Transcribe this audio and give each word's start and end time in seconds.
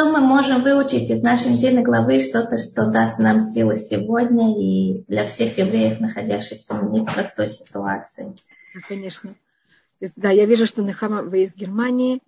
Что 0.00 0.10
мы 0.10 0.20
можем 0.20 0.62
выучить 0.62 1.10
из 1.10 1.22
нашей 1.22 1.52
недельной 1.52 1.82
главы, 1.82 2.20
что-то, 2.20 2.56
что 2.56 2.86
даст 2.86 3.18
нам 3.18 3.38
силы 3.42 3.76
сегодня 3.76 4.58
и 4.58 5.04
для 5.08 5.26
всех 5.26 5.58
евреев, 5.58 6.00
находящихся 6.00 6.72
в 6.72 6.90
непростой 6.90 7.50
ситуации? 7.50 8.34
Конечно. 8.88 9.34
Да, 10.16 10.30
я 10.30 10.46
вижу, 10.46 10.64
что 10.64 10.80
Нехама, 10.80 11.20
вы 11.20 11.42
из 11.42 11.54
Германии. 11.54 12.22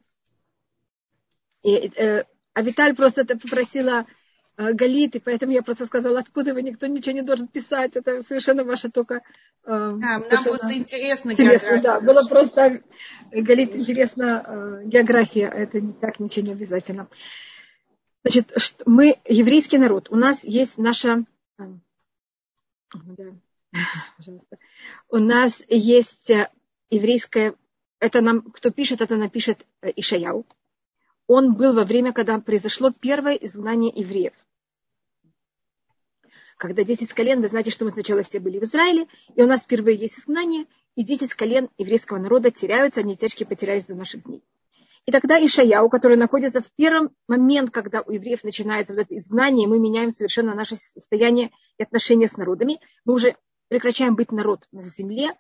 И, 1.63 1.91
э, 1.97 2.25
а 2.53 2.61
Виталь 2.61 2.95
просто 2.95 3.23
это 3.23 3.39
попросила 3.39 4.05
э, 4.59 4.75
Галит, 4.75 5.17
и 5.17 5.21
поэтому 5.21 5.53
я 5.53 5.63
просто 5.63 5.87
сказала, 5.87 6.19
откуда 6.19 6.53
вы, 6.53 6.61
никто 6.61 6.87
ничего 6.89 7.15
не 7.15 7.23
должен 7.23 7.49
писать, 7.49 7.97
это 7.97 8.23
совершенно 8.23 8.65
ваше 8.65 8.91
только... 8.91 9.23
Э, 9.65 9.95
да, 9.97 10.19
нам 10.19 10.45
просто 10.45 10.75
интересно, 10.75 11.31
интересно 11.31 11.81
Да, 11.81 12.01
было 12.03 12.23
просто, 12.29 12.83
Галит, 13.31 13.75
интересно 13.75 14.45
э, 14.47 14.83
география, 14.85 15.47
это 15.47 15.81
никак 15.81 16.21
ничего 16.21 16.49
не 16.49 16.53
обязательно. 16.53 17.09
Значит, 18.25 18.53
мы 18.87 19.19
еврейский 19.27 19.79
народ, 19.79 20.11
у 20.11 20.17
нас 20.17 20.45
есть 20.45 20.79
наша... 20.79 21.25
Э, 21.59 21.65
да, 22.95 23.25
пожалуйста. 24.17 24.59
У 25.09 25.19
нас 25.19 25.63
есть 25.69 26.31
э, 26.31 26.51
еврейская... 26.91 27.55
Это 27.99 28.21
нам, 28.21 28.43
кто 28.43 28.71
пишет, 28.71 29.01
это 29.01 29.17
напишет 29.17 29.67
э, 29.81 29.93
Ишаяу 29.97 30.47
он 31.27 31.55
был 31.55 31.73
во 31.73 31.85
время, 31.85 32.13
когда 32.13 32.39
произошло 32.39 32.91
первое 32.91 33.35
изгнание 33.35 33.93
евреев. 33.95 34.35
Когда 36.57 36.85
10 36.85 37.13
колен, 37.13 37.41
вы 37.41 37.49
знаете, 37.49 37.71
что 37.71 37.85
мы 37.85 37.91
сначала 37.91 38.23
все 38.23 38.39
были 38.39 38.59
в 38.59 38.65
Израиле, 38.65 39.07
и 39.35 39.43
у 39.43 39.47
нас 39.47 39.63
впервые 39.63 39.97
есть 39.97 40.21
изгнание, 40.21 40.67
и 40.95 41.03
10 41.03 41.35
колен 41.35 41.71
еврейского 41.79 42.19
народа 42.19 42.51
теряются, 42.51 43.01
они 43.01 43.17
тяжкие 43.17 43.47
потерялись 43.47 43.87
до 43.87 43.95
наших 43.95 44.25
дней. 44.25 44.43
И 45.05 45.11
тогда 45.11 45.45
Ишаяу, 45.45 45.89
который 45.89 46.17
находится 46.17 46.61
в 46.61 46.71
первом 46.77 47.11
момент, 47.27 47.71
когда 47.71 48.03
у 48.03 48.13
евреев 48.13 48.45
начинается 48.45 48.95
вот 48.95 49.03
это 49.03 49.17
изгнание, 49.17 49.67
мы 49.67 49.81
меняем 49.81 50.13
совершенно 50.13 50.55
наше 50.55 50.77
состояние 50.77 51.51
и 51.77 51.83
отношения 51.83 52.29
с 52.29 52.37
народами, 52.37 52.81
мы 53.05 53.15
уже 53.15 53.37
прекращаем 53.69 54.15
быть 54.15 54.31
народ 54.31 54.67
на 54.71 54.83
земле, 54.83 55.33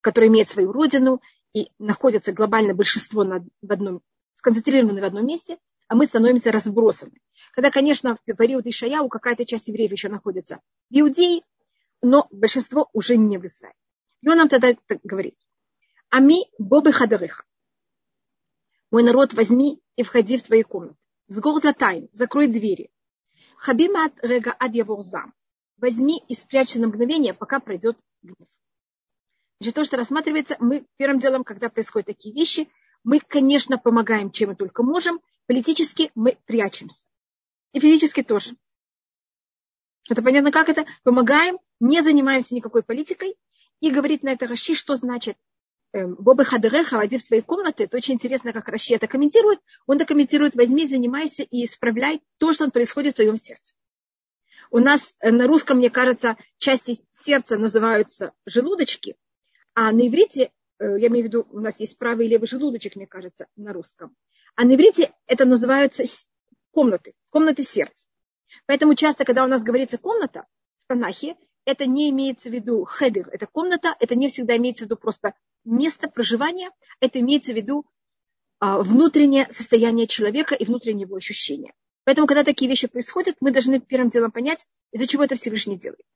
который 0.00 0.28
имеет 0.28 0.48
свою 0.48 0.72
родину, 0.72 1.20
и 1.52 1.70
находится 1.78 2.32
глобальное 2.32 2.74
большинство 2.74 3.24
в 3.24 3.72
одном 3.72 4.02
сконцентрированы 4.36 5.00
в 5.00 5.04
одном 5.04 5.26
месте, 5.26 5.58
а 5.88 5.96
мы 5.96 6.06
становимся 6.06 6.52
разбросаны. 6.52 7.20
Когда, 7.52 7.70
конечно, 7.70 8.16
в 8.16 8.36
период 8.36 8.66
Ишаяу 8.66 9.08
какая-то 9.08 9.44
часть 9.44 9.68
евреев 9.68 9.90
еще 9.90 10.08
находится 10.08 10.60
в 10.90 10.94
Иудее, 10.94 11.42
но 12.02 12.28
большинство 12.30 12.88
уже 12.92 13.16
не 13.16 13.38
в 13.38 13.46
Израиле. 13.46 13.74
И 14.22 14.28
он 14.28 14.36
нам 14.36 14.48
тогда 14.48 14.76
говорит, 15.02 15.34
Ами 16.10 16.46
бобы 16.58 16.92
хадареха. 16.92 17.44
Мой 18.90 19.02
народ, 19.02 19.34
возьми 19.34 19.80
и 19.96 20.02
входи 20.02 20.38
в 20.38 20.42
твои 20.42 20.62
комнаты. 20.62 20.96
С 21.28 21.38
города 21.40 21.74
тайн, 21.74 22.08
закрой 22.12 22.46
двери. 22.46 22.90
Хабимат 23.56 24.12
рега 24.22 24.56
ад 24.58 24.72
зам. 25.04 25.34
Возьми 25.76 26.22
и 26.26 26.34
спрячься 26.34 26.80
на 26.80 26.88
мгновение, 26.88 27.34
пока 27.34 27.60
пройдет 27.60 27.98
гнев. 28.22 28.48
Значит, 29.60 29.74
то, 29.74 29.84
что 29.84 29.96
рассматривается, 29.96 30.56
мы 30.60 30.86
первым 30.96 31.18
делом, 31.18 31.44
когда 31.44 31.68
происходят 31.68 32.06
такие 32.06 32.34
вещи, 32.34 32.68
мы, 33.04 33.20
конечно, 33.20 33.78
помогаем, 33.78 34.30
чем 34.30 34.50
мы 34.50 34.56
только 34.56 34.82
можем. 34.82 35.20
Политически 35.46 36.10
мы 36.14 36.38
прячемся. 36.46 37.06
И 37.72 37.80
физически 37.80 38.22
тоже. 38.22 38.56
Это 40.08 40.22
понятно, 40.22 40.50
как 40.50 40.68
это? 40.68 40.86
Помогаем, 41.02 41.58
не 41.80 42.02
занимаемся 42.02 42.54
никакой 42.54 42.82
политикой. 42.82 43.36
И 43.80 43.90
говорит 43.90 44.22
на 44.22 44.30
это 44.30 44.46
Раши, 44.46 44.74
что 44.74 44.96
значит 44.96 45.36
Бобы 45.92 46.44
Хадереха, 46.44 46.96
войди 46.96 47.18
в 47.18 47.24
твои 47.24 47.40
комнаты. 47.40 47.84
Это 47.84 47.96
очень 47.96 48.14
интересно, 48.14 48.52
как 48.52 48.68
Раши 48.68 48.94
это 48.94 49.06
комментирует. 49.06 49.60
Он 49.86 49.96
это 49.96 50.04
комментирует, 50.04 50.54
возьми, 50.54 50.86
занимайся 50.86 51.42
и 51.42 51.64
исправляй 51.64 52.22
то, 52.38 52.52
что 52.52 52.70
происходит 52.70 53.14
в 53.14 53.16
твоем 53.16 53.36
сердце. 53.36 53.74
У 54.70 54.78
нас 54.78 55.14
э, 55.20 55.30
на 55.30 55.46
русском, 55.46 55.78
мне 55.78 55.90
кажется, 55.90 56.36
части 56.58 57.00
сердца 57.18 57.56
называются 57.56 58.32
желудочки, 58.44 59.16
а 59.74 59.92
на 59.92 60.06
иврите 60.06 60.50
Э, 60.78 60.98
я 60.98 61.08
имею 61.08 61.24
в 61.24 61.28
виду, 61.28 61.46
у 61.50 61.60
нас 61.60 61.80
есть 61.80 61.98
правый 61.98 62.26
и 62.26 62.28
левый 62.28 62.48
желудочек, 62.48 62.96
мне 62.96 63.06
кажется, 63.06 63.46
на 63.56 63.72
русском. 63.72 64.16
А 64.54 64.64
на 64.64 64.74
иврите 64.74 65.12
это 65.26 65.44
называются 65.44 66.04
комнаты, 66.70 67.14
комнаты 67.30 67.62
сердца. 67.62 68.06
Поэтому 68.66 68.94
часто, 68.94 69.24
когда 69.24 69.44
у 69.44 69.48
нас 69.48 69.62
говорится 69.62 69.98
комната 69.98 70.46
в 70.78 70.86
Танахе, 70.86 71.36
это 71.68 71.84
не 71.84 72.08
имеется 72.08 72.48
в 72.48 72.54
виду 72.54 72.84
хедер, 72.84 73.28
это 73.30 73.46
комната, 73.46 73.94
это 74.00 74.14
не 74.14 74.30
всегда 74.30 74.56
имеется 74.56 74.84
в 74.84 74.86
виду 74.86 74.96
просто 74.96 75.34
место 75.66 76.08
проживания, 76.08 76.70
это 76.98 77.20
имеется 77.20 77.52
в 77.52 77.56
виду 77.56 77.84
а, 78.58 78.78
внутреннее 78.82 79.46
состояние 79.50 80.06
человека 80.06 80.54
и 80.54 80.64
внутреннее 80.64 81.02
его 81.02 81.16
ощущения. 81.16 81.74
Поэтому, 82.04 82.26
когда 82.26 82.42
такие 82.42 82.70
вещи 82.70 82.88
происходят, 82.88 83.36
мы 83.40 83.50
должны 83.50 83.80
первым 83.80 84.08
делом 84.08 84.32
понять, 84.32 84.66
из-за 84.92 85.06
чего 85.06 85.24
это 85.24 85.34
Всевышний 85.34 85.76
делает. 85.76 86.06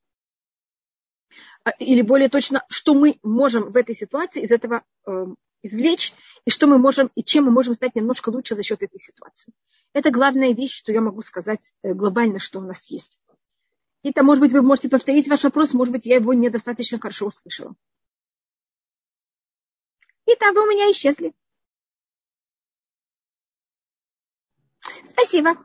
А, 1.65 1.71
или 1.73 2.01
более 2.01 2.31
точно, 2.31 2.65
что 2.71 2.95
мы 2.95 3.19
можем 3.23 3.73
в 3.73 3.77
этой 3.77 3.95
ситуации 3.95 4.43
из 4.45 4.53
этого 4.53 4.83
э, 5.07 5.27
извлечь, 5.63 6.15
и 6.47 6.51
что 6.51 6.67
мы 6.67 6.79
можем, 6.79 7.11
и 7.15 7.23
чем 7.23 7.45
мы 7.45 7.51
можем 7.51 7.75
стать 7.75 7.95
немножко 7.95 8.31
лучше 8.31 8.55
за 8.55 8.63
счет 8.63 8.83
этой 8.83 8.99
ситуации. 8.99 9.53
Это 9.93 10.11
главная 10.11 10.55
вещь, 10.55 10.73
что 10.75 10.93
я 10.93 11.03
могу 11.03 11.21
сказать 11.21 11.75
э, 11.83 11.93
глобально, 11.93 12.39
что 12.39 12.59
у 12.59 12.63
нас 12.63 12.91
есть. 12.91 13.19
Там, 14.11 14.27
может 14.27 14.43
быть, 14.43 14.53
вы 14.53 14.63
можете 14.63 14.89
повторить 14.89 15.29
ваш 15.29 15.45
вопрос, 15.45 15.73
может 15.75 15.93
быть, 15.93 16.07
я 16.07 16.17
его 16.17 16.35
недостаточно 16.35 16.99
хорошо 16.99 17.27
услышала. 17.27 17.75
И 20.27 20.35
там 20.37 20.55
вы 20.55 20.67
у 20.67 20.71
меня 20.71 20.91
исчезли. 20.91 21.33
Спасибо. 25.05 25.57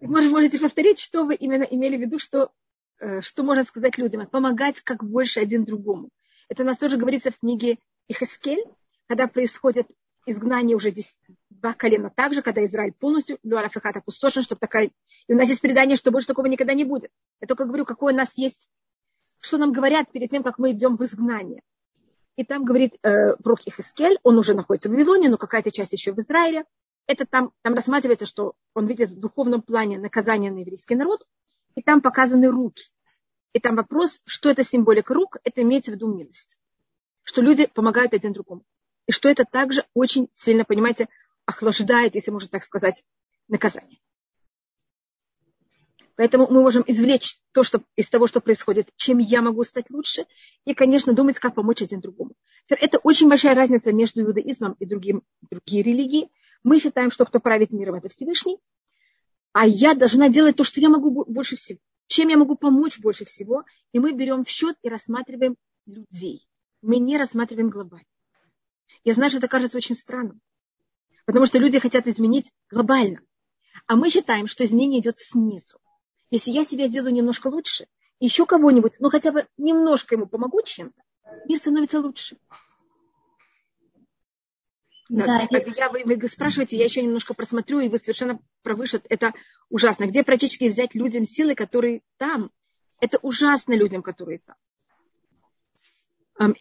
Может, 0.00 0.30
можете 0.30 0.58
повторить, 0.58 0.98
что 0.98 1.24
вы 1.24 1.34
именно 1.34 1.62
имели 1.62 1.96
в 1.96 2.00
виду, 2.00 2.18
что, 2.18 2.52
э, 2.98 3.20
что 3.22 3.42
можно 3.42 3.64
сказать 3.64 3.98
людям? 3.98 4.26
Помогать 4.26 4.80
как 4.80 5.04
больше 5.04 5.40
один 5.40 5.64
другому. 5.64 6.10
Это 6.48 6.62
у 6.62 6.66
нас 6.66 6.78
тоже 6.78 6.96
говорится 6.96 7.30
в 7.30 7.38
книге 7.38 7.78
Ихаскель, 8.08 8.64
когда 9.06 9.26
происходит 9.26 9.88
изгнание 10.26 10.76
уже 10.76 10.90
два 11.60 11.74
колена 11.74 12.10
также, 12.10 12.42
когда 12.42 12.64
Израиль 12.64 12.92
полностью, 12.92 13.38
Люарафихат 13.42 13.96
опустошен, 13.96 14.42
чтобы 14.42 14.58
такая... 14.60 14.90
И 15.26 15.34
у 15.34 15.36
нас 15.36 15.48
есть 15.48 15.60
предание, 15.60 15.96
что 15.96 16.10
больше 16.10 16.28
такого 16.28 16.46
никогда 16.46 16.74
не 16.74 16.84
будет. 16.84 17.10
Я 17.40 17.46
только 17.46 17.64
говорю, 17.64 17.84
какое 17.84 18.14
у 18.14 18.16
нас 18.16 18.36
есть, 18.36 18.68
что 19.40 19.58
нам 19.58 19.72
говорят 19.72 20.10
перед 20.10 20.30
тем, 20.30 20.42
как 20.42 20.58
мы 20.58 20.72
идем 20.72 20.96
в 20.96 21.04
изгнание. 21.04 21.62
И 22.36 22.44
там 22.44 22.64
говорит 22.64 22.94
э, 23.02 23.36
пророк 23.36 23.60
Ихаскель, 23.66 24.18
он 24.22 24.38
уже 24.38 24.54
находится 24.54 24.88
в 24.88 24.92
Вавилоне, 24.92 25.28
но 25.28 25.38
какая-то 25.38 25.70
часть 25.70 25.92
еще 25.92 26.12
в 26.12 26.18
Израиле 26.18 26.64
это 27.06 27.24
там, 27.24 27.52
там 27.62 27.74
рассматривается, 27.74 28.26
что 28.26 28.54
он 28.74 28.86
видит 28.86 29.10
в 29.10 29.18
духовном 29.18 29.62
плане 29.62 29.98
наказание 29.98 30.50
на 30.50 30.58
еврейский 30.58 30.96
народ, 30.96 31.26
и 31.74 31.82
там 31.82 32.00
показаны 32.00 32.48
руки. 32.50 32.84
И 33.52 33.60
там 33.60 33.76
вопрос, 33.76 34.22
что 34.26 34.50
это 34.50 34.64
символика 34.64 35.14
рук, 35.14 35.38
это 35.44 35.62
имеется 35.62 35.92
в 35.92 35.94
виду 35.94 36.12
милость. 36.12 36.58
Что 37.22 37.42
люди 37.42 37.66
помогают 37.66 38.12
один 38.12 38.32
другому. 38.32 38.64
И 39.06 39.12
что 39.12 39.28
это 39.28 39.44
также 39.44 39.84
очень 39.94 40.28
сильно, 40.32 40.64
понимаете, 40.64 41.08
охлаждает, 41.46 42.14
если 42.14 42.30
можно 42.30 42.48
так 42.48 42.64
сказать, 42.64 43.04
наказание. 43.48 43.98
Поэтому 46.16 46.48
мы 46.50 46.62
можем 46.62 46.82
извлечь 46.86 47.38
то, 47.52 47.62
что, 47.62 47.82
из 47.94 48.08
того, 48.08 48.26
что 48.26 48.40
происходит, 48.40 48.88
чем 48.96 49.18
я 49.18 49.42
могу 49.42 49.62
стать 49.64 49.90
лучше, 49.90 50.26
и, 50.64 50.72
конечно, 50.72 51.12
думать, 51.12 51.38
как 51.38 51.54
помочь 51.54 51.82
один 51.82 52.00
другому. 52.00 52.32
Это 52.68 52.98
очень 52.98 53.28
большая 53.28 53.54
разница 53.54 53.92
между 53.92 54.22
иудаизмом 54.22 54.76
и 54.78 54.86
другим, 54.86 55.22
другие 55.50 55.82
религии. 55.82 56.30
Мы 56.64 56.80
считаем, 56.80 57.10
что 57.10 57.26
кто 57.26 57.38
правит 57.38 57.70
миром, 57.70 57.96
это 57.96 58.08
Всевышний, 58.08 58.58
а 59.52 59.66
я 59.66 59.94
должна 59.94 60.28
делать 60.28 60.56
то, 60.56 60.64
что 60.64 60.80
я 60.80 60.88
могу 60.88 61.24
больше 61.24 61.56
всего. 61.56 61.78
Чем 62.08 62.28
я 62.28 62.36
могу 62.36 62.56
помочь 62.56 62.98
больше 62.98 63.24
всего? 63.24 63.64
И 63.92 63.98
мы 63.98 64.12
берем 64.12 64.44
в 64.44 64.48
счет 64.48 64.76
и 64.82 64.88
рассматриваем 64.88 65.56
людей. 65.86 66.46
Мы 66.80 66.98
не 66.98 67.18
рассматриваем 67.18 67.68
глобально. 67.68 68.06
Я 69.04 69.14
знаю, 69.14 69.30
что 69.30 69.38
это 69.38 69.48
кажется 69.48 69.76
очень 69.76 69.94
странным. 69.94 70.40
Потому 71.26 71.44
что 71.44 71.58
люди 71.58 71.78
хотят 71.78 72.06
изменить 72.06 72.50
глобально. 72.70 73.20
А 73.86 73.96
мы 73.96 74.08
считаем, 74.08 74.46
что 74.46 74.64
изменение 74.64 75.00
идет 75.00 75.18
снизу. 75.18 75.78
Если 76.30 76.50
я 76.50 76.64
себя 76.64 76.86
сделаю 76.86 77.12
немножко 77.12 77.48
лучше, 77.48 77.86
еще 78.18 78.46
кого-нибудь, 78.46 78.94
ну 79.00 79.10
хотя 79.10 79.32
бы 79.32 79.46
немножко 79.58 80.14
ему 80.14 80.26
помогу 80.26 80.62
чем-то, 80.62 81.02
мир 81.46 81.58
становится 81.58 82.00
лучше. 82.00 82.38
Да, 85.08 85.46
да, 85.50 85.58
я, 85.76 85.88
вы, 85.90 86.02
вы 86.04 86.28
спрашиваете, 86.28 86.76
я 86.76 86.84
еще 86.84 87.02
немножко 87.02 87.32
просмотрю, 87.34 87.78
и 87.78 87.88
вы 87.88 87.98
совершенно 87.98 88.40
правы, 88.62 88.86
что 88.86 89.00
это 89.08 89.34
ужасно. 89.68 90.06
Где 90.06 90.24
практически 90.24 90.68
взять 90.68 90.96
людям 90.96 91.24
силы, 91.24 91.54
которые 91.54 92.02
там? 92.16 92.50
Это 92.98 93.18
ужасно 93.18 93.74
людям, 93.74 94.02
которые 94.02 94.40
там. 94.40 94.56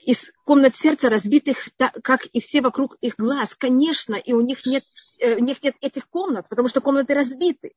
Из 0.06 0.32
комнат 0.46 0.76
сердца 0.76 1.10
разбитых, 1.10 1.70
как 2.02 2.26
и 2.28 2.40
все 2.40 2.62
вокруг 2.62 2.98
их 3.02 3.16
глаз, 3.18 3.56
конечно, 3.56 4.16
и 4.16 4.32
у 4.34 4.42
них 4.42 4.66
нет, 4.66 4.84
э, 5.20 5.36
у 5.36 5.40
них 5.40 5.62
нет 5.62 5.76
этих 5.82 6.08
комнат, 6.08 6.48
потому 6.48 6.68
что 6.70 6.80
комнаты 6.80 7.14
разбиты. 7.14 7.74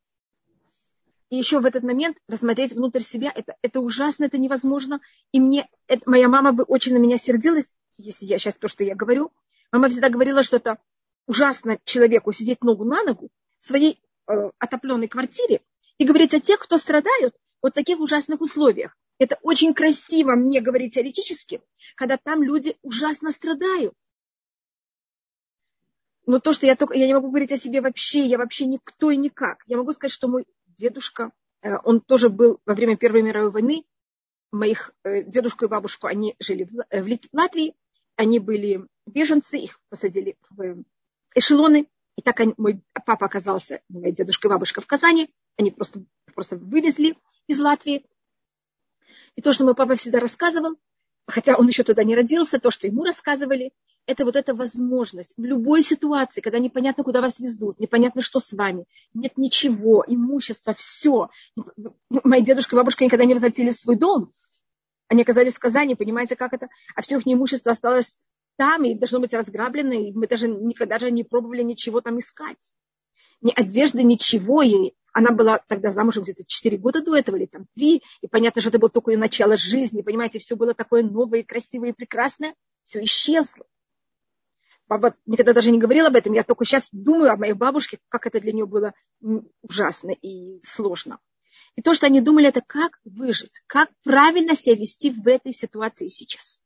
И 1.31 1.37
еще 1.37 1.61
в 1.61 1.67
этот 1.67 1.83
момент 1.83 2.17
рассмотреть 2.29 2.73
внутрь 2.73 3.01
себя, 3.01 3.33
это, 3.35 3.57
это 3.63 3.81
ужасно, 3.81 4.25
это 4.25 4.39
невозможно. 4.39 5.01
И 5.33 5.41
мне, 5.41 5.69
это, 5.89 6.03
моя 6.09 6.29
мама 6.29 6.53
бы 6.53 6.63
очень 6.63 6.95
на 6.95 6.99
меня 6.99 7.19
сердилась, 7.19 7.77
если 7.99 8.27
я 8.27 8.39
сейчас 8.39 8.57
то, 8.57 8.69
что 8.69 8.85
я 8.85 8.95
говорю, 8.95 9.33
Мама 9.71 9.89
всегда 9.89 10.09
говорила, 10.09 10.43
что 10.43 10.57
это 10.57 10.79
ужасно 11.27 11.79
человеку 11.85 12.33
сидеть 12.33 12.63
ногу 12.63 12.85
на 12.85 13.03
ногу 13.03 13.29
в 13.61 13.67
своей 13.67 14.01
э, 14.27 14.51
отопленной 14.59 15.09
квартире 15.09 15.61
и 15.99 16.05
говорить 16.05 16.35
о 16.35 16.41
тех, 16.41 16.59
кто 16.59 16.79
страдают 16.79 17.37
вот 17.61 17.73
в 17.73 17.75
таких 17.75 18.01
ужасных 18.01 18.41
условиях. 18.41 18.97
Это 19.19 19.39
очень 19.43 19.75
красиво 19.75 20.35
мне 20.35 20.61
говорить 20.61 20.95
теоретически, 20.95 21.61
когда 21.97 22.17
там 22.17 22.43
люди 22.43 22.77
ужасно 22.83 23.31
страдают. 23.31 23.95
Но 26.27 26.41
то, 26.41 26.53
что 26.53 26.67
я 26.67 26.77
только, 26.77 26.95
я 26.95 27.07
не 27.07 27.15
могу 27.15 27.29
говорить 27.29 27.53
о 27.53 27.57
себе 27.57 27.81
вообще, 27.81 28.27
я 28.27 28.39
вообще 28.39 28.67
никто 28.67 29.11
и 29.11 29.17
никак. 29.17 29.65
Я 29.67 29.79
могу 29.79 29.93
сказать, 29.93 30.13
что 30.13 30.29
мой 30.29 30.47
дедушка, 30.77 31.33
э, 31.63 31.77
он 31.85 32.01
тоже 32.01 32.29
был 32.29 32.61
во 32.67 32.75
время 32.75 32.97
Первой 32.97 33.23
мировой 33.23 33.51
войны, 33.51 33.85
моих 34.53 34.93
э, 35.05 35.23
дедушку 35.23 35.65
и 35.65 35.69
бабушку, 35.69 36.07
они 36.07 36.37
жили 36.39 36.65
в 36.65 36.85
э, 36.91 37.19
Латвии, 37.33 37.75
они 38.17 38.39
были 38.41 38.87
беженцы, 39.07 39.59
их 39.59 39.81
посадили 39.89 40.37
в 40.51 40.85
эшелоны, 41.35 41.89
и 42.17 42.23
так 42.23 42.41
они, 42.41 42.55
мой 42.57 42.83
папа 43.07 43.27
оказался, 43.27 43.81
моя 43.89 44.13
дедушка 44.13 44.49
и 44.49 44.51
бабушка 44.51 44.81
в 44.81 44.87
Казани, 44.87 45.31
они 45.57 45.71
просто, 45.71 46.05
просто 46.35 46.57
вывезли 46.57 47.17
из 47.47 47.59
Латвии. 47.59 48.05
И 49.39 49.41
то, 49.41 49.53
что 49.53 49.63
мой 49.63 49.77
папа 49.77 49.95
всегда 49.95 50.19
рассказывал, 50.19 50.75
хотя 51.29 51.57
он 51.57 51.69
еще 51.69 51.85
туда 51.85 52.03
не 52.03 52.17
родился, 52.17 52.59
то, 52.59 52.73
что 52.73 52.89
ему 52.89 53.05
рассказывали, 53.05 53.73
это 54.05 54.25
вот 54.25 54.35
эта 54.35 54.53
возможность 54.53 55.33
в 55.37 55.45
любой 55.45 55.83
ситуации, 55.83 56.41
когда 56.41 56.59
непонятно, 56.59 57.05
куда 57.05 57.21
вас 57.21 57.39
везут, 57.39 57.79
непонятно, 57.79 58.21
что 58.21 58.41
с 58.41 58.53
вами, 58.53 58.87
нет 59.15 59.39
ничего, 59.39 60.05
имущества, 60.05 60.75
все. 60.75 61.29
Мои 62.11 62.43
дедушка 62.43 62.75
и 62.75 62.79
бабушка 62.79 63.05
никогда 63.05 63.27
не 63.27 63.35
возвратили 63.35 63.71
в 63.71 63.77
свой 63.77 63.95
дом. 63.95 64.33
Они 65.07 65.23
оказались 65.23 65.55
в 65.55 65.61
Казани, 65.61 65.95
понимаете, 65.95 66.35
как 66.35 66.53
это? 66.53 66.69
А 66.97 67.03
все 67.03 67.19
их 67.19 67.23
имущество 67.25 67.71
осталось 67.71 68.19
там 68.57 68.83
и 68.83 68.95
должно 68.95 69.21
быть 69.21 69.35
разграблено, 69.35 69.93
и 69.93 70.11
мы 70.11 70.27
даже 70.27 70.49
никогда 70.49 70.99
же 70.99 71.13
не 71.13 71.23
пробовали 71.23 71.63
ничего 71.63 72.01
там 72.01 72.19
искать. 72.19 72.73
Ни 73.41 73.53
одежды, 73.55 74.03
ничего. 74.03 74.63
И 74.63 74.95
она 75.19 75.33
была 75.33 75.59
тогда 75.67 75.91
замужем 75.91 76.23
где-то 76.23 76.45
4 76.47 76.77
года 76.77 77.03
до 77.03 77.17
этого, 77.17 77.35
или 77.35 77.47
там 77.47 77.67
3, 77.75 78.03
и 78.21 78.29
понятно, 78.29 78.61
что 78.61 78.71
это 78.71 78.79
было 78.79 78.89
только 78.89 79.11
ее 79.11 79.19
начало 79.19 79.57
жизни, 79.57 80.03
понимаете, 80.03 80.39
все 80.39 80.55
было 80.55 80.75
такое 80.75 81.03
новое, 81.03 81.43
красивое 81.43 81.89
и 81.89 81.93
прекрасное, 81.93 82.55
все 82.85 83.03
исчезло. 83.03 83.67
Баба 84.87 85.17
никогда 85.27 85.55
даже 85.55 85.73
не 85.73 85.79
говорила 85.79 86.07
об 86.07 86.15
этом, 86.15 86.35
я 86.35 86.45
только 86.45 86.65
сейчас 86.65 86.89
думаю 86.93 87.33
о 87.33 87.37
моей 87.37 87.53
бабушке, 87.53 87.99
как 88.09 88.29
это 88.29 88.41
для 88.41 88.53
нее 88.53 88.65
было 88.65 88.95
ужасно 89.61 90.13
и 90.13 90.61
сложно. 90.63 91.19
И 91.75 91.83
то, 91.83 91.95
что 91.95 92.07
они 92.07 92.21
думали, 92.21 92.47
это 92.47 92.61
как 92.65 93.01
выжить, 93.05 93.61
как 93.67 93.91
правильно 94.05 94.55
себя 94.55 94.77
вести 94.77 95.11
в 95.11 95.27
этой 95.27 95.53
ситуации 95.53 96.07
сейчас. 96.07 96.63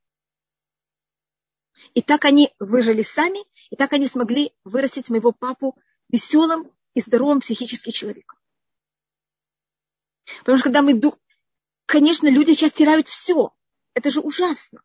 И 1.95 2.03
так 2.03 2.25
они 2.25 2.53
выжили 2.59 3.01
сами, 3.01 3.39
и 3.71 3.75
так 3.75 3.93
они 3.93 4.05
смогли 4.05 4.53
вырастить 4.63 5.09
моего 5.09 5.31
папу 5.31 5.75
веселым 6.09 6.71
и 6.93 7.01
здоровым 7.01 7.41
психическим 7.41 7.91
человеком. 7.91 8.37
Потому 10.39 10.57
что 10.57 10.65
когда 10.65 10.81
мы 10.81 10.99
конечно, 11.85 12.27
люди 12.27 12.51
сейчас 12.51 12.71
теряют 12.71 13.07
все. 13.07 13.53
Это 13.93 14.09
же 14.09 14.19
ужасно. 14.19 14.81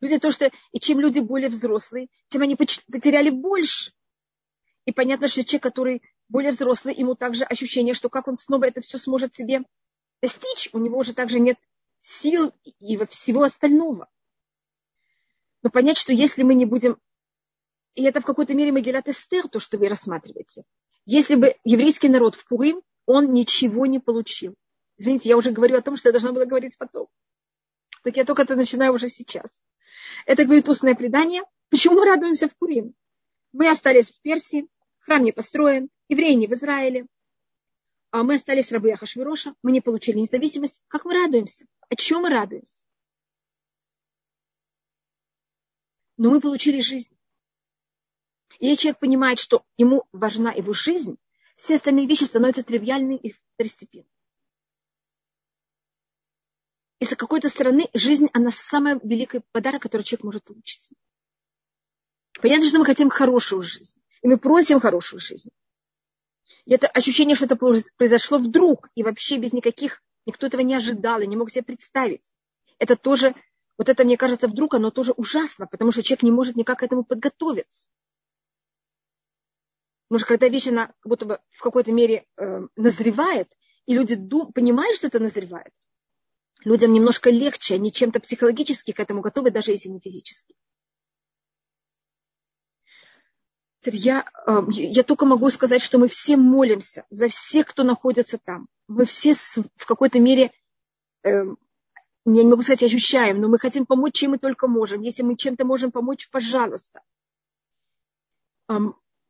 Люди 0.00 0.18
то, 0.18 0.30
что 0.30 0.50
и 0.72 0.78
чем 0.78 1.00
люди 1.00 1.20
более 1.20 1.48
взрослые, 1.48 2.08
тем 2.28 2.42
они 2.42 2.56
потеряли 2.56 3.30
больше. 3.30 3.92
И 4.84 4.92
понятно, 4.92 5.28
что 5.28 5.44
человек, 5.44 5.62
который 5.62 6.02
более 6.28 6.52
взрослый, 6.52 6.94
ему 6.94 7.14
также 7.14 7.44
ощущение, 7.44 7.94
что 7.94 8.08
как 8.08 8.28
он 8.28 8.36
снова 8.36 8.64
это 8.64 8.80
все 8.80 8.98
сможет 8.98 9.34
себе 9.34 9.64
достичь, 10.22 10.70
у 10.72 10.78
него 10.78 10.98
уже 10.98 11.14
также 11.14 11.40
нет 11.40 11.58
сил 12.00 12.54
и 12.62 12.96
всего 13.06 13.42
остального. 13.42 14.08
Но 15.62 15.70
понять, 15.70 15.98
что 15.98 16.12
если 16.12 16.42
мы 16.42 16.54
не 16.54 16.64
будем, 16.64 16.98
и 17.94 18.04
это 18.04 18.20
в 18.20 18.24
какой-то 18.24 18.54
мере 18.54 18.72
Магилат 18.72 19.08
Эстер, 19.08 19.48
то, 19.48 19.58
что 19.58 19.76
вы 19.76 19.88
рассматриваете, 19.88 20.62
если 21.04 21.34
бы 21.34 21.56
еврейский 21.64 22.08
народ 22.08 22.36
в 22.36 22.46
Пурим, 22.46 22.80
он 23.06 23.32
ничего 23.32 23.86
не 23.86 23.98
получил. 23.98 24.54
Извините, 24.98 25.28
я 25.28 25.36
уже 25.36 25.52
говорю 25.52 25.76
о 25.76 25.82
том, 25.82 25.96
что 25.96 26.08
я 26.08 26.12
должна 26.12 26.32
была 26.32 26.44
говорить 26.44 26.76
потом. 26.76 27.08
Так 28.02 28.16
я 28.16 28.24
только 28.24 28.42
это 28.42 28.56
начинаю 28.56 28.92
уже 28.92 29.08
сейчас. 29.08 29.64
Это 30.26 30.44
говорит 30.44 30.68
устное 30.68 30.94
предание. 30.94 31.42
Почему 31.70 31.96
мы 31.96 32.04
радуемся 32.04 32.48
в 32.48 32.56
Пурим? 32.56 32.94
Мы 33.52 33.68
остались 33.68 34.10
в 34.10 34.20
Персии, 34.20 34.68
храм 34.98 35.22
не 35.22 35.32
построен, 35.32 35.88
евреи 36.08 36.34
не 36.34 36.46
в 36.46 36.52
Израиле. 36.52 37.06
А 38.10 38.22
мы 38.22 38.34
остались 38.34 38.72
рабы 38.72 38.92
Ахашвироша, 38.92 39.54
мы 39.62 39.72
не 39.72 39.80
получили 39.80 40.18
независимость. 40.18 40.82
Как 40.88 41.04
мы 41.04 41.14
радуемся? 41.14 41.66
О 41.88 41.94
чем 41.94 42.22
мы 42.22 42.30
радуемся? 42.30 42.82
но 46.18 46.30
мы 46.30 46.40
получили 46.40 46.80
жизнь. 46.80 47.16
И 48.58 48.66
если 48.66 48.82
человек 48.82 48.98
понимает, 48.98 49.38
что 49.38 49.64
ему 49.78 50.04
важна 50.12 50.52
его 50.52 50.74
жизнь, 50.74 51.16
все 51.56 51.76
остальные 51.76 52.06
вещи 52.06 52.24
становятся 52.24 52.62
тривиальными 52.62 53.14
и 53.14 53.34
второстепенными. 53.54 54.10
И 57.00 57.04
с 57.04 57.14
какой-то 57.14 57.48
стороны 57.48 57.88
жизнь, 57.94 58.28
она 58.32 58.50
самый 58.50 58.98
великий 59.02 59.40
подарок, 59.52 59.82
который 59.82 60.02
человек 60.02 60.24
может 60.24 60.44
получить. 60.44 60.90
Понятно, 62.40 62.66
что 62.66 62.78
мы 62.78 62.84
хотим 62.84 63.08
хорошую 63.08 63.62
жизнь. 63.62 64.00
И 64.22 64.28
мы 64.28 64.38
просим 64.38 64.80
хорошую 64.80 65.20
жизнь. 65.20 65.50
И 66.64 66.72
это 66.72 66.86
ощущение, 66.88 67.36
что 67.36 67.46
это 67.46 67.56
произошло 67.96 68.38
вдруг, 68.38 68.90
и 68.94 69.02
вообще 69.02 69.38
без 69.38 69.52
никаких, 69.52 70.02
никто 70.26 70.46
этого 70.46 70.60
не 70.60 70.74
ожидал, 70.74 71.20
и 71.20 71.26
не 71.26 71.36
мог 71.36 71.50
себе 71.50 71.62
представить. 71.62 72.32
Это 72.78 72.96
тоже 72.96 73.34
вот 73.76 73.88
это, 73.88 74.04
мне 74.04 74.16
кажется, 74.16 74.48
вдруг 74.48 74.74
оно 74.74 74.90
тоже 74.90 75.12
ужасно, 75.12 75.66
потому 75.68 75.92
что 75.92 76.02
человек 76.02 76.24
не 76.24 76.32
может 76.32 76.56
никак 76.56 76.80
к 76.80 76.82
этому 76.82 77.04
подготовиться. 77.04 77.88
Потому 80.08 80.18
что 80.18 80.28
когда 80.28 80.48
вещь, 80.48 80.66
она 80.66 80.86
как 80.86 81.06
будто 81.06 81.26
бы 81.26 81.40
в 81.50 81.62
какой-то 81.62 81.92
мере 81.92 82.26
э, 82.36 82.66
назревает, 82.76 83.48
и 83.86 83.94
люди 83.94 84.16
дум, 84.16 84.52
понимают, 84.52 84.96
что 84.96 85.06
это 85.06 85.20
назревает, 85.20 85.72
людям 86.64 86.92
немножко 86.92 87.30
легче, 87.30 87.74
они 87.74 87.92
чем-то 87.92 88.20
психологически 88.20 88.92
к 88.92 89.00
этому 89.00 89.20
готовы, 89.20 89.50
даже 89.50 89.72
если 89.72 89.88
не 89.88 90.00
физически. 90.00 90.54
Я, 93.84 94.26
э, 94.46 94.60
я 94.70 95.02
только 95.02 95.24
могу 95.24 95.48
сказать, 95.50 95.82
что 95.82 95.98
мы 95.98 96.08
все 96.08 96.36
молимся 96.36 97.06
за 97.10 97.28
всех, 97.28 97.68
кто 97.68 97.84
находится 97.84 98.36
там. 98.38 98.68
Мы 98.88 99.04
все 99.04 99.34
в 99.34 99.86
какой-то 99.86 100.18
мере 100.18 100.50
э, 101.22 101.44
я 102.24 102.42
не 102.42 102.50
могу 102.50 102.62
сказать 102.62 102.82
ощущаем, 102.82 103.40
но 103.40 103.48
мы 103.48 103.58
хотим 103.58 103.86
помочь, 103.86 104.14
чем 104.14 104.32
мы 104.32 104.38
только 104.38 104.66
можем. 104.66 105.00
Если 105.00 105.22
мы 105.22 105.36
чем-то 105.36 105.64
можем 105.64 105.90
помочь, 105.90 106.28
пожалуйста. 106.30 107.00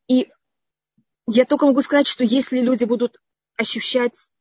И 0.08 0.32
я 1.28 1.44
только 1.44 1.66
могу 1.66 1.80
сказать, 1.82 2.08
что 2.08 2.24
если 2.24 2.60
люди 2.60 2.84
будут 2.84 3.20
ощущать, 3.56 4.32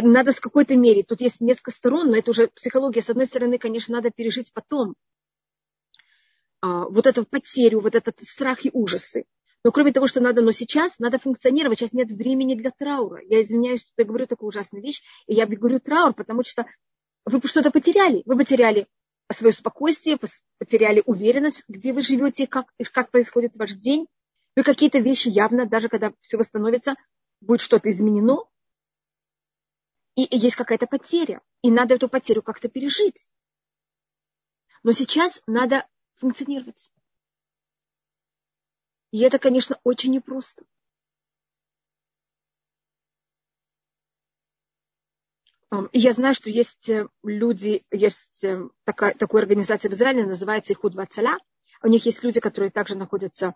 надо 0.00 0.32
с 0.32 0.40
какой-то 0.40 0.76
мере, 0.76 1.02
тут 1.02 1.20
есть 1.20 1.40
несколько 1.40 1.70
сторон, 1.70 2.10
но 2.10 2.16
это 2.16 2.30
уже 2.30 2.48
психология. 2.48 3.02
С 3.02 3.10
одной 3.10 3.26
стороны, 3.26 3.58
конечно, 3.58 3.94
надо 3.94 4.10
пережить 4.10 4.52
потом 4.52 4.94
а, 6.60 6.86
вот 6.88 7.06
эту 7.06 7.24
потерю, 7.26 7.80
вот 7.80 7.94
этот 7.94 8.20
страх 8.20 8.64
и 8.64 8.70
ужасы. 8.72 9.24
Но 9.64 9.70
кроме 9.70 9.92
того, 9.92 10.06
что 10.06 10.20
надо, 10.20 10.42
но 10.42 10.50
сейчас 10.50 10.98
надо 10.98 11.18
функционировать, 11.18 11.78
сейчас 11.78 11.92
нет 11.92 12.10
времени 12.10 12.54
для 12.54 12.70
траура. 12.70 13.22
Я 13.24 13.42
извиняюсь, 13.42 13.80
что 13.80 13.92
я 13.98 14.04
говорю 14.04 14.26
такую 14.26 14.48
ужасную 14.48 14.82
вещь, 14.82 15.02
и 15.26 15.34
я 15.34 15.46
говорю 15.46 15.78
траур, 15.78 16.14
потому 16.14 16.42
что 16.42 16.66
вы 17.24 17.40
что-то 17.44 17.70
потеряли. 17.70 18.22
Вы 18.24 18.36
потеряли 18.36 18.88
свое 19.30 19.52
спокойствие, 19.52 20.18
потеряли 20.58 21.02
уверенность, 21.06 21.64
где 21.68 21.92
вы 21.92 22.02
живете, 22.02 22.46
как, 22.46 22.66
как 22.92 23.10
происходит 23.10 23.56
ваш 23.56 23.72
день. 23.72 24.06
Вы 24.56 24.64
какие-то 24.64 24.98
вещи 24.98 25.28
явно, 25.28 25.66
даже 25.66 25.88
когда 25.88 26.12
все 26.20 26.36
восстановится, 26.36 26.94
будет 27.40 27.60
что-то 27.60 27.90
изменено. 27.90 28.44
И, 30.14 30.28
есть 30.30 30.56
какая-то 30.56 30.86
потеря. 30.86 31.40
И 31.62 31.70
надо 31.70 31.94
эту 31.94 32.08
потерю 32.08 32.42
как-то 32.42 32.68
пережить. 32.68 33.32
Но 34.82 34.92
сейчас 34.92 35.42
надо 35.46 35.86
функционировать. 36.16 36.90
И 39.10 39.20
это, 39.20 39.38
конечно, 39.38 39.78
очень 39.84 40.12
непросто. 40.12 40.64
Я 45.92 46.12
знаю, 46.12 46.34
что 46.34 46.50
есть 46.50 46.90
э, 46.90 47.08
люди, 47.22 47.82
есть 47.90 48.44
э, 48.44 48.68
такая, 48.84 49.14
такая 49.14 49.40
организация 49.40 49.90
в 49.90 49.94
Израиле, 49.94 50.26
называется 50.26 50.74
Ихуд 50.74 50.94
Вацаля. 50.94 51.38
У 51.82 51.88
них 51.88 52.04
есть 52.04 52.22
люди, 52.22 52.40
которые 52.40 52.70
также 52.70 52.94
находятся 52.94 53.54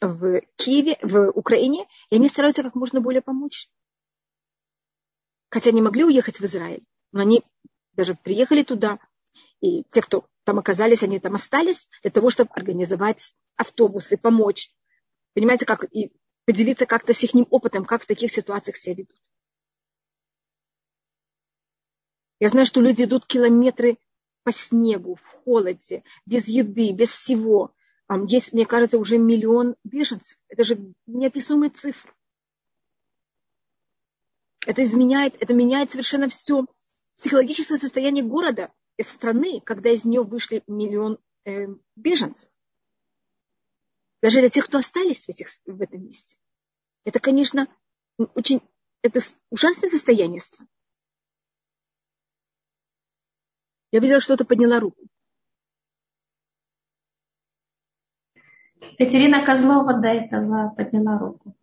в 0.00 0.42
Киеве, 0.54 0.96
в 1.02 1.30
Украине, 1.30 1.88
и 2.10 2.16
они 2.16 2.28
стараются 2.28 2.62
как 2.62 2.76
можно 2.76 3.00
более 3.00 3.20
помочь. 3.20 3.68
Хотя 5.56 5.70
они 5.70 5.80
могли 5.80 6.04
уехать 6.04 6.38
в 6.38 6.44
Израиль, 6.44 6.84
но 7.12 7.22
они 7.22 7.42
даже 7.94 8.14
приехали 8.14 8.62
туда, 8.62 8.98
и 9.62 9.84
те, 9.84 10.02
кто 10.02 10.26
там 10.44 10.58
оказались, 10.58 11.02
они 11.02 11.18
там 11.18 11.34
остались 11.34 11.88
для 12.02 12.10
того, 12.10 12.28
чтобы 12.28 12.50
организовать 12.52 13.34
автобусы, 13.56 14.18
помочь 14.18 14.70
Понимаете, 15.32 15.64
как 15.64 15.84
и 15.94 16.12
поделиться 16.44 16.84
как-то 16.84 17.14
с 17.14 17.22
их 17.22 17.30
опытом, 17.48 17.86
как 17.86 18.02
в 18.02 18.06
таких 18.06 18.30
ситуациях 18.30 18.76
себя 18.76 18.96
ведут. 18.96 19.16
Я 22.38 22.48
знаю, 22.48 22.66
что 22.66 22.82
люди 22.82 23.04
идут 23.04 23.24
километры 23.24 23.96
по 24.42 24.52
снегу, 24.52 25.14
в 25.14 25.26
холоде, 25.26 26.04
без 26.26 26.48
еды, 26.48 26.92
без 26.92 27.08
всего. 27.08 27.74
Есть, 28.28 28.52
мне 28.52 28.66
кажется, 28.66 28.98
уже 28.98 29.16
миллион 29.16 29.76
беженцев. 29.84 30.38
Это 30.48 30.64
же 30.64 30.92
неописуемые 31.06 31.70
цифры. 31.70 32.12
Это 34.66 34.82
изменяет, 34.82 35.40
это 35.40 35.54
меняет 35.54 35.92
совершенно 35.92 36.28
все. 36.28 36.66
Психологическое 37.16 37.78
состояние 37.78 38.24
города 38.24 38.72
и 38.98 39.02
страны, 39.02 39.60
когда 39.60 39.90
из 39.90 40.04
нее 40.04 40.22
вышли 40.22 40.64
миллион 40.66 41.18
э, 41.44 41.68
беженцев. 41.94 42.50
Даже 44.20 44.40
для 44.40 44.50
тех, 44.50 44.66
кто 44.66 44.78
остались 44.78 45.24
в, 45.24 45.28
этих, 45.28 45.48
в 45.66 45.80
этом 45.80 46.04
месте. 46.04 46.36
Это, 47.04 47.20
конечно, 47.20 47.68
очень 48.34 48.60
это 49.02 49.20
ужасное 49.50 49.88
состояние 49.88 50.40
страны. 50.40 50.68
Я 53.92 54.00
видела, 54.00 54.20
что-то 54.20 54.44
подняла 54.44 54.80
руку. 54.80 55.06
Катерина 58.98 59.44
Козлова 59.44 60.00
до 60.00 60.08
этого 60.08 60.74
подняла 60.76 61.18
руку. 61.18 61.54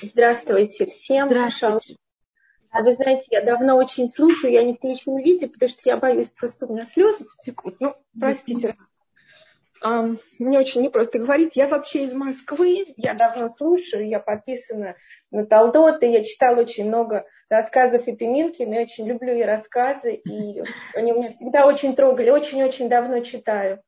Здравствуйте 0.00 0.86
всем. 0.86 1.26
Здравствуйте. 1.26 1.96
А 2.70 2.82
вы 2.82 2.92
знаете, 2.92 3.24
я 3.30 3.42
давно 3.42 3.76
очень 3.76 4.10
слушаю, 4.10 4.52
я 4.52 4.62
не 4.62 4.74
в 4.74 4.76
включенном 4.76 5.22
виде, 5.22 5.46
потому 5.46 5.68
что 5.68 5.80
я 5.84 5.96
боюсь, 5.96 6.28
просто 6.28 6.66
у 6.66 6.72
меня 6.74 6.84
слезы 6.84 7.24
потекут. 7.24 7.80
Ну, 7.80 7.94
простите. 8.18 8.76
Мне 9.82 10.58
очень 10.58 10.82
непросто 10.82 11.18
говорить. 11.18 11.56
Я 11.56 11.68
вообще 11.68 12.04
из 12.04 12.12
Москвы, 12.12 12.94
я 12.96 13.14
давно 13.14 13.48
слушаю, 13.48 14.08
я 14.08 14.20
подписана 14.20 14.96
на 15.30 15.46
Талдоты, 15.46 16.06
я 16.06 16.24
читала 16.24 16.60
очень 16.60 16.86
много 16.88 17.24
рассказов 17.48 18.08
Иты 18.08 18.26
Минкина, 18.26 18.74
я 18.74 18.82
очень 18.82 19.06
люблю 19.06 19.32
ее 19.32 19.46
рассказы, 19.46 20.14
и 20.14 20.62
они 20.94 21.12
меня 21.12 21.30
всегда 21.32 21.66
очень 21.66 21.94
трогали, 21.94 22.30
очень-очень 22.30 22.88
давно 22.88 23.20
читаю. 23.20 23.80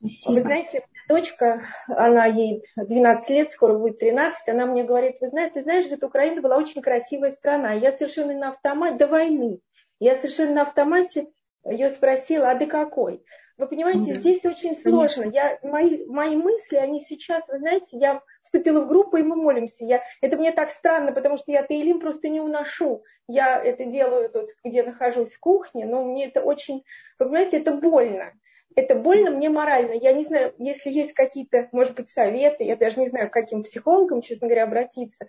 Спасибо. 0.00 0.32
Вы 0.32 0.40
знаете, 0.42 0.86
дочка, 1.08 1.62
она 1.88 2.26
ей 2.26 2.64
12 2.76 3.30
лет, 3.30 3.50
скоро 3.50 3.78
будет 3.78 3.98
13, 3.98 4.48
она 4.48 4.66
мне 4.66 4.84
говорит, 4.84 5.16
вы 5.20 5.28
знаете, 5.28 5.54
ты 5.54 5.62
знаешь, 5.62 5.84
говорит, 5.84 6.04
Украина 6.04 6.40
была 6.40 6.56
очень 6.56 6.82
красивая 6.82 7.30
страна. 7.30 7.72
Я 7.72 7.92
совершенно 7.92 8.34
на 8.34 8.48
автомате, 8.50 8.96
до 8.96 9.06
войны, 9.06 9.60
я 10.00 10.16
совершенно 10.16 10.54
на 10.54 10.62
автомате 10.62 11.28
ее 11.64 11.90
спросила, 11.90 12.50
а 12.50 12.54
до 12.54 12.66
какой? 12.66 13.24
Вы 13.56 13.68
понимаете, 13.68 14.14
да. 14.14 14.20
здесь 14.20 14.44
очень 14.44 14.76
сложно. 14.76 15.30
Я, 15.30 15.60
мои, 15.62 16.04
мои 16.06 16.34
мысли, 16.34 16.76
они 16.76 16.98
сейчас, 16.98 17.44
вы 17.46 17.58
знаете, 17.58 17.86
я 17.92 18.20
вступила 18.42 18.80
в 18.80 18.88
группу, 18.88 19.16
и 19.16 19.22
мы 19.22 19.36
молимся. 19.36 19.84
Я, 19.84 20.02
это 20.20 20.36
мне 20.36 20.50
так 20.50 20.70
странно, 20.70 21.12
потому 21.12 21.36
что 21.36 21.52
я 21.52 21.62
Таилим 21.62 22.00
просто 22.00 22.28
не 22.28 22.40
уношу. 22.40 23.04
Я 23.28 23.62
это 23.62 23.84
делаю 23.84 24.28
тут, 24.28 24.50
где 24.64 24.82
нахожусь 24.82 25.32
в 25.32 25.38
кухне, 25.38 25.86
но 25.86 26.02
мне 26.02 26.26
это 26.26 26.40
очень, 26.42 26.84
вы 27.18 27.26
понимаете, 27.26 27.58
это 27.58 27.72
больно 27.72 28.32
это 28.76 28.94
больно 28.94 29.30
мне 29.30 29.48
морально. 29.50 29.92
Я 29.92 30.12
не 30.12 30.24
знаю, 30.24 30.54
если 30.58 30.90
есть 30.90 31.12
какие-то, 31.12 31.68
может 31.72 31.94
быть, 31.94 32.10
советы, 32.10 32.64
я 32.64 32.76
даже 32.76 32.98
не 32.98 33.06
знаю, 33.06 33.30
к 33.30 33.32
каким 33.32 33.62
психологам, 33.62 34.20
честно 34.20 34.48
говоря, 34.48 34.64
обратиться. 34.64 35.26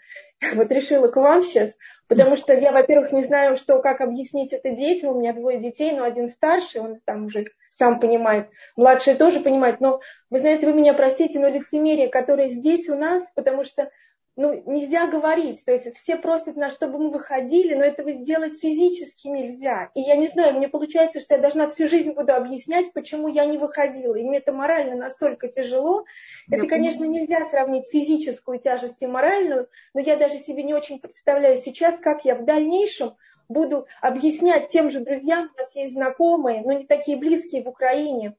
Вот 0.54 0.72
решила 0.72 1.08
к 1.08 1.16
вам 1.16 1.44
сейчас, 1.44 1.74
потому 2.08 2.36
что 2.36 2.54
я, 2.54 2.72
во-первых, 2.72 3.12
не 3.12 3.24
знаю, 3.24 3.56
что, 3.58 3.80
как 3.80 4.02
объяснить 4.02 4.54
это 4.54 4.72
детям. 4.72 5.12
У 5.12 5.20
меня 5.20 5.34
двое 5.34 5.60
детей, 5.60 5.92
но 5.92 6.04
один 6.04 6.30
старший, 6.30 6.82
он 6.82 7.00
там 7.06 7.26
уже 7.26 7.46
сам 7.70 8.00
понимает, 8.00 8.50
младший 8.76 9.16
тоже 9.16 9.40
понимает. 9.40 9.82
Но, 9.82 10.00
вы 10.30 10.40
знаете, 10.40 10.66
вы 10.66 10.74
меня 10.74 10.94
простите, 10.94 11.40
но 11.40 11.48
лицемерие, 11.50 12.08
которое 12.08 12.50
здесь 12.50 12.90
у 12.90 12.96
нас, 12.96 13.32
потому 13.36 13.64
что 13.64 13.90
ну, 14.36 14.62
нельзя 14.66 15.08
говорить. 15.08 15.64
То 15.64 15.72
есть 15.72 15.96
все 15.96 16.18
просят 16.18 16.56
нас, 16.56 16.74
чтобы 16.74 17.00
мы 17.00 17.10
выходили, 17.10 17.74
но 17.74 17.84
этого 17.84 18.12
сделать 18.12 18.60
физически 18.60 19.28
нельзя. 19.28 19.92
И 19.96 20.02
я 20.02 20.16
не 20.16 20.28
знаю, 20.28 20.56
мне 20.56 20.68
получается, 20.68 21.20
что 21.20 21.36
я 21.36 21.42
должна 21.42 21.68
всю 21.68 21.88
жизнь 21.88 22.12
буду 22.12 22.34
объяснять, 22.34 22.92
почему 22.94 23.28
я 23.28 23.46
не 23.46 23.58
выходила. 23.58 24.16
И 24.16 24.24
мне 24.24 24.40
это 24.40 24.52
морально 24.52 24.96
настолько 24.96 25.48
тяжело. 25.48 26.06
Я 26.48 26.58
это, 26.58 26.68
конечно, 26.68 27.06
нельзя 27.06 27.46
сравнить 27.46 27.90
физическую 27.90 28.60
тяжесть 28.60 29.02
и 29.02 29.08
моральную, 29.08 29.70
но 29.94 30.02
я 30.02 30.18
даже 30.18 30.38
себе 30.38 30.64
не 30.64 30.74
очень 30.74 31.00
представляю 31.00 31.58
сейчас, 31.58 32.00
как 32.00 32.26
я 32.26 32.36
в 32.36 32.44
дальнейшем 32.44 33.16
буду 33.48 33.88
объяснять 34.02 34.70
тем 34.70 34.90
же 34.90 35.00
друзьям, 35.00 35.52
у 35.54 35.58
нас 35.58 35.76
есть 35.76 35.94
знакомые, 35.94 36.64
но 36.64 36.74
не 36.74 36.86
такие 36.86 37.18
близкие 37.18 37.64
в 37.64 37.68
Украине, 37.68 38.36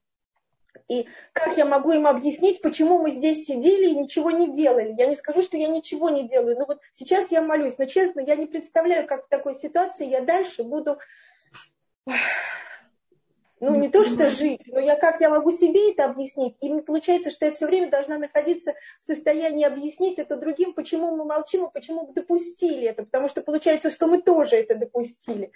и 0.87 1.07
как 1.33 1.57
я 1.57 1.65
могу 1.65 1.91
им 1.91 2.07
объяснить, 2.07 2.61
почему 2.61 2.99
мы 2.99 3.11
здесь 3.11 3.45
сидели 3.45 3.89
и 3.89 3.95
ничего 3.95 4.31
не 4.31 4.53
делали? 4.53 4.95
Я 4.97 5.07
не 5.07 5.15
скажу, 5.15 5.41
что 5.41 5.57
я 5.57 5.67
ничего 5.67 6.09
не 6.09 6.27
делаю. 6.27 6.57
Но 6.57 6.65
вот 6.65 6.81
сейчас 6.93 7.31
я 7.31 7.41
молюсь. 7.41 7.77
Но 7.77 7.85
честно, 7.85 8.19
я 8.19 8.35
не 8.35 8.45
представляю, 8.45 9.07
как 9.07 9.25
в 9.25 9.29
такой 9.29 9.55
ситуации 9.55 10.07
я 10.07 10.21
дальше 10.21 10.63
буду 10.63 10.97
ну, 13.59 13.75
не 13.75 13.89
то 13.89 14.03
что 14.03 14.29
жить, 14.29 14.63
но 14.67 14.79
я 14.79 14.95
как 14.95 15.19
я 15.19 15.29
могу 15.29 15.51
себе 15.51 15.91
это 15.91 16.05
объяснить? 16.05 16.55
И 16.61 16.81
получается, 16.81 17.31
что 17.31 17.45
я 17.45 17.51
все 17.51 17.65
время 17.65 17.89
должна 17.89 18.17
находиться 18.17 18.73
в 19.01 19.05
состоянии 19.05 19.65
объяснить 19.65 20.19
это 20.19 20.37
другим, 20.37 20.73
почему 20.73 21.15
мы 21.15 21.25
молчим 21.25 21.65
и 21.65 21.71
почему 21.71 22.05
мы 22.05 22.13
допустили 22.13 22.87
это. 22.87 23.03
Потому 23.03 23.27
что 23.27 23.41
получается, 23.41 23.89
что 23.89 24.07
мы 24.07 24.21
тоже 24.21 24.57
это 24.57 24.75
допустили. 24.75 25.51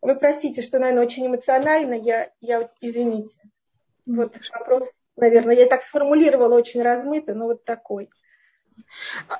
Вы 0.00 0.14
простите, 0.14 0.62
что, 0.62 0.78
наверное, 0.78 1.04
очень 1.04 1.26
эмоционально, 1.26 1.94
я, 1.94 2.30
я 2.40 2.70
извините. 2.80 3.36
Вот 4.10 4.34
вопрос, 4.52 4.90
наверное, 5.16 5.54
я 5.54 5.66
так 5.66 5.82
сформулировала 5.82 6.56
очень 6.56 6.82
размыто, 6.82 7.32
но 7.34 7.46
вот 7.46 7.64
такой. 7.64 8.10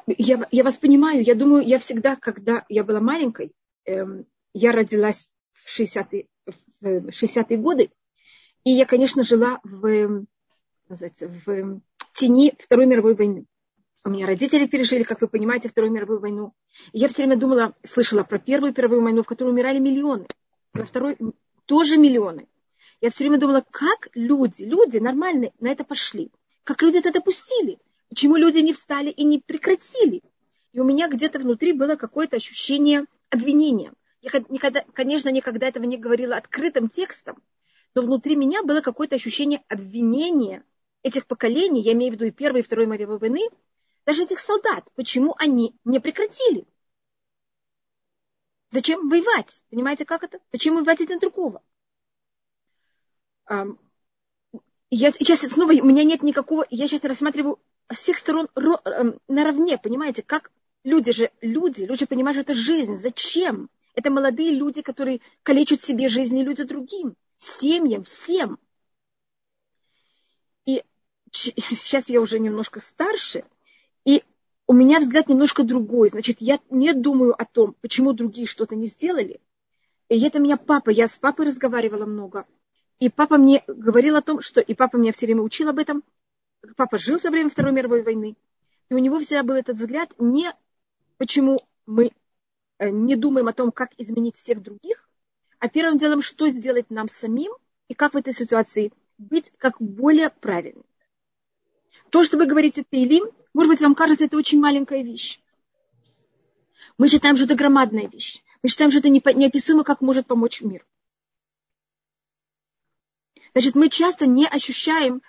Я, 0.06 0.46
я 0.50 0.64
вас 0.64 0.76
понимаю. 0.76 1.22
Я 1.22 1.34
думаю, 1.34 1.66
я 1.66 1.78
всегда, 1.78 2.14
когда 2.14 2.64
я 2.68 2.84
была 2.84 3.00
маленькой, 3.00 3.52
эм, 3.84 4.26
я 4.54 4.72
родилась 4.72 5.28
в 5.52 5.78
60-е, 5.78 6.26
в 6.80 7.10
60 7.10 7.60
годы, 7.60 7.90
и 8.64 8.70
я, 8.70 8.86
конечно, 8.86 9.24
жила 9.24 9.60
в, 9.64 10.24
в 10.88 11.80
тени 12.14 12.54
Второй 12.60 12.86
мировой 12.86 13.14
войны. 13.14 13.46
У 14.04 14.10
меня 14.10 14.26
родители 14.26 14.66
пережили, 14.66 15.02
как 15.02 15.20
вы 15.20 15.28
понимаете, 15.28 15.68
Вторую 15.68 15.92
мировую 15.92 16.20
войну. 16.20 16.52
И 16.92 16.98
я 16.98 17.08
все 17.08 17.24
время 17.24 17.36
думала, 17.36 17.74
слышала 17.82 18.22
про 18.22 18.38
Первую 18.38 18.72
мировую 18.76 19.02
войну, 19.02 19.22
в 19.22 19.26
которой 19.26 19.50
умирали 19.50 19.78
миллионы. 19.78 20.26
Про 20.72 20.84
Вторую 20.84 21.34
тоже 21.66 21.96
миллионы. 21.96 22.46
Я 23.00 23.10
все 23.10 23.24
время 23.24 23.38
думала, 23.38 23.64
как 23.70 24.08
люди, 24.14 24.62
люди 24.62 24.98
нормальные 24.98 25.52
на 25.58 25.68
это 25.68 25.84
пошли. 25.84 26.30
Как 26.64 26.82
люди 26.82 26.98
это 26.98 27.12
допустили? 27.12 27.78
Почему 28.08 28.36
люди 28.36 28.58
не 28.58 28.72
встали 28.72 29.10
и 29.10 29.24
не 29.24 29.38
прекратили? 29.38 30.22
И 30.72 30.80
у 30.80 30.84
меня 30.84 31.08
где-то 31.08 31.38
внутри 31.38 31.72
было 31.72 31.96
какое-то 31.96 32.36
ощущение 32.36 33.06
обвинения. 33.30 33.92
Я 34.20 34.30
никогда, 34.48 34.84
конечно, 34.92 35.30
никогда 35.30 35.68
этого 35.68 35.84
не 35.84 35.96
говорила 35.96 36.36
открытым 36.36 36.90
текстом, 36.90 37.42
но 37.94 38.02
внутри 38.02 38.36
меня 38.36 38.62
было 38.62 38.82
какое-то 38.82 39.16
ощущение 39.16 39.62
обвинения 39.68 40.62
этих 41.02 41.26
поколений, 41.26 41.80
я 41.80 41.92
имею 41.92 42.12
в 42.12 42.14
виду 42.16 42.26
и 42.26 42.30
Первой, 42.30 42.60
и 42.60 42.62
Второй 42.62 42.86
мировой 42.86 43.18
войны, 43.18 43.48
даже 44.04 44.24
этих 44.24 44.40
солдат, 44.40 44.86
почему 44.94 45.34
они 45.38 45.74
не 45.84 46.00
прекратили. 46.00 46.66
Зачем 48.70 49.08
воевать? 49.08 49.62
Понимаете, 49.70 50.04
как 50.04 50.22
это? 50.22 50.38
Зачем 50.52 50.74
воевать 50.74 51.00
один 51.00 51.18
другого? 51.18 51.62
Я 54.90 55.12
сейчас 55.12 55.40
снова, 55.40 55.72
у 55.72 55.84
меня 55.84 56.04
нет 56.04 56.22
никакого, 56.22 56.66
я 56.70 56.86
сейчас 56.86 57.04
рассматриваю 57.04 57.58
с 57.90 57.98
всех 57.98 58.18
сторон 58.18 58.48
наравне, 59.28 59.78
понимаете, 59.78 60.22
как 60.22 60.52
люди 60.84 61.12
же, 61.12 61.30
люди, 61.40 61.84
люди 61.84 62.06
понимают, 62.06 62.36
что 62.36 62.52
это 62.52 62.54
жизнь, 62.54 62.96
зачем? 62.96 63.68
Это 63.94 64.10
молодые 64.10 64.52
люди, 64.52 64.82
которые 64.82 65.20
калечат 65.42 65.82
себе 65.82 66.08
жизни 66.08 66.42
люди 66.42 66.62
другим, 66.62 67.16
семьям, 67.38 68.04
всем. 68.04 68.58
И 70.64 70.84
сейчас 71.32 72.08
я 72.08 72.20
уже 72.20 72.38
немножко 72.38 72.78
старше, 72.78 73.44
и 74.04 74.22
у 74.68 74.72
меня 74.72 75.00
взгляд 75.00 75.28
немножко 75.28 75.64
другой. 75.64 76.10
Значит, 76.10 76.36
я 76.40 76.60
не 76.70 76.92
думаю 76.92 77.40
о 77.40 77.44
том, 77.44 77.74
почему 77.80 78.12
другие 78.12 78.46
что-то 78.46 78.76
не 78.76 78.86
сделали. 78.86 79.40
И 80.08 80.20
это 80.20 80.38
меня 80.38 80.56
папа, 80.56 80.90
я 80.90 81.08
с 81.08 81.18
папой 81.18 81.46
разговаривала 81.46 82.06
много– 82.06 82.46
и 83.00 83.08
папа 83.08 83.38
мне 83.38 83.64
говорил 83.66 84.16
о 84.16 84.22
том, 84.22 84.40
что... 84.40 84.60
И 84.60 84.74
папа 84.74 84.96
меня 84.96 85.12
все 85.12 85.26
время 85.26 85.42
учил 85.42 85.70
об 85.70 85.78
этом. 85.78 86.04
Папа 86.76 86.98
жил 86.98 87.18
во 87.22 87.30
время 87.30 87.48
Второй 87.48 87.72
мировой 87.72 88.02
войны. 88.02 88.36
И 88.90 88.94
у 88.94 88.98
него 88.98 89.18
всегда 89.20 89.42
был 89.42 89.54
этот 89.54 89.78
взгляд, 89.78 90.12
не 90.18 90.52
почему 91.16 91.66
мы 91.86 92.12
э, 92.78 92.90
не 92.90 93.16
думаем 93.16 93.48
о 93.48 93.54
том, 93.54 93.72
как 93.72 93.90
изменить 93.96 94.36
всех 94.36 94.62
других, 94.62 95.08
а 95.58 95.68
первым 95.68 95.96
делом, 95.96 96.20
что 96.20 96.48
сделать 96.48 96.90
нам 96.90 97.08
самим 97.08 97.52
и 97.88 97.94
как 97.94 98.12
в 98.12 98.16
этой 98.18 98.34
ситуации 98.34 98.92
быть 99.16 99.50
как 99.56 99.80
более 99.80 100.28
правильным. 100.28 100.84
То, 102.10 102.22
что 102.22 102.36
вы 102.36 102.46
говорите 102.46 102.84
Тейлим, 102.88 103.30
может 103.54 103.72
быть, 103.72 103.80
вам 103.80 103.94
кажется, 103.94 104.26
это 104.26 104.36
очень 104.36 104.60
маленькая 104.60 105.02
вещь. 105.02 105.40
Мы 106.98 107.08
считаем, 107.08 107.36
что 107.36 107.46
это 107.46 107.54
громадная 107.54 108.08
вещь. 108.08 108.42
Мы 108.62 108.68
считаем, 108.68 108.90
что 108.90 109.00
это 109.00 109.08
неописуемо, 109.08 109.84
как 109.84 110.02
может 110.02 110.26
помочь 110.26 110.60
мир. 110.60 110.84
Значит, 113.52 113.74
мы 113.74 113.88
часто 113.88 114.26
не 114.26 114.46
ощущаем 114.46 115.22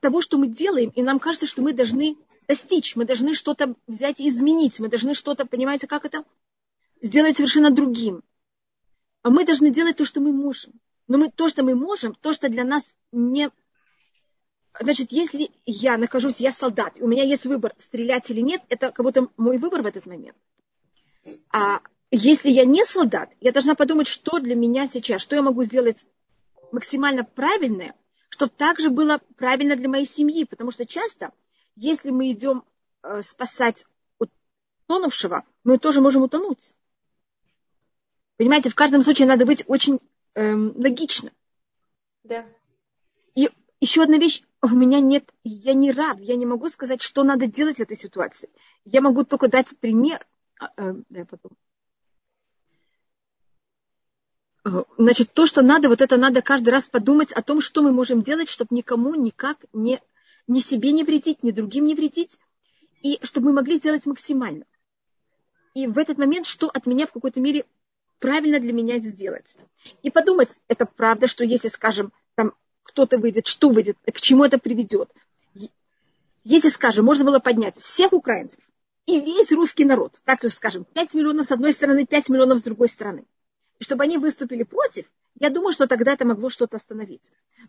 того, 0.00 0.20
что 0.20 0.38
мы 0.38 0.48
делаем, 0.48 0.90
и 0.90 1.02
нам 1.02 1.18
кажется, 1.18 1.46
что 1.46 1.62
мы 1.62 1.72
должны 1.72 2.16
достичь, 2.48 2.96
мы 2.96 3.04
должны 3.04 3.34
что-то 3.34 3.74
взять 3.86 4.20
и 4.20 4.28
изменить, 4.28 4.80
мы 4.80 4.88
должны 4.88 5.14
что-то, 5.14 5.46
понимаете, 5.46 5.86
как 5.86 6.04
это, 6.04 6.24
сделать 7.00 7.36
совершенно 7.36 7.70
другим. 7.70 8.22
а 9.22 9.30
мы 9.30 9.44
должны 9.44 9.70
делать 9.70 9.96
то, 9.96 10.04
что 10.04 10.20
мы 10.20 10.32
можем. 10.32 10.72
Но 11.06 11.18
мы, 11.18 11.30
то, 11.30 11.48
что 11.48 11.62
мы 11.62 11.74
можем, 11.74 12.14
то, 12.14 12.32
что 12.32 12.48
для 12.48 12.64
нас 12.64 12.94
не... 13.12 13.50
Значит, 14.80 15.12
если 15.12 15.50
я 15.66 15.96
нахожусь, 15.96 16.40
я 16.40 16.50
солдат, 16.50 16.96
у 16.98 17.06
меня 17.06 17.22
есть 17.22 17.46
выбор, 17.46 17.74
стрелять 17.78 18.30
или 18.30 18.40
нет, 18.40 18.62
это 18.68 18.90
как 18.90 19.04
будто 19.04 19.28
мой 19.36 19.58
выбор 19.58 19.82
в 19.82 19.86
этот 19.86 20.06
момент. 20.06 20.36
А 21.52 21.80
если 22.10 22.50
я 22.50 22.64
не 22.64 22.84
солдат, 22.84 23.30
я 23.40 23.52
должна 23.52 23.74
подумать, 23.74 24.08
что 24.08 24.38
для 24.40 24.54
меня 24.54 24.86
сейчас, 24.86 25.22
что 25.22 25.36
я 25.36 25.42
могу 25.42 25.62
сделать 25.62 26.04
максимально 26.74 27.24
правильное, 27.24 27.94
чтобы 28.28 28.52
также 28.56 28.90
было 28.90 29.20
правильно 29.36 29.76
для 29.76 29.88
моей 29.88 30.06
семьи. 30.06 30.44
Потому 30.44 30.70
что 30.70 30.84
часто, 30.84 31.32
если 31.76 32.10
мы 32.10 32.30
идем 32.30 32.64
э, 33.02 33.22
спасать 33.22 33.86
утонувшего, 34.18 35.44
мы 35.62 35.78
тоже 35.78 36.00
можем 36.00 36.22
утонуть. 36.22 36.74
Понимаете, 38.36 38.68
в 38.68 38.74
каждом 38.74 39.02
случае 39.02 39.28
надо 39.28 39.46
быть 39.46 39.64
очень 39.66 40.00
эм, 40.34 40.72
логично. 40.76 41.30
Да. 42.24 42.44
И 43.34 43.48
еще 43.80 44.02
одна 44.02 44.18
вещь, 44.18 44.42
у 44.60 44.68
меня 44.68 45.00
нет, 45.00 45.30
я 45.44 45.74
не 45.74 45.92
раб, 45.92 46.18
я 46.20 46.34
не 46.34 46.46
могу 46.46 46.68
сказать, 46.68 47.00
что 47.00 47.22
надо 47.22 47.46
делать 47.46 47.76
в 47.76 47.80
этой 47.80 47.96
ситуации. 47.96 48.50
Я 48.84 49.00
могу 49.00 49.24
только 49.24 49.48
дать 49.48 49.78
пример. 49.78 50.26
А, 50.58 50.70
э, 50.76 50.94
да, 51.08 51.24
потом. 51.24 51.52
Э, 51.52 51.56
значит, 54.98 55.32
то, 55.32 55.46
что 55.46 55.62
надо, 55.62 55.88
вот 55.88 56.00
это 56.00 56.16
надо 56.16 56.42
каждый 56.42 56.70
раз 56.70 56.84
подумать 56.88 57.32
о 57.32 57.42
том, 57.42 57.60
что 57.60 57.82
мы 57.82 57.92
можем 57.92 58.22
делать, 58.22 58.48
чтобы 58.48 58.74
никому 58.74 59.14
никак 59.14 59.58
не, 59.72 60.00
ни 60.46 60.60
себе 60.60 60.92
не 60.92 61.04
вредить, 61.04 61.42
ни 61.42 61.50
другим 61.50 61.86
не 61.86 61.94
вредить, 61.94 62.38
и 63.02 63.18
чтобы 63.22 63.48
мы 63.48 63.54
могли 63.54 63.76
сделать 63.76 64.06
максимально. 64.06 64.64
И 65.74 65.86
в 65.86 65.98
этот 65.98 66.18
момент, 66.18 66.46
что 66.46 66.68
от 66.68 66.86
меня 66.86 67.06
в 67.06 67.12
какой-то 67.12 67.40
мере 67.40 67.64
правильно 68.20 68.58
для 68.60 68.72
меня 68.72 68.98
сделать. 68.98 69.56
И 70.02 70.10
подумать, 70.10 70.48
это 70.68 70.86
правда, 70.86 71.26
что 71.26 71.44
если, 71.44 71.68
скажем, 71.68 72.12
там 72.34 72.54
кто-то 72.84 73.18
выйдет, 73.18 73.46
что 73.46 73.68
выйдет, 73.68 73.98
к 74.06 74.20
чему 74.20 74.44
это 74.44 74.58
приведет. 74.58 75.10
Если, 76.44 76.68
скажем, 76.68 77.04
можно 77.04 77.24
было 77.24 77.38
поднять 77.38 77.78
всех 77.78 78.12
украинцев 78.12 78.62
и 79.06 79.20
весь 79.20 79.52
русский 79.52 79.84
народ, 79.84 80.20
так 80.24 80.42
же 80.42 80.50
скажем, 80.50 80.84
5 80.84 81.14
миллионов 81.14 81.46
с 81.46 81.52
одной 81.52 81.72
стороны, 81.72 82.06
5 82.06 82.28
миллионов 82.30 82.58
с 82.60 82.62
другой 82.62 82.88
стороны, 82.88 83.24
и 83.78 83.84
чтобы 83.84 84.04
они 84.04 84.18
выступили 84.18 84.62
против, 84.62 85.06
я 85.38 85.50
думаю, 85.50 85.72
что 85.72 85.86
тогда 85.86 86.12
это 86.12 86.24
могло 86.24 86.48
что-то 86.48 86.76
остановить. 86.76 87.22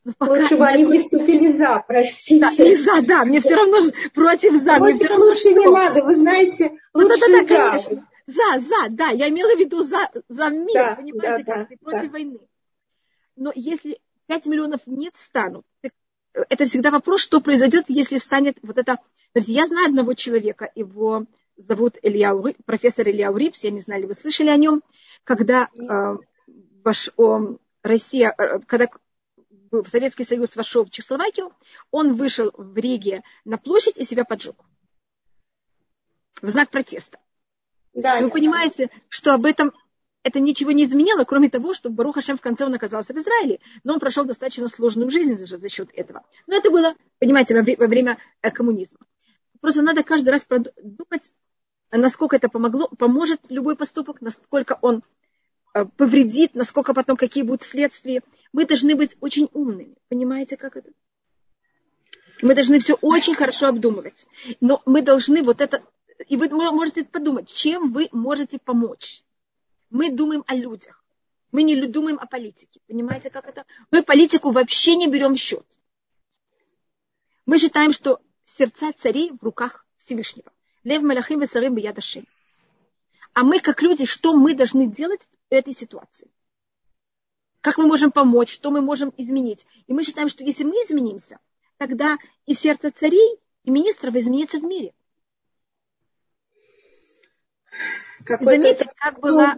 Но 0.04 0.14
пока 0.18 0.34
Лучше 0.34 0.56
бы 0.56 0.66
они 0.66 0.86
выступили 0.86 1.52
за, 1.52 1.84
простите. 1.88 2.40
Да, 2.40 2.52
и 2.64 2.76
за, 2.76 3.02
да, 3.02 3.26
мне 3.26 3.42
все 3.42 3.56
равно 3.56 3.80
против 4.14 4.56
за, 4.56 4.78
мне 4.80 4.94
все 4.94 5.08
равно 5.08 5.26
лучше 5.26 5.52
что. 5.52 5.52
не 5.52 5.68
надо, 5.68 6.04
вы 6.04 6.16
знаете, 6.16 6.72
лучше 6.94 7.20
да, 7.20 7.28
да, 7.28 7.28
да, 7.28 7.42
за. 7.42 7.48
конечно. 7.48 8.08
За, 8.28 8.60
за, 8.60 8.90
да, 8.90 9.10
я 9.10 9.30
имела 9.30 9.56
в 9.56 9.60
виду 9.60 9.84
за, 9.84 10.10
за 10.30 10.50
мир, 10.50 10.74
да, 10.74 10.96
понимаете, 10.96 11.44
да, 11.44 11.54
как 11.54 11.58
да, 11.62 11.66
ты 11.66 11.78
против 11.78 12.04
да. 12.04 12.10
войны. 12.10 12.40
Но 13.36 13.52
если 13.56 14.00
5 14.28 14.48
миллионов 14.48 14.82
не 14.86 15.10
встанут, 15.12 15.66
это 16.34 16.66
всегда 16.66 16.92
вопрос, 16.92 17.22
что 17.22 17.42
произойдет, 17.42 17.86
если 17.88 18.20
встанет 18.20 18.58
вот 18.62 18.78
это... 18.78 19.00
Я 19.34 19.68
знаю 19.68 19.88
одного 19.88 20.14
человека, 20.14 20.72
его 20.76 21.26
зовут 21.58 21.98
Илья, 22.02 22.34
профессор 22.66 23.08
Илья 23.10 23.32
Урипс, 23.32 23.64
я 23.64 23.72
не 23.72 23.80
знаю, 23.80 24.02
ли 24.02 24.08
вы 24.08 24.14
слышали 24.14 24.50
о 24.50 24.58
нем, 24.58 24.82
когда 25.26 25.70
э, 25.74 26.18
ваш, 26.84 27.10
о, 27.18 27.58
Россия, 27.84 28.34
э, 28.38 28.60
когда 28.66 28.88
Советский 29.88 30.24
Союз 30.24 30.56
вошел 30.56 30.86
в 30.86 30.90
Чехословакию, 30.90 31.52
он 31.92 32.14
вышел 32.14 32.52
в 32.54 32.78
Риге 32.78 33.24
на 33.44 33.58
площадь 33.58 33.98
и 33.98 34.06
себя 34.06 34.24
поджег 34.24 34.56
в 36.42 36.48
знак 36.48 36.70
протеста. 36.70 37.20
Да, 37.94 38.22
Вы 38.22 38.30
понимаете, 38.30 38.90
что 39.10 39.34
об 39.34 39.46
этом 39.46 39.74
это 40.24 40.40
ничего 40.40 40.72
не 40.72 40.84
изменило, 40.84 41.24
кроме 41.24 41.50
того, 41.50 41.74
что 41.74 41.90
Баруха 41.90 42.22
Шем 42.22 42.38
в 42.38 42.42
конце 42.42 42.66
он 42.66 42.74
оказался 42.74 43.14
в 43.14 43.18
Израиле, 43.18 43.60
но 43.84 43.94
он 43.94 44.00
прошел 44.00 44.26
достаточно 44.26 44.68
сложную 44.68 45.10
жизнь 45.10 45.38
за, 45.38 45.58
за 45.58 45.70
счет 45.70 45.90
этого. 45.94 46.24
Но 46.48 46.56
это 46.56 46.72
было, 46.72 46.96
понимаете, 47.20 47.54
во, 47.54 47.64
во 47.78 47.88
время 47.88 48.18
э, 48.42 48.52
коммунизма. 48.52 49.00
Просто 49.62 49.82
надо 49.82 50.04
каждый 50.04 50.30
раз 50.30 50.44
продумать, 50.44 51.32
насколько 51.98 52.36
это 52.36 52.50
помогло, 52.50 52.88
поможет 52.88 53.40
любой 53.50 53.76
поступок, 53.76 54.22
насколько 54.22 54.78
он 54.82 55.04
э, 55.74 55.86
повредит, 55.86 56.56
насколько 56.56 56.94
потом 56.94 57.18
какие 57.18 57.44
будут 57.44 57.64
следствия. 57.64 58.22
Мы 58.54 58.66
должны 58.66 58.96
быть 58.96 59.18
очень 59.22 59.50
умными. 59.54 59.96
Понимаете, 60.10 60.58
как 60.58 60.78
это? 60.78 60.92
Мы 62.42 62.54
должны 62.56 62.80
все 62.80 62.96
очень 62.96 63.36
хорошо 63.36 63.68
обдумывать. 63.68 64.28
Но 64.62 64.82
мы 64.86 65.02
должны 65.02 65.42
вот 65.42 65.62
это 65.62 65.82
и 66.28 66.38
вы 66.38 66.50
можете 66.50 67.04
подумать, 67.04 67.52
чем 67.52 67.92
вы 67.92 68.10
можете 68.12 68.60
помочь. 68.60 69.24
Мы 69.90 70.12
думаем 70.12 70.44
о 70.48 70.56
людях. 70.56 71.04
Мы 71.52 71.64
не 71.64 71.76
думаем 71.88 72.20
о 72.20 72.26
политике. 72.26 72.80
Понимаете, 72.88 73.30
как 73.30 73.48
это? 73.48 73.66
Мы 73.92 74.04
политику 74.04 74.52
вообще 74.52 74.96
не 74.96 75.08
берем 75.08 75.36
в 75.36 75.40
счет. 75.40 75.66
Мы 77.46 77.60
считаем, 77.60 77.92
что 77.92 78.22
сердца 78.44 78.92
царей 78.94 79.32
в 79.32 79.44
руках 79.44 79.86
Всевышнего. 79.98 80.52
Лев 80.86 81.02
Малахим 81.02 81.42
и 81.42 81.46
Сарым 81.48 81.76
Ядаши. 81.76 82.24
А 83.34 83.44
мы, 83.44 83.60
как 83.60 83.82
люди, 83.82 84.06
что 84.06 84.34
мы 84.34 84.54
должны 84.54 84.88
делать 84.88 85.28
в 85.50 85.54
этой 85.54 85.74
ситуации? 85.74 86.30
Как 87.60 87.78
мы 87.78 87.88
можем 87.88 88.12
помочь, 88.12 88.54
что 88.54 88.70
мы 88.70 88.82
можем 88.82 89.12
изменить? 89.18 89.66
И 89.88 89.94
мы 89.94 90.04
считаем, 90.04 90.30
что 90.30 90.44
если 90.44 90.64
мы 90.64 90.76
изменимся, 90.76 91.40
тогда 91.78 92.18
и 92.46 92.54
сердце 92.54 92.92
царей, 92.92 93.40
и 93.64 93.72
министров 93.72 94.16
изменится 94.16 94.60
в 94.60 94.64
мире. 94.64 94.94
И 98.40 98.44
заметьте, 98.44 98.88
как 98.96 99.20
была... 99.20 99.56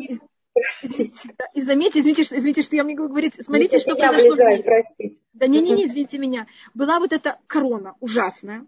И 1.53 1.61
заметьте, 1.61 1.99
извините, 1.99 2.23
что, 2.23 2.37
извините, 2.37 2.61
что 2.63 2.75
я 2.77 2.83
могу 2.83 3.09
говорить. 3.09 3.35
Смотрите, 3.43 3.77
что 3.79 3.95
произошло 3.95 4.35
в 4.35 4.39
мире. 4.39 5.17
Да 5.33 5.45
не, 5.45 5.61
не, 5.61 5.71
не, 5.73 5.85
извините 5.85 6.17
меня. 6.17 6.47
Была 6.73 6.99
вот 6.99 7.11
эта 7.13 7.37
корона 7.45 7.95
ужасная, 7.99 8.65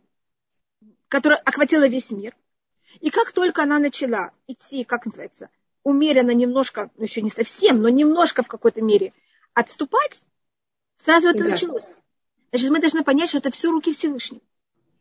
которая 1.07 1.39
охватила 1.39 1.87
весь 1.87 2.11
мир. 2.11 2.35
И 2.99 3.09
как 3.09 3.31
только 3.31 3.63
она 3.63 3.79
начала 3.79 4.31
идти, 4.47 4.83
как 4.83 5.05
называется, 5.05 5.49
умеренно 5.83 6.31
немножко, 6.31 6.89
ну 6.97 7.03
еще 7.03 7.21
не 7.21 7.29
совсем, 7.29 7.81
но 7.81 7.89
немножко 7.89 8.43
в 8.43 8.47
какой-то 8.47 8.81
мере 8.81 9.13
отступать, 9.53 10.25
сразу 10.97 11.29
это 11.29 11.43
да. 11.43 11.49
началось. 11.51 11.95
Значит, 12.51 12.69
мы 12.71 12.79
должны 12.79 13.03
понять, 13.03 13.29
что 13.29 13.37
это 13.37 13.51
все 13.51 13.71
руки 13.71 13.93
Всевышнего. 13.93 14.41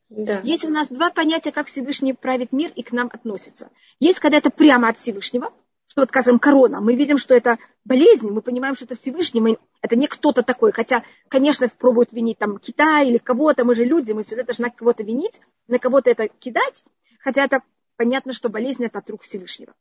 Да. 0.09 0.41
Есть 0.41 0.65
у 0.65 0.71
нас 0.71 0.89
два 0.89 1.11
понятия, 1.11 1.53
как 1.53 1.67
Всевышний 1.67 2.15
правит 2.15 2.53
мир 2.53 2.73
и 2.75 2.83
к 2.83 2.93
нам 2.93 3.11
относится. 3.13 3.71
Есть, 4.01 4.21
когда 4.21 4.39
это 4.39 4.51
прямо 4.51 4.89
от 4.89 4.99
Всевышнего, 4.99 5.53
что 5.87 6.03
вот, 6.03 6.09
скажем, 6.09 6.39
корона, 6.39 6.81
мы 6.81 6.95
видим, 6.95 7.19
что 7.19 7.35
это 7.35 7.59
болезнь, 7.85 8.29
мы 8.29 8.41
понимаем, 8.41 8.75
что 8.75 8.85
это 8.85 8.95
Всевышний, 8.95 9.41
мы, 9.41 9.59
это 9.83 9.97
не 9.97 10.07
кто-то 10.07 10.43
такой, 10.43 10.73
хотя, 10.73 11.03
конечно, 11.29 11.69
пробуют 11.69 12.13
винить 12.13 12.39
там 12.39 12.59
Китай 12.59 13.09
или 13.09 13.19
кого-то, 13.19 13.65
мы 13.65 13.75
же 13.75 13.85
люди, 13.85 14.13
мы 14.13 14.23
всегда 14.23 14.45
должны 14.45 14.71
кого-то 14.71 15.03
винить, 15.03 15.41
на 15.67 15.79
кого-то 15.79 16.11
это 16.11 16.29
кидать, 16.29 16.85
хотя 17.21 17.45
это 17.45 17.63
понятно, 17.99 18.33
что 18.33 18.49
болезнь 18.49 18.85
это 18.85 19.01
от 19.01 19.11
рук 19.11 19.23
Всевышнего. 19.23 19.75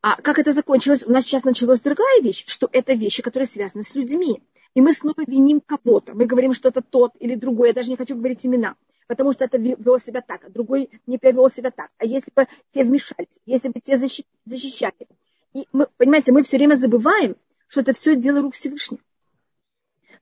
А 0.00 0.14
как 0.22 0.38
это 0.38 0.52
закончилось? 0.52 1.04
У 1.04 1.10
нас 1.10 1.24
сейчас 1.24 1.44
началась 1.44 1.80
другая 1.80 2.22
вещь, 2.22 2.44
что 2.46 2.68
это 2.72 2.94
вещи, 2.94 3.22
которые 3.22 3.46
связаны 3.46 3.82
с 3.82 3.94
людьми. 3.96 4.42
И 4.74 4.80
мы 4.80 4.92
снова 4.92 5.24
виним 5.26 5.60
кого-то. 5.60 6.14
Мы 6.14 6.26
говорим, 6.26 6.54
что 6.54 6.68
это 6.68 6.80
тот 6.80 7.12
или 7.18 7.34
другой. 7.34 7.68
Я 7.68 7.74
даже 7.74 7.90
не 7.90 7.96
хочу 7.96 8.14
говорить 8.14 8.46
имена. 8.46 8.76
Потому 9.08 9.32
что 9.32 9.44
это 9.44 9.58
вел 9.58 9.98
себя 9.98 10.20
так, 10.20 10.44
а 10.44 10.50
другой 10.50 10.90
не 11.06 11.18
повел 11.18 11.50
себя 11.50 11.70
так. 11.70 11.90
А 11.98 12.06
если 12.06 12.30
бы 12.34 12.46
те 12.72 12.84
вмешались, 12.84 13.40
если 13.44 13.68
бы 13.68 13.80
те 13.80 13.98
защищали. 13.98 15.08
И 15.52 15.66
мы, 15.72 15.88
понимаете, 15.96 16.30
мы 16.30 16.44
все 16.44 16.56
время 16.56 16.76
забываем, 16.76 17.36
что 17.66 17.80
это 17.80 17.92
все 17.92 18.14
дело 18.14 18.42
рук 18.42 18.54
Всевышнего. 18.54 19.02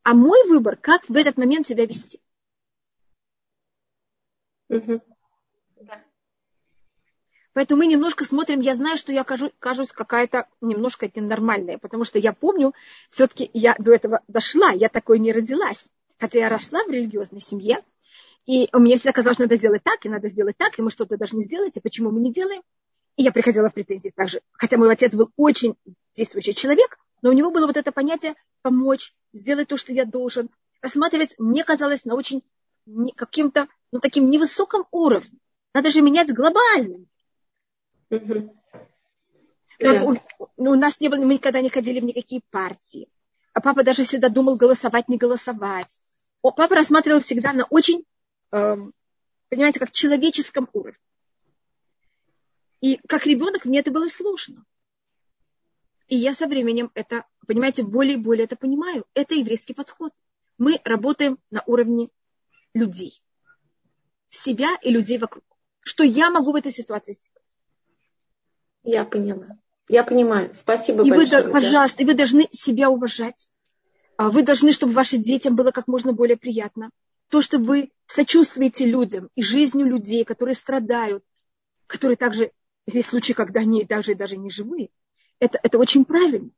А 0.03 0.15
мой 0.15 0.49
выбор, 0.49 0.77
как 0.77 1.07
в 1.09 1.17
этот 1.17 1.37
момент 1.37 1.67
себя 1.67 1.85
вести. 1.85 2.21
Угу. 4.71 5.03
Поэтому 7.55 7.79
мы 7.79 7.87
немножко 7.87 8.25
смотрим, 8.25 8.61
я 8.61 8.75
знаю, 8.75 8.97
что 8.97 9.13
я 9.13 9.23
кажу, 9.23 9.51
кажусь 9.61 9.93
какая-то 9.93 10.49
немножко 10.61 11.09
ненормальная, 11.15 11.79
потому 11.79 12.05
что 12.05 12.19
я 12.19 12.33
помню, 12.33 12.75
все-таки 13.11 13.49
я 13.55 13.77
до 13.79 13.93
этого 13.93 14.21
дошла, 14.27 14.71
я 14.71 14.89
такой 14.89 15.21
не 15.21 15.33
родилась. 15.33 15.87
Хотя 16.19 16.41
я 16.41 16.49
росла 16.49 16.83
в 16.85 16.91
религиозной 16.91 17.41
семье, 17.41 17.85
и 18.45 18.69
мне 18.73 18.97
всегда 18.97 19.13
казалось, 19.13 19.37
что 19.37 19.45
надо 19.45 19.57
сделать 19.57 19.85
так, 19.85 20.05
и 20.05 20.09
надо 20.09 20.29
сделать 20.29 20.57
так, 20.57 20.79
и 20.79 20.83
мы 20.83 20.91
что-то 20.91 21.17
должны 21.17 21.45
сделать, 21.45 21.77
и 21.77 21.81
почему 21.81 22.11
мы 22.11 22.21
не 22.21 22.33
делаем. 22.33 22.63
И 23.17 23.23
я 23.23 23.31
приходила 23.31 23.71
в 23.71 23.75
претензии 23.75 24.13
также. 24.15 24.41
Хотя 24.53 24.77
мой 24.77 24.93
отец 24.93 25.15
был 25.15 25.31
очень 25.37 25.77
действующий 26.17 26.55
человек, 26.55 26.99
но 27.23 27.31
у 27.31 27.33
него 27.33 27.53
было 27.53 27.67
вот 27.67 27.77
это 27.77 27.93
понятие 27.93 28.35
помочь, 28.63 29.15
сделать 29.33 29.69
то, 29.69 29.77
что 29.77 29.93
я 29.93 30.05
должен. 30.05 30.51
Рассматривать, 30.83 31.37
мне 31.39 31.63
казалось, 31.63 32.05
на 32.05 32.17
очень 32.17 32.43
каким-то, 33.15 33.69
ну, 33.93 34.01
таким 34.01 34.29
невысоком 34.29 34.87
уровне. 34.91 35.39
Надо 35.73 35.91
же 35.91 36.03
менять 36.03 36.35
глобально. 36.35 37.07
Угу. 38.19 38.53
У, 39.81 40.17
ну, 40.57 40.71
у 40.71 40.77
нас 40.77 41.01
не 41.01 41.09
было, 41.09 41.25
мы 41.25 41.35
никогда 41.35 41.61
не 41.61 41.71
ходили 41.71 42.01
в 42.01 42.05
никакие 42.05 42.43
партии. 42.51 43.09
А 43.53 43.61
папа 43.61 43.85
даже 43.85 44.05
всегда 44.05 44.29
думал 44.29 44.57
голосовать, 44.57 45.09
не 45.09 45.17
голосовать. 45.17 46.01
О, 46.43 46.51
папа 46.51 46.75
рассматривал 46.75 47.21
всегда 47.21 47.53
на 47.53 47.65
очень, 47.65 48.05
э, 48.53 48.77
понимаете, 49.49 49.81
как 49.81 49.93
человеческом 49.93 50.69
уровне. 50.73 50.99
И 52.81 53.01
как 53.09 53.27
ребенок 53.27 53.65
мне 53.65 53.81
это 53.81 53.91
было 53.91 54.09
сложно. 54.09 54.65
И 56.09 56.17
я 56.17 56.35
со 56.35 56.47
временем 56.47 56.91
это, 56.95 57.25
понимаете, 57.47 57.83
более 57.83 58.15
и 58.15 58.19
более 58.19 58.45
это 58.45 58.57
понимаю. 58.57 59.07
Это 59.15 59.35
еврейский 59.35 59.73
подход. 59.73 60.13
Мы 60.59 60.79
работаем 60.85 61.39
на 61.51 61.63
уровне 61.67 62.11
людей. 62.75 63.23
Себя 64.31 64.77
и 64.83 64.91
людей 64.91 65.19
вокруг. 65.19 65.45
Что 65.81 66.05
я 66.05 66.31
могу 66.31 66.53
в 66.53 66.57
этой 66.57 66.73
ситуации 66.73 67.13
сделать? 67.13 67.44
Я 68.85 69.05
поняла. 69.05 69.59
Я 69.89 70.05
понимаю. 70.05 70.53
Спасибо 70.55 71.05
и 71.05 71.11
большое. 71.11 71.45
Вы, 71.45 71.51
пожалуйста, 71.51 72.03
и 72.03 72.07
вы 72.07 72.15
должны 72.15 72.49
себя 72.53 72.89
уважать. 72.89 73.51
А 74.17 74.31
вы 74.31 74.43
должны, 74.43 74.73
чтобы 74.73 74.93
вашим 74.93 75.23
детям 75.23 75.57
было 75.57 75.73
как 75.73 75.89
можно 75.89 76.13
более 76.13 76.37
приятно. 76.37 76.91
То, 77.31 77.43
что 77.43 77.59
вы 77.59 77.91
сочувствуете 78.07 78.87
людям 78.87 79.29
и 79.35 79.43
жизнью 79.43 79.87
людей, 79.87 80.25
которые 80.25 80.55
страдают, 80.55 81.25
которые 81.87 82.17
также, 82.17 82.53
есть 82.87 83.09
случаи, 83.09 83.33
когда 83.33 83.61
они 83.61 83.85
даже, 83.85 84.15
даже 84.15 84.37
не 84.37 84.51
живые, 84.51 84.91
это, 85.41 85.59
это 85.63 85.79
очень 85.79 86.05
правильно. 86.05 86.51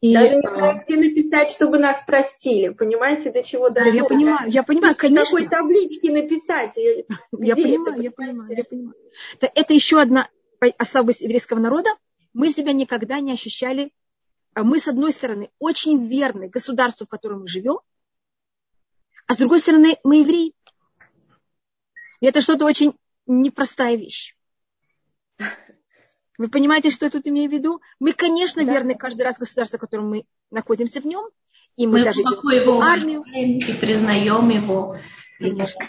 И, 0.00 0.14
Даже 0.14 0.36
не 0.36 0.48
знаю, 0.48 0.84
где 0.86 0.96
написать, 0.96 1.50
чтобы 1.50 1.78
нас 1.78 2.02
простили. 2.06 2.68
Понимаете, 2.68 3.30
до 3.30 3.42
чего 3.42 3.70
даже. 3.70 3.90
Я 3.90 4.04
понимаю, 4.04 4.50
я 4.50 4.62
понимаю, 4.62 4.94
конечно. 4.96 5.40
Какой 5.40 5.48
таблички 5.48 6.08
написать? 6.08 6.76
Я 7.38 7.54
понимаю, 7.54 8.02
я 8.02 8.10
понимаю, 8.10 8.56
я 8.56 8.64
понимаю. 8.64 8.94
Это 9.40 9.74
еще 9.74 10.00
одна 10.00 10.28
особость 10.76 11.20
еврейского 11.20 11.58
народа. 11.58 11.90
Мы 12.32 12.50
себя 12.50 12.72
никогда 12.72 13.20
не 13.20 13.32
ощущали. 13.32 13.92
А 14.54 14.64
мы, 14.64 14.80
с 14.80 14.88
одной 14.88 15.12
стороны, 15.12 15.50
очень 15.58 16.06
верны 16.06 16.48
государству, 16.48 17.06
в 17.06 17.08
котором 17.08 17.42
мы 17.42 17.48
живем, 17.48 17.78
а 19.28 19.34
с 19.34 19.36
другой 19.36 19.58
стороны, 19.58 19.98
мы 20.04 20.20
евреи. 20.20 20.54
И 22.20 22.26
это 22.26 22.40
что-то 22.40 22.64
очень 22.64 22.94
непростая 23.26 23.94
вещь. 23.96 24.34
Вы 26.38 26.48
понимаете, 26.48 26.90
что 26.90 27.04
я 27.04 27.10
тут 27.10 27.26
имею 27.26 27.50
в 27.50 27.52
виду? 27.52 27.80
Мы, 27.98 28.12
конечно, 28.12 28.64
да. 28.64 28.72
верны 28.72 28.94
каждый 28.94 29.22
раз 29.22 29.38
государству, 29.38 29.76
в 29.76 29.80
котором 29.80 30.08
мы 30.08 30.24
находимся 30.50 31.00
в 31.00 31.04
нем. 31.04 31.28
И 31.76 31.86
мы, 31.86 31.98
мы 31.98 32.04
даже 32.04 32.22
идем 32.22 32.78
в 32.78 32.80
армию. 32.80 33.24
И 33.34 33.72
признаем 33.74 34.48
его. 34.48 34.96
Конечно. 35.38 35.86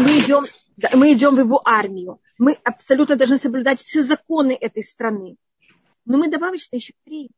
Мы 0.00 0.18
идем, 0.18 0.44
да, 0.76 0.90
мы 0.94 1.12
идем 1.12 1.34
в 1.34 1.40
его 1.40 1.60
армию. 1.64 2.20
Мы 2.38 2.56
абсолютно 2.64 3.16
должны 3.16 3.36
соблюдать 3.36 3.80
все 3.80 4.02
законы 4.02 4.56
этой 4.58 4.82
страны. 4.82 5.36
Но 6.04 6.18
мы 6.18 6.28
добавочно 6.28 6.76
еще 6.76 6.94
евреи. 7.04 7.30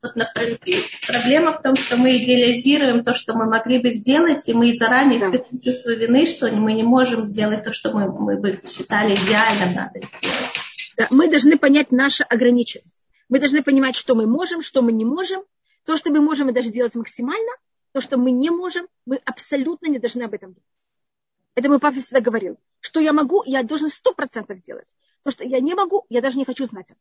Проблема 0.00 1.52
в 1.52 1.62
том, 1.62 1.74
что 1.74 1.96
мы 1.96 2.16
идеализируем 2.18 3.02
то, 3.02 3.14
что 3.14 3.34
мы 3.34 3.46
могли 3.46 3.80
бы 3.80 3.90
сделать, 3.90 4.48
и 4.48 4.54
мы 4.54 4.72
заранее 4.74 5.18
да. 5.18 5.26
испытываем 5.26 5.60
чувство 5.60 5.90
вины, 5.90 6.26
что 6.26 6.50
мы 6.50 6.74
не 6.74 6.84
можем 6.84 7.24
сделать 7.24 7.64
то, 7.64 7.72
что 7.72 7.92
мы, 7.92 8.10
мы 8.12 8.36
бы 8.38 8.60
считали 8.66 9.14
идеально 9.14 9.74
надо 9.74 10.06
сделать. 10.06 10.50
Да, 10.96 11.06
мы 11.10 11.28
должны 11.28 11.58
понять 11.58 11.90
нашу 11.90 12.24
ограниченность. 12.28 13.02
Мы 13.28 13.40
должны 13.40 13.62
понимать, 13.62 13.96
что 13.96 14.14
мы 14.14 14.26
можем, 14.26 14.62
что 14.62 14.82
мы 14.82 14.92
не 14.92 15.04
можем. 15.04 15.42
То, 15.84 15.96
что 15.96 16.10
мы 16.10 16.20
можем, 16.20 16.46
мы 16.46 16.52
даже 16.52 16.70
делать 16.70 16.94
максимально. 16.94 17.50
То, 17.92 18.00
что 18.00 18.18
мы 18.18 18.30
не 18.30 18.50
можем, 18.50 18.86
мы 19.06 19.16
абсолютно 19.24 19.88
не 19.88 19.98
должны 19.98 20.22
об 20.22 20.34
этом 20.34 20.52
думать. 20.52 20.64
Это 21.54 21.68
мой 21.68 21.80
папа 21.80 21.98
всегда 21.98 22.20
говорил. 22.20 22.56
Что 22.80 23.00
я 23.00 23.12
могу, 23.12 23.42
я 23.46 23.64
должен 23.64 23.88
сто 23.88 24.12
процентов 24.12 24.62
делать. 24.62 24.86
То, 25.24 25.30
что 25.32 25.44
я 25.44 25.58
не 25.60 25.74
могу, 25.74 26.06
я 26.08 26.20
даже 26.20 26.38
не 26.38 26.44
хочу 26.44 26.64
знать. 26.66 26.92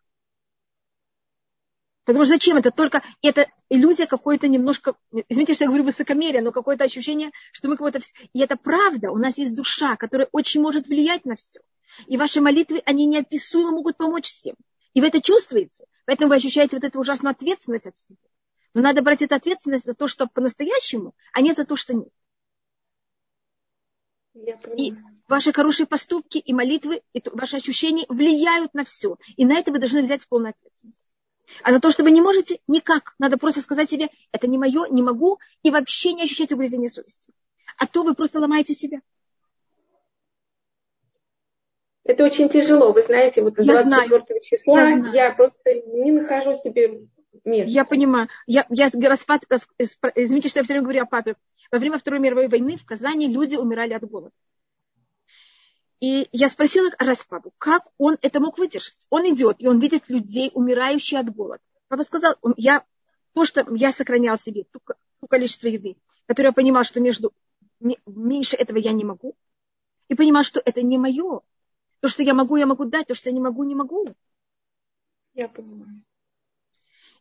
Потому 2.08 2.24
что 2.24 2.36
зачем 2.36 2.56
это? 2.56 2.72
Только 2.72 3.04
это 3.22 3.48
иллюзия 3.70 4.08
какой-то 4.08 4.48
немножко, 4.48 4.96
извините, 5.28 5.56
что 5.56 5.66
я 5.66 5.68
говорю 5.68 5.84
высокомерие, 5.84 6.42
но 6.42 6.54
какое-то 6.54 6.86
ощущение, 6.86 7.32
что 7.52 7.68
мы 7.68 7.76
кого-то... 7.76 8.00
И 8.32 8.40
это 8.40 8.56
правда, 8.56 9.12
у 9.12 9.18
нас 9.18 9.38
есть 9.38 9.54
душа, 9.54 9.98
которая 9.98 10.30
очень 10.32 10.62
может 10.62 10.88
влиять 10.88 11.26
на 11.26 11.36
все. 11.36 11.60
И 12.06 12.16
ваши 12.16 12.40
молитвы, 12.40 12.82
они 12.86 13.06
неописуемо 13.08 13.72
могут 13.72 13.98
помочь 13.98 14.30
всем. 14.30 14.56
И 14.94 15.02
вы 15.02 15.08
это 15.08 15.22
чувствуете. 15.22 15.84
Поэтому 16.06 16.30
вы 16.30 16.36
ощущаете 16.36 16.78
вот 16.78 16.86
эту 16.86 16.98
ужасную 16.98 17.32
ответственность 17.32 17.88
от 17.88 17.98
себя. 17.98 18.18
Но 18.74 18.82
надо 18.82 19.02
брать 19.02 19.22
эту 19.22 19.36
ответственность 19.36 19.84
за 19.84 19.94
то, 19.94 20.08
что 20.08 20.28
по-настоящему, 20.28 21.14
а 21.34 21.42
не 21.42 21.52
за 21.52 21.66
то, 21.66 21.76
что 21.76 21.94
нет. 21.94 22.14
И 24.78 24.96
ваши 25.28 25.52
хорошие 25.52 25.88
поступки 25.88 26.38
и 26.38 26.54
молитвы, 26.54 27.02
и 27.12 27.22
ваши 27.34 27.58
ощущения 27.58 28.06
влияют 28.08 28.74
на 28.74 28.86
все. 28.86 29.18
И 29.36 29.44
на 29.44 29.60
это 29.60 29.74
вы 29.74 29.80
должны 29.80 30.02
взять 30.04 30.26
полную 30.30 30.52
ответственность. 30.52 31.12
А 31.64 31.72
на 31.72 31.80
то, 31.80 31.92
что 31.92 32.04
вы 32.04 32.12
не 32.12 32.22
можете, 32.22 32.60
никак. 32.68 33.16
Надо 33.20 33.38
просто 33.38 33.62
сказать 33.62 33.90
себе, 33.90 34.10
это 34.32 34.48
не 34.48 34.58
мое, 34.58 34.88
не 34.88 35.02
могу, 35.02 35.40
и 35.64 35.72
вообще 35.72 36.14
не 36.14 36.24
ощущать 36.24 36.52
угрызения 36.52 36.90
совести. 36.90 37.34
А 37.78 37.88
то 37.88 38.04
вы 38.04 38.16
просто 38.16 38.40
ломаете 38.40 38.74
себя. 38.74 39.02
Это 42.04 42.24
очень 42.24 42.48
тяжело, 42.48 42.94
вы 42.94 43.02
знаете, 43.02 43.44
вот 43.44 43.56
24 43.56 43.84
знаю. 43.84 44.42
числа 44.42 44.80
я, 44.80 44.98
знаю. 44.98 45.14
я 45.14 45.32
просто 45.32 45.74
не 45.74 46.12
нахожу 46.12 46.54
себе 46.54 47.02
места. 47.44 47.70
Я 47.70 47.84
понимаю. 47.84 48.30
Я, 48.46 48.66
я 48.70 48.90
распад, 49.10 49.44
извините, 50.16 50.48
что 50.48 50.60
я 50.60 50.64
все 50.64 50.74
время 50.74 50.84
говорю 50.84 51.04
о 51.04 51.06
папе. 51.06 51.36
Во 51.70 51.80
время 51.80 51.98
Второй 51.98 52.22
мировой 52.22 52.48
войны 52.48 52.78
в 52.78 52.86
Казани 52.86 53.28
люди 53.28 53.58
умирали 53.58 53.94
от 53.94 54.04
голода. 54.04 54.32
И 56.00 56.30
я 56.32 56.48
спросила 56.48 56.92
раз 57.00 57.24
папу, 57.24 57.54
как 57.58 57.84
он 57.98 58.18
это 58.22 58.40
мог 58.40 58.58
выдержать. 58.60 59.08
Он 59.10 59.28
идет, 59.34 59.58
и 59.60 59.68
он 59.68 59.80
видит 59.80 60.10
людей, 60.10 60.52
умирающих 60.54 61.20
от 61.20 61.34
голода. 61.34 61.62
Папа 61.88 62.04
сказал, 62.04 62.36
я, 62.56 62.84
то, 63.34 63.46
что 63.46 63.66
я 63.76 63.92
сохранял 63.92 64.38
себе, 64.38 64.66
то, 64.66 64.80
то 64.86 65.28
количество 65.28 65.68
еды, 65.68 65.96
которое 66.28 66.50
я 66.50 66.54
понимал, 66.54 66.84
что 66.84 67.00
между, 67.00 67.34
меньше 68.06 68.56
этого 68.56 68.78
я 68.78 68.92
не 68.92 69.06
могу, 69.06 69.36
и 70.08 70.14
понимал, 70.14 70.44
что 70.44 70.62
это 70.64 70.84
не 70.84 70.98
мое. 70.98 71.42
То, 72.00 72.08
что 72.08 72.22
я 72.22 72.36
могу, 72.36 72.58
я 72.58 72.68
могу 72.68 72.86
дать, 72.86 73.08
то, 73.08 73.16
что 73.16 73.30
я 73.30 73.34
не 73.34 73.42
могу, 73.42 73.64
не 73.64 73.74
могу. 73.74 74.08
Я 75.34 75.48
понимаю. 75.48 76.04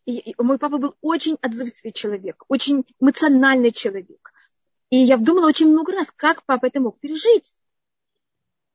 И, 0.04 0.18
и 0.18 0.34
мой 0.38 0.58
папа 0.58 0.76
был 0.78 0.94
очень 1.00 1.38
отзывчивый 1.40 1.92
человек, 1.92 2.44
очень 2.48 2.84
эмоциональный 3.00 3.72
человек. 3.72 4.32
И 4.90 4.98
я 4.98 5.16
думала 5.16 5.46
очень 5.46 5.68
много 5.68 5.92
раз, 5.92 6.12
как 6.14 6.44
папа 6.44 6.66
это 6.66 6.80
мог 6.80 7.00
пережить 7.00 7.60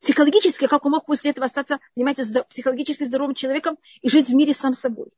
психологически, 0.02 0.68
как 0.68 0.86
он 0.86 0.92
мог 0.92 1.06
после 1.06 1.32
этого 1.32 1.46
остаться, 1.46 1.80
понимаете, 1.96 2.24
психологически 2.50 3.04
здоровым 3.06 3.36
человеком 3.36 3.78
и 4.02 4.10
жить 4.10 4.30
в 4.30 4.34
мире 4.34 4.54
сам 4.54 4.74
собой. 4.74 5.10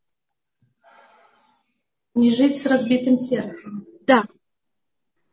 Не 2.13 2.35
жить 2.35 2.61
с 2.61 2.65
разбитым 2.65 3.17
сердцем. 3.17 3.87
Да. 4.01 4.25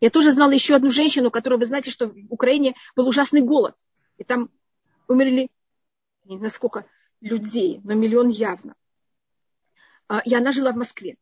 Я 0.00 0.08
тоже 0.08 0.30
знала 0.30 0.52
еще 0.52 0.74
одну 0.74 0.90
женщину, 0.90 1.30
которую, 1.30 1.58
вы 1.58 1.66
знаете, 1.66 1.90
что 1.90 2.08
в 2.08 2.16
Украине 2.30 2.74
был 2.96 3.06
ужасный 3.06 3.42
голод. 3.42 3.76
И 4.16 4.24
там 4.24 4.48
умерли, 5.08 5.50
не 6.24 6.38
знаю 6.38 6.50
сколько 6.50 6.86
людей, 7.20 7.80
но 7.84 7.92
миллион 7.92 8.28
явно. 8.28 8.74
А, 10.08 10.20
и 10.20 10.34
она 10.34 10.52
жила 10.52 10.72
в 10.72 10.76
Москве. 10.76 11.16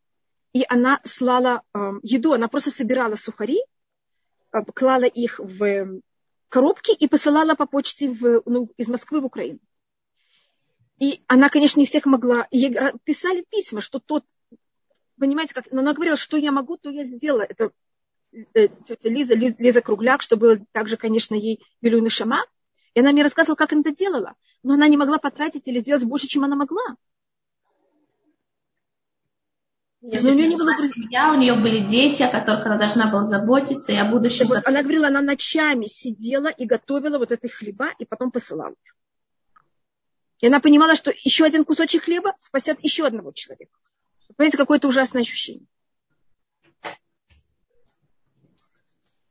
И 0.53 0.65
она 0.69 1.01
слала 1.05 1.63
еду, 2.03 2.33
она 2.33 2.49
просто 2.49 2.71
собирала 2.71 3.17
сухари, 3.17 3.59
а, 4.51 4.65
клала 4.65 5.05
их 5.05 5.41
в 5.41 6.01
коробки 6.49 6.93
и 6.93 7.09
посылала 7.09 7.55
по 7.55 7.67
почте 7.67 8.11
в, 8.11 8.43
ну, 8.47 8.71
из 8.77 8.89
Москвы 8.89 9.21
в 9.21 9.27
Украину. 9.27 9.61
И 10.99 11.23
она, 11.29 11.49
конечно, 11.49 11.79
не 11.79 11.87
всех 11.87 12.07
могла. 12.07 12.49
Ей 12.51 12.77
писали 13.05 13.45
письма, 13.49 13.81
что 13.81 14.01
тот, 14.01 14.25
понимаете, 15.19 15.55
как, 15.55 15.71
но 15.71 15.81
она 15.81 15.95
говорила, 15.95 16.17
что 16.17 16.37
я 16.37 16.51
могу, 16.51 16.77
то 16.77 16.91
я 16.91 17.05
сделала. 17.05 17.43
Это 17.43 17.71
э, 18.33 18.69
тетя 18.69 19.09
Лиза, 19.09 19.35
Лиза 19.35 19.81
Кругляк, 19.81 20.23
что 20.23 20.37
было 20.37 20.59
также, 20.73 20.97
конечно, 20.97 21.35
ей 21.35 21.63
Белюна 21.81 22.11
Шама. 22.11 22.45
И 22.95 23.01
она 23.01 23.13
мне 23.13 23.23
рассказывала, 23.23 23.57
как 23.57 23.73
она 23.73 23.83
это 23.83 23.95
делала. 23.95 24.35
Но 24.65 24.75
она 24.75 24.89
не 24.89 24.97
могла 24.97 25.19
потратить 25.19 25.69
или 25.69 25.79
сделать 25.79 26.05
больше, 26.05 26.27
чем 26.27 26.45
она 26.45 26.57
могла. 26.57 26.97
Я 30.01 30.21
у 30.21 30.35
нее 30.35 30.47
не 30.47 30.57
было 30.57 30.77
семья, 30.77 31.33
у 31.33 31.37
нее 31.37 31.55
были 31.55 31.81
дети, 31.81 32.23
о 32.23 32.31
которых 32.31 32.65
она 32.67 32.79
должна 32.79 33.11
была 33.11 33.25
заботиться, 33.25 33.93
и 33.93 33.97
о 33.97 34.05
будущем. 34.05 34.47
Вот 34.47 34.65
она 34.65 34.83
говорила, 34.83 35.09
она 35.09 35.21
ночами 35.21 35.87
сидела 35.87 36.49
и 36.49 36.67
готовила 36.67 37.19
вот 37.19 37.33
эти 37.33 37.49
хлеба, 37.49 37.91
и 37.99 38.05
потом 38.05 38.31
посылала 38.31 38.75
их. 38.85 38.97
И 40.41 40.47
она 40.47 40.61
понимала, 40.61 40.95
что 40.95 41.11
еще 41.11 41.45
один 41.45 41.65
кусочек 41.65 42.05
хлеба 42.05 42.35
спасет 42.39 42.83
еще 42.85 43.07
одного 43.07 43.33
человека. 43.33 43.77
Понимаете, 44.37 44.57
какое-то 44.57 44.87
ужасное 44.87 45.23
ощущение. 45.23 45.67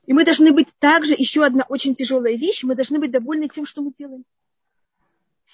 И 0.06 0.14
мы 0.14 0.26
должны 0.26 0.52
быть 0.52 0.68
также, 0.80 1.14
еще 1.18 1.46
одна 1.46 1.66
очень 1.70 1.96
тяжелая 1.96 2.36
вещь, 2.36 2.64
мы 2.64 2.76
должны 2.76 3.00
быть 3.00 3.12
довольны 3.12 3.48
тем, 3.48 3.66
что 3.66 3.82
мы 3.82 3.94
делаем. 3.94 4.26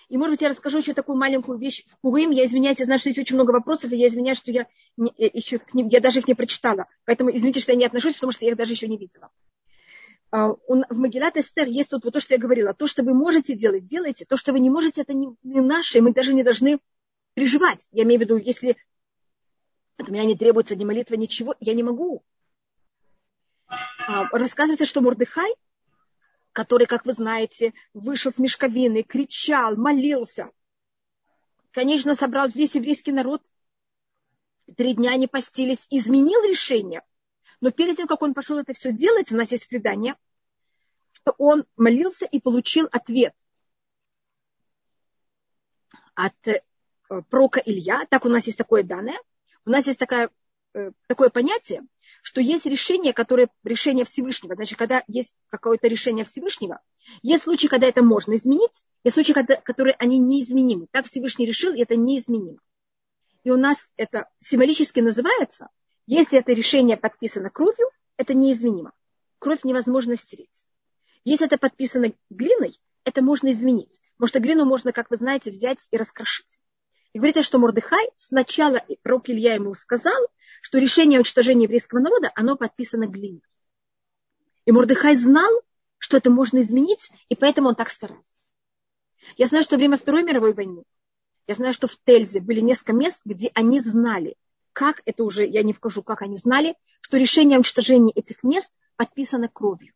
И, 0.09 0.17
может 0.17 0.33
быть, 0.33 0.41
я 0.41 0.49
расскажу 0.49 0.79
еще 0.79 0.93
такую 0.93 1.17
маленькую 1.17 1.57
вещь 1.57 1.85
в 1.85 1.97
Пурим. 2.01 2.31
Я 2.31 2.45
извиняюсь, 2.45 2.79
я 2.79 2.85
знаю, 2.85 2.99
что 2.99 3.09
есть 3.09 3.19
очень 3.19 3.35
много 3.35 3.51
вопросов, 3.51 3.91
и 3.91 3.97
я 3.97 4.07
извиняюсь, 4.07 4.37
что 4.37 4.51
я, 4.51 4.67
не, 4.97 5.11
э, 5.17 5.29
еще 5.33 5.59
к 5.59 5.73
ним, 5.73 5.87
я 5.87 5.99
даже 5.99 6.19
их 6.19 6.27
не 6.27 6.33
прочитала. 6.33 6.87
Поэтому 7.05 7.31
извините, 7.35 7.59
что 7.59 7.71
я 7.71 7.77
не 7.77 7.85
отношусь, 7.85 8.15
потому 8.15 8.31
что 8.31 8.45
я 8.45 8.51
их 8.51 8.57
даже 8.57 8.73
еще 8.73 8.87
не 8.87 8.97
видела. 8.97 9.31
А, 10.31 10.49
в 10.49 10.97
Магилат 10.97 11.37
Эстер 11.37 11.67
есть 11.67 11.91
тут 11.91 12.03
вот 12.05 12.13
то, 12.13 12.19
что 12.19 12.33
я 12.33 12.39
говорила. 12.39 12.73
То, 12.73 12.87
что 12.87 13.03
вы 13.03 13.13
можете 13.13 13.55
делать, 13.55 13.85
делайте. 13.85 14.25
То, 14.25 14.35
что 14.35 14.51
вы 14.51 14.59
не 14.59 14.69
можете, 14.69 15.01
это 15.01 15.13
не, 15.13 15.27
не 15.43 15.61
наше, 15.61 16.01
мы 16.01 16.11
даже 16.11 16.33
не 16.33 16.43
должны 16.43 16.79
переживать. 17.35 17.87
Я 17.91 18.03
имею 18.03 18.19
в 18.19 18.23
виду, 18.23 18.37
если 18.37 18.75
от 19.97 20.09
меня 20.09 20.25
не 20.25 20.35
требуется 20.35 20.75
ни 20.75 20.85
молитва, 20.85 21.15
ничего, 21.15 21.55
я 21.59 21.73
не 21.73 21.83
могу. 21.83 22.23
А, 23.67 24.27
рассказывается, 24.31 24.85
что 24.85 25.01
Мордыхай, 25.01 25.53
который, 26.53 26.85
как 26.85 27.05
вы 27.05 27.13
знаете, 27.13 27.73
вышел 27.93 28.31
с 28.31 28.37
мешковины, 28.37 29.03
кричал, 29.03 29.75
молился. 29.75 30.51
Конечно, 31.71 32.13
собрал 32.13 32.47
весь 32.49 32.75
еврейский 32.75 33.11
народ. 33.11 33.41
Три 34.77 34.93
дня 34.93 35.11
они 35.11 35.27
постились, 35.27 35.87
изменил 35.89 36.41
решение. 36.47 37.01
Но 37.59 37.71
перед 37.71 37.97
тем, 37.97 38.07
как 38.07 38.21
он 38.21 38.33
пошел 38.33 38.59
это 38.59 38.73
все 38.73 38.93
делать, 38.93 39.31
у 39.31 39.35
нас 39.35 39.51
есть 39.51 39.67
предание, 39.67 40.15
что 41.11 41.33
он 41.37 41.65
молился 41.75 42.25
и 42.25 42.39
получил 42.39 42.87
ответ 42.91 43.35
от 46.13 46.47
э, 46.47 46.61
прока 47.29 47.61
Илья. 47.65 48.05
Так 48.09 48.25
у 48.25 48.29
нас 48.29 48.45
есть 48.45 48.57
такое 48.57 48.83
данное. 48.83 49.17
У 49.65 49.71
нас 49.71 49.87
есть 49.87 49.99
такая, 49.99 50.29
э, 50.73 50.91
такое 51.07 51.29
понятие, 51.29 51.83
что 52.23 52.39
есть 52.39 52.65
решение, 52.65 53.11
которое 53.11 53.49
решение 53.65 54.05
Всевышнего. 54.05 54.55
Значит, 54.55 54.77
когда 54.77 55.03
есть 55.07 55.37
какое-то 55.49 55.89
решение 55.89 56.23
Всевышнего, 56.23 56.79
есть 57.21 57.43
случаи, 57.43 57.67
когда 57.67 57.85
это 57.85 58.01
можно 58.01 58.35
изменить, 58.35 58.85
есть 59.03 59.15
случаи, 59.15 59.33
когда, 59.33 59.57
которые 59.57 59.95
они 59.99 60.19
неизменимы. 60.19 60.87
Так 60.91 61.05
Всевышний 61.05 61.45
решил, 61.45 61.73
и 61.73 61.81
это 61.81 61.97
неизменимо. 61.97 62.59
И 63.43 63.51
у 63.51 63.57
нас 63.57 63.89
это 63.97 64.29
символически 64.39 65.01
называется, 65.01 65.67
если 66.07 66.39
это 66.39 66.53
решение 66.53 66.95
подписано 66.95 67.49
кровью, 67.49 67.89
это 68.15 68.33
неизменимо. 68.33 68.93
Кровь 69.39 69.65
невозможно 69.65 70.15
стереть. 70.15 70.65
Если 71.25 71.45
это 71.45 71.57
подписано 71.57 72.13
глиной, 72.29 72.79
это 73.03 73.21
можно 73.21 73.51
изменить. 73.51 73.99
Потому 74.15 74.29
что 74.29 74.39
глину 74.39 74.63
можно, 74.63 74.93
как 74.93 75.09
вы 75.09 75.17
знаете, 75.17 75.51
взять 75.51 75.89
и 75.91 75.97
раскрошить. 75.97 76.61
И 77.13 77.19
говорится, 77.19 77.43
что 77.43 77.59
Мордыхай 77.59 78.09
сначала, 78.17 78.83
пророк 79.03 79.29
Илья 79.29 79.53
ему 79.53 79.75
сказал, 79.75 80.19
что 80.61 80.79
решение 80.79 81.19
уничтожения 81.19 81.65
еврейского 81.65 81.99
народа, 81.99 82.31
оно 82.35 82.57
подписано 82.57 83.05
глиной. 83.05 83.43
И 84.65 84.71
Мордыхай 84.71 85.15
знал, 85.15 85.51
что 85.99 86.17
это 86.17 86.31
можно 86.31 86.59
изменить, 86.61 87.11
и 87.29 87.35
поэтому 87.35 87.69
он 87.69 87.75
так 87.75 87.91
старался. 87.91 88.33
Я 89.37 89.45
знаю, 89.45 89.63
что 89.63 89.75
во 89.75 89.77
время 89.77 89.97
Второй 89.97 90.23
мировой 90.23 90.53
войны, 90.53 90.83
я 91.45 91.53
знаю, 91.53 91.73
что 91.73 91.87
в 91.87 91.97
Тельзе 92.03 92.39
были 92.39 92.61
несколько 92.61 92.93
мест, 92.93 93.21
где 93.25 93.51
они 93.53 93.79
знали, 93.79 94.35
как 94.71 95.01
это 95.05 95.23
уже, 95.23 95.45
я 95.45 95.61
не 95.61 95.73
вкажу, 95.73 96.01
как 96.01 96.23
они 96.23 96.35
знали, 96.35 96.75
что 97.01 97.17
решение 97.17 97.57
уничтожения 97.57 98.11
этих 98.13 98.41
мест 98.41 98.71
подписано 98.95 99.49
кровью. 99.49 99.93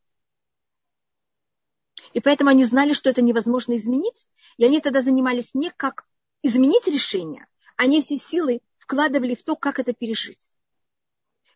И 2.14 2.20
поэтому 2.20 2.52
они 2.52 2.64
знали, 2.64 2.94
что 2.94 3.10
это 3.10 3.22
невозможно 3.24 3.76
изменить, 3.76 4.28
и 4.58 4.66
они 4.66 4.82
тогда 4.82 5.02
занимались 5.02 5.56
не 5.56 5.72
как 5.72 6.06
изменить 6.44 6.88
решение, 6.88 7.48
они 7.76 8.02
все 8.02 8.18
силы 8.18 8.62
вкладывали 8.80 9.36
в 9.36 9.44
то, 9.44 9.56
как 9.56 9.80
это 9.80 9.94
пережить. 9.94 10.56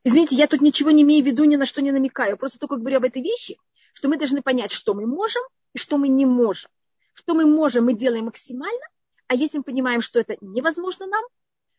Извините, 0.04 0.36
я 0.36 0.48
тут 0.48 0.62
ничего 0.62 0.92
не 0.92 1.04
имею 1.04 1.24
в 1.24 1.28
виду, 1.28 1.44
ни 1.44 1.56
на 1.56 1.66
что 1.66 1.82
не 1.82 1.92
намекаю. 1.92 2.38
Просто 2.38 2.60
только 2.60 2.78
говорю 2.78 2.98
об 2.98 3.04
этой 3.04 3.22
вещи, 3.22 3.58
что 3.94 4.10
мы 4.10 4.18
должны 4.18 4.42
понять, 4.42 4.72
что 4.72 4.94
мы 4.94 5.06
можем 5.06 5.44
и 5.74 5.78
что 5.78 5.98
мы 5.98 6.08
не 6.08 6.26
можем. 6.26 6.72
Что 7.14 7.34
мы 7.34 7.46
можем, 7.46 7.86
мы 7.86 7.94
делаем 7.94 8.26
максимально, 8.26 8.86
а 9.28 9.36
если 9.36 9.60
мы 9.60 9.64
понимаем, 9.64 10.02
что 10.02 10.20
это 10.20 10.38
невозможно 10.42 11.06
нам, 11.08 11.24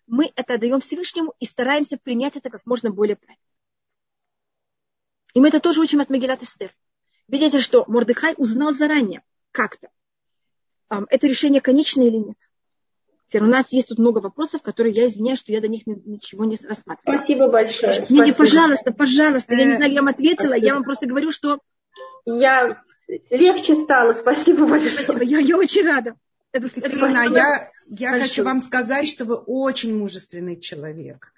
мы 0.06 0.30
это 0.36 0.54
отдаем 0.54 0.80
Всевышнему 0.80 1.34
и 1.40 1.46
стараемся 1.46 1.98
принять 1.98 2.36
это 2.36 2.50
как 2.50 2.64
можно 2.66 2.90
более 2.90 3.16
правильно. 3.16 3.42
И 5.34 5.40
мы 5.40 5.48
это 5.48 5.60
тоже 5.60 5.80
учим 5.80 6.00
от 6.00 6.10
Магилат 6.10 6.42
Эстер. 6.42 6.74
Видите, 7.28 7.60
что 7.60 7.84
Мордыхай 7.88 8.34
узнал 8.36 8.74
заранее 8.74 9.22
как-то, 9.50 9.90
это 10.88 11.26
решение 11.26 11.60
конечное 11.60 12.06
или 12.06 12.18
нет. 12.18 12.50
У 13.40 13.44
нас 13.44 13.72
есть 13.72 13.88
тут 13.88 13.98
много 13.98 14.18
вопросов, 14.18 14.62
которые 14.62 14.94
я 14.94 15.08
извиняюсь, 15.08 15.38
что 15.38 15.52
я 15.52 15.60
до 15.60 15.68
них 15.68 15.86
ничего 15.86 16.44
не 16.44 16.58
рассматриваю. 16.62 17.18
Спасибо 17.18 17.48
большое. 17.48 17.92
Извините, 17.92 18.34
пожалуйста, 18.34 18.92
пожалуйста. 18.92 19.54
Я 19.54 19.64
не 19.64 19.76
знаю, 19.76 19.92
я 19.92 20.00
вам 20.00 20.08
ответила, 20.08 20.48
Спасибо. 20.48 20.66
я 20.66 20.74
вам 20.74 20.84
просто 20.84 21.06
говорю, 21.06 21.32
что... 21.32 21.58
Я 22.24 22.82
легче 23.30 23.74
стало, 23.74 24.12
спасибо 24.14 24.66
большое. 24.66 24.92
Спасибо, 24.92 25.24
я, 25.24 25.38
я 25.38 25.56
очень 25.56 25.86
рада. 25.86 26.14
Это, 26.52 26.66
Екатерина, 26.66 27.24
это 27.24 27.34
я, 27.34 27.68
я 27.86 28.20
хочу 28.20 28.44
вам 28.44 28.60
сказать, 28.60 29.08
что 29.08 29.24
вы 29.24 29.36
очень 29.36 29.96
мужественный 29.96 30.60
человек. 30.60 31.32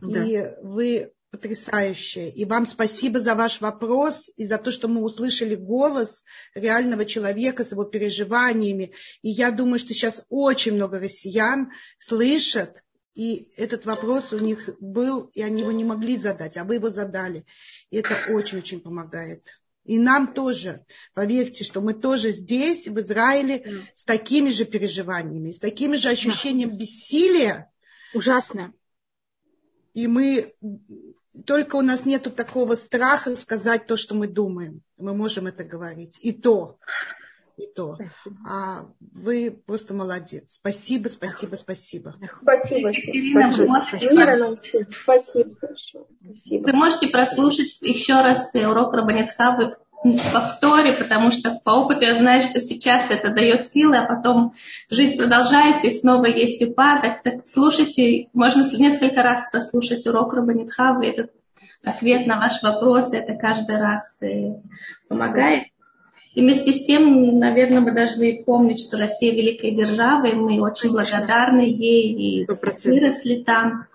Да. 0.00 0.24
И 0.24 0.54
вы 0.62 1.12
потрясающее. 1.30 2.30
И 2.30 2.44
вам 2.44 2.66
спасибо 2.66 3.20
за 3.20 3.34
ваш 3.34 3.60
вопрос 3.60 4.30
и 4.36 4.46
за 4.46 4.58
то, 4.58 4.72
что 4.72 4.88
мы 4.88 5.02
услышали 5.02 5.54
голос 5.54 6.24
реального 6.54 7.04
человека 7.04 7.64
с 7.64 7.72
его 7.72 7.84
переживаниями. 7.84 8.92
И 9.22 9.30
я 9.30 9.50
думаю, 9.50 9.78
что 9.78 9.94
сейчас 9.94 10.24
очень 10.28 10.74
много 10.74 10.98
россиян 10.98 11.70
слышат, 11.98 12.82
и 13.14 13.48
этот 13.56 13.86
вопрос 13.86 14.32
у 14.32 14.38
них 14.38 14.70
был, 14.80 15.30
и 15.34 15.42
они 15.42 15.62
его 15.62 15.72
не 15.72 15.84
могли 15.84 16.16
задать, 16.16 16.56
а 16.56 16.64
вы 16.64 16.76
его 16.76 16.90
задали. 16.90 17.44
И 17.90 17.96
это 17.96 18.32
очень-очень 18.32 18.80
помогает. 18.80 19.60
И 19.84 19.98
нам 19.98 20.32
тоже, 20.34 20.84
поверьте, 21.14 21.64
что 21.64 21.80
мы 21.80 21.94
тоже 21.94 22.30
здесь, 22.30 22.86
в 22.86 23.00
Израиле, 23.00 23.82
с 23.94 24.04
такими 24.04 24.50
же 24.50 24.64
переживаниями, 24.64 25.50
с 25.50 25.58
такими 25.58 25.96
же 25.96 26.10
ощущением 26.10 26.76
бессилия. 26.76 27.70
Ужасно. 28.14 28.72
И 29.94 30.06
мы 30.06 30.52
только 31.46 31.76
у 31.76 31.82
нас 31.82 32.06
нет 32.06 32.34
такого 32.34 32.74
страха 32.74 33.36
сказать 33.36 33.86
то, 33.86 33.96
что 33.96 34.14
мы 34.14 34.28
думаем. 34.28 34.82
Мы 34.98 35.14
можем 35.14 35.46
это 35.46 35.64
говорить. 35.64 36.18
И 36.22 36.32
то. 36.32 36.76
И 37.56 37.66
то. 37.66 37.98
А 38.48 38.86
вы 39.00 39.50
просто 39.66 39.92
молодец. 39.92 40.54
Спасибо, 40.54 41.08
спасибо, 41.08 41.56
спасибо. 41.56 42.16
Спасибо. 42.42 42.90
Ирина, 42.90 43.52
спасибо. 43.52 44.58
Спасибо. 44.90 46.66
Вы 46.66 46.72
можете 46.72 47.08
прослушать 47.08 47.82
еще 47.82 48.14
раз 48.14 48.54
урок 48.54 48.94
Рабанитхавы 48.94 49.70
в 49.70 49.76
повторе, 50.32 50.92
потому 50.92 51.30
что 51.30 51.60
по 51.62 51.70
опыту 51.70 52.02
я 52.02 52.14
знаю, 52.14 52.42
что 52.42 52.60
сейчас 52.60 53.10
это 53.10 53.30
дает 53.30 53.68
силы, 53.68 53.96
а 53.96 54.06
потом 54.06 54.54
жизнь 54.88 55.16
продолжается, 55.16 55.86
и 55.86 55.94
снова 55.94 56.26
есть 56.26 56.62
упадок. 56.62 57.22
Так 57.22 57.42
слушайте, 57.46 58.28
можно 58.32 58.64
несколько 58.76 59.22
раз 59.22 59.48
прослушать 59.50 60.06
урок 60.06 60.34
Рабанитхавы, 60.34 61.06
этот 61.06 61.32
ответ 61.84 62.26
на 62.26 62.38
ваш 62.38 62.62
вопрос, 62.62 63.12
это 63.12 63.34
каждый 63.34 63.76
раз 63.78 64.22
э, 64.22 64.54
помогает. 65.08 65.64
И 66.34 66.42
вместе 66.42 66.72
с 66.72 66.86
тем, 66.86 67.38
наверное, 67.38 67.80
мы 67.80 67.92
должны 67.92 68.44
помнить, 68.44 68.80
что 68.80 68.96
Россия 68.96 69.32
великая 69.32 69.72
держава, 69.72 70.26
и 70.26 70.34
мы 70.34 70.60
очень 70.60 70.92
благодарны 70.92 71.62
ей, 71.62 72.42
и 72.42 72.46
выросли 72.46 73.42
там 73.42 73.86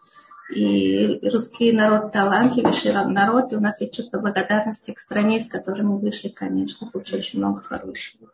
и 0.49 1.19
русский 1.27 1.71
народ 1.71 2.11
талантливейший 2.11 2.93
народ, 2.93 3.51
и 3.51 3.55
у 3.55 3.59
нас 3.59 3.81
есть 3.81 3.95
чувство 3.95 4.19
благодарности 4.19 4.91
к 4.91 4.99
стране, 4.99 5.39
с 5.39 5.47
которой 5.47 5.81
мы 5.81 5.97
вышли, 5.97 6.29
конечно, 6.29 6.89
получили 6.89 7.17
очень 7.17 7.39
много 7.39 7.61
хорошего. 7.61 8.29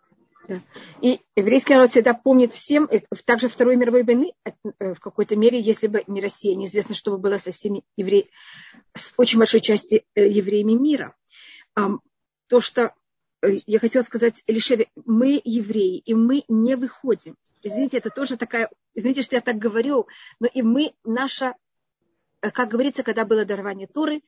И 1.01 1.21
еврейский 1.35 1.75
народ 1.75 1.91
всегда 1.91 2.13
помнит 2.13 2.53
всем, 2.53 2.89
также 3.25 3.47
Второй 3.47 3.77
мировой 3.77 4.03
войны, 4.03 4.33
э, 4.43 4.93
в 4.93 4.99
какой-то 4.99 5.37
мере, 5.37 5.61
если 5.61 5.87
бы 5.87 6.03
не 6.07 6.19
Россия, 6.19 6.55
неизвестно, 6.55 6.93
что 6.93 7.11
бы 7.11 7.17
было 7.19 7.37
со 7.37 7.51
всеми 7.53 7.83
евреями, 7.95 8.29
с 8.93 9.13
очень 9.15 9.37
большой 9.37 9.61
части 9.61 10.03
э, 10.15 10.27
евреями 10.27 10.73
мира. 10.73 11.15
То, 12.47 12.59
что 12.59 12.93
э, 13.41 13.59
я 13.65 13.79
хотела 13.79 14.03
сказать 14.03 14.43
Элишеве, 14.47 14.89
мы 15.05 15.39
евреи, 15.45 15.99
и 15.99 16.13
мы 16.13 16.43
не 16.49 16.75
выходим. 16.75 17.37
Извините, 17.63 17.97
это 17.97 18.09
тоже 18.09 18.35
такая, 18.35 18.69
извините, 18.93 19.21
что 19.21 19.35
я 19.35 19.41
так 19.41 19.57
говорю, 19.57 20.07
но 20.41 20.47
и 20.47 20.61
мы, 20.63 20.91
наша 21.05 21.53
Э, 21.53 21.70
как 22.49 22.69
говорится, 22.69 23.03
когда 23.03 23.23
было 23.23 23.45
дарование 23.45 23.87
Туры, 23.87 24.23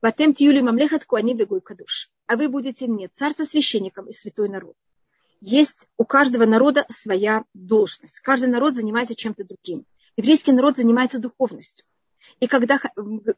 «Ватем 0.00 0.32
тиюли 0.32 0.60
мамлехат 0.60 1.04
куани 1.04 1.34
бегуй 1.34 1.60
кадуш». 1.60 2.10
А 2.26 2.36
вы 2.36 2.48
будете 2.48 2.86
мне 2.86 3.08
царство 3.08 3.44
священником 3.44 4.08
и 4.08 4.12
святой 4.12 4.48
народ. 4.48 4.74
Есть 5.40 5.86
у 5.98 6.04
каждого 6.04 6.46
народа 6.46 6.86
своя 6.88 7.44
должность. 7.52 8.20
Каждый 8.20 8.48
народ 8.48 8.74
занимается 8.74 9.14
чем-то 9.14 9.44
другим. 9.44 9.84
Еврейский 10.16 10.52
народ 10.52 10.78
занимается 10.78 11.18
духовностью. 11.18 11.84
И 12.40 12.46
когда, 12.46 12.80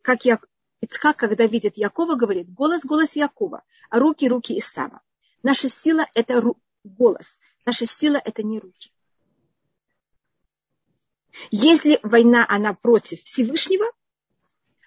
как 0.03 0.25
я, 0.25 0.39
Ицхак, 0.81 1.17
когда 1.17 1.47
видит 1.47 1.77
Якова, 1.77 2.15
говорит, 2.15 2.53
голос, 2.53 2.85
голос 2.85 3.17
Якова, 3.17 3.63
а 3.91 3.99
руки, 3.99 4.29
руки 4.29 4.59
Исава. 4.59 5.03
Наша 5.43 5.69
сила– 5.69 6.07
это 6.15 6.43
голос. 6.85 7.39
Наша 7.67 7.87
сила– 7.87 8.21
это 8.25 8.43
не 8.43 8.61
руки. 8.61 8.93
Если 11.51 11.99
война, 12.03 12.47
она 12.49 12.75
против 12.75 13.23
Всевышнего, 13.23 13.87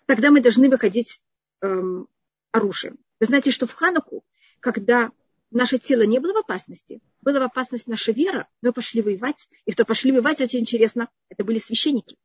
тогда 0.05 0.31
мы 0.31 0.41
должны 0.41 0.69
выходить 0.69 1.21
эм, 1.61 2.07
оружием. 2.51 2.97
Вы 3.19 3.27
знаете, 3.27 3.51
что 3.51 3.67
в 3.67 3.73
Хануку, 3.73 4.23
когда 4.59 5.11
наше 5.51 5.77
тело 5.77 6.03
не 6.03 6.19
было 6.19 6.33
в 6.33 6.37
опасности, 6.37 7.01
была 7.21 7.39
в 7.39 7.43
опасности 7.43 7.89
наша 7.89 8.11
вера, 8.11 8.47
мы 8.61 8.73
пошли 8.73 9.01
воевать. 9.01 9.47
И 9.65 9.71
кто 9.71 9.85
пошли 9.85 10.11
воевать, 10.11 10.41
очень 10.41 10.59
интересно, 10.59 11.09
это 11.29 11.43
были 11.43 11.59
священники. 11.59 12.17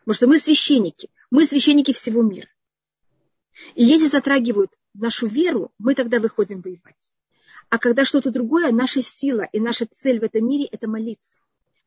Потому 0.00 0.14
что 0.14 0.26
мы 0.26 0.38
священники, 0.38 1.10
мы 1.30 1.44
священники 1.44 1.92
всего 1.92 2.22
мира. 2.22 2.48
И 3.74 3.84
если 3.84 4.08
затрагивают 4.08 4.72
нашу 4.94 5.26
веру, 5.26 5.72
мы 5.78 5.94
тогда 5.94 6.18
выходим 6.18 6.60
воевать. 6.60 7.12
А 7.68 7.78
когда 7.78 8.04
что-то 8.04 8.30
другое, 8.30 8.72
наша 8.72 9.02
сила 9.02 9.48
и 9.52 9.60
наша 9.60 9.86
цель 9.86 10.18
в 10.18 10.24
этом 10.24 10.48
мире– 10.48 10.68
это 10.72 10.88
молиться. 10.88 11.38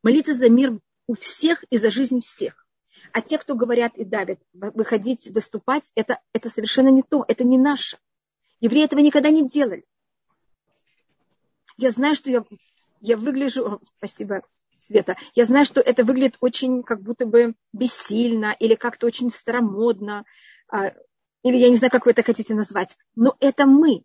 Молиться 0.01 0.34
за 0.34 0.49
мир 0.49 0.79
у 1.08 1.15
всех 1.15 1.63
и 1.69 1.77
за 1.77 1.89
жизнь 1.91 2.21
всех. 2.21 2.62
А 3.13 3.21
те, 3.21 3.38
кто 3.38 3.54
говорят 3.54 3.95
и 3.95 4.04
давят, 4.04 4.39
выходить, 4.54 5.30
выступать, 5.30 5.91
это, 5.93 6.19
это 6.34 6.49
совершенно 6.49 6.89
не 6.89 7.04
то, 7.04 7.23
это 7.28 7.43
не 7.43 7.60
наше. 7.60 7.99
Евреи 8.60 8.86
этого 8.86 9.02
никогда 9.02 9.30
не 9.30 9.47
делали. 9.47 9.86
Я 11.78 11.91
знаю, 11.91 12.15
что 12.15 12.32
я, 12.32 12.43
я 13.02 13.15
выгляжу... 13.15 13.80
Спасибо, 13.97 14.41
Света. 14.80 15.15
Я 15.36 15.45
знаю, 15.45 15.65
что 15.65 15.80
это 15.80 16.04
выглядит 16.04 16.38
очень 16.39 16.82
как 16.82 17.04
будто 17.04 17.28
бы 17.28 17.54
бессильно 17.71 18.56
или 18.60 18.73
как-то 18.73 19.06
очень 19.06 19.30
старомодно. 19.30 20.26
А, 20.67 20.93
или 21.43 21.58
я 21.58 21.69
не 21.69 21.76
знаю, 21.76 21.91
как 21.91 22.06
вы 22.06 22.12
это 22.12 22.23
хотите 22.23 22.56
назвать. 22.56 22.97
Но 23.15 23.36
это 23.39 23.67
мы. 23.67 24.04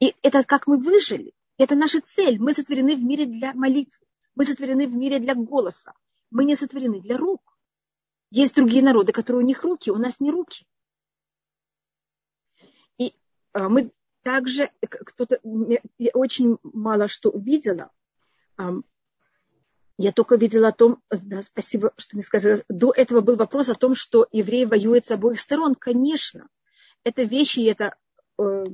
И 0.00 0.16
это 0.22 0.42
как 0.42 0.66
мы 0.66 0.78
выжили. 0.78 1.32
Это 1.58 1.76
наша 1.76 2.00
цель. 2.00 2.40
Мы 2.40 2.54
сотворены 2.54 2.96
в 2.96 3.04
мире 3.04 3.26
для 3.26 3.54
молитвы. 3.54 4.04
Мы 4.34 4.44
сотворены 4.44 4.88
в 4.88 4.92
мире 4.92 5.20
для 5.20 5.36
голоса. 5.36 5.92
Мы 6.32 6.44
не 6.44 6.56
сотворены 6.56 7.00
для 7.00 7.16
рук. 7.16 7.51
Есть 8.34 8.54
другие 8.54 8.82
народы, 8.82 9.12
которые 9.12 9.44
у 9.44 9.46
них 9.46 9.62
руки, 9.62 9.90
у 9.90 9.98
нас 9.98 10.18
не 10.18 10.30
руки. 10.30 10.64
И 12.96 13.14
а, 13.52 13.68
мы 13.68 13.92
также, 14.22 14.70
кто-то, 14.80 15.38
я 15.98 16.10
очень 16.14 16.56
мало 16.62 17.08
что 17.08 17.28
увидела. 17.28 17.90
Я 19.98 20.12
только 20.12 20.36
видела 20.36 20.68
о 20.68 20.72
том, 20.72 21.02
да, 21.10 21.42
спасибо, 21.42 21.92
что 21.98 22.16
мне 22.16 22.22
сказали, 22.22 22.64
до 22.70 22.90
этого 22.96 23.20
был 23.20 23.36
вопрос 23.36 23.68
о 23.68 23.74
том, 23.74 23.94
что 23.94 24.26
евреи 24.32 24.64
воюют 24.64 25.04
с 25.04 25.10
обоих 25.10 25.38
сторон. 25.38 25.74
Конечно, 25.74 26.48
это 27.04 27.24
вещи, 27.24 27.68
это 27.68 27.96
э, 28.38 28.64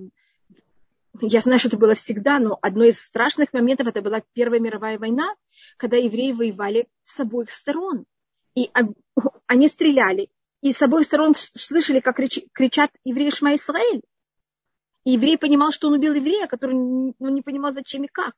я 1.20 1.40
знаю, 1.40 1.58
что 1.58 1.66
это 1.66 1.78
было 1.78 1.96
всегда, 1.96 2.38
но 2.38 2.56
одно 2.62 2.84
из 2.84 3.00
страшных 3.00 3.52
моментов 3.52 3.88
это 3.88 4.02
была 4.02 4.22
Первая 4.34 4.60
мировая 4.60 5.00
война, 5.00 5.34
когда 5.78 5.96
евреи 5.96 6.30
воевали 6.30 6.86
с 7.06 7.18
обоих 7.18 7.50
сторон. 7.50 8.06
И 8.54 8.70
они 9.46 9.68
стреляли. 9.68 10.30
И 10.60 10.72
с 10.72 10.82
обоих 10.82 11.06
сторон 11.06 11.34
слышали, 11.36 12.00
как 12.00 12.16
кричат 12.16 12.90
евреи 13.04 13.30
Шма 13.30 13.54
Исраэль. 13.54 14.02
И 15.04 15.12
еврей 15.12 15.38
понимал, 15.38 15.70
что 15.70 15.88
он 15.88 15.94
убил 15.94 16.14
еврея, 16.14 16.46
который 16.48 16.74
ну, 16.74 17.14
не 17.18 17.42
понимал, 17.42 17.72
зачем 17.72 18.04
и 18.04 18.08
как. 18.08 18.34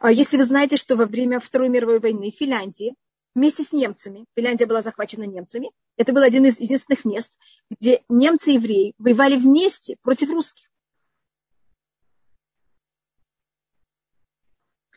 А 0.00 0.12
если 0.12 0.36
вы 0.36 0.44
знаете, 0.44 0.76
что 0.76 0.96
во 0.96 1.06
время 1.06 1.40
Второй 1.40 1.68
мировой 1.68 1.98
войны 1.98 2.30
в 2.30 2.34
Финляндии 2.34 2.94
вместе 3.34 3.62
с 3.62 3.72
немцами, 3.72 4.26
Финляндия 4.36 4.66
была 4.66 4.80
захвачена 4.80 5.24
немцами, 5.24 5.70
это 5.96 6.12
был 6.12 6.22
один 6.22 6.44
из 6.46 6.60
единственных 6.60 7.04
мест, 7.04 7.32
где 7.70 8.02
немцы 8.08 8.52
и 8.52 8.54
евреи 8.54 8.94
воевали 8.98 9.36
вместе 9.36 9.96
против 10.02 10.30
русских. 10.30 10.68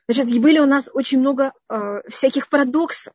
Значит, 0.08 0.42
были 0.42 0.60
у 0.60 0.66
нас 0.66 0.90
очень 0.94 1.20
много 1.20 1.54
э, 1.70 2.02
всяких 2.10 2.50
парадоксов. 2.50 3.14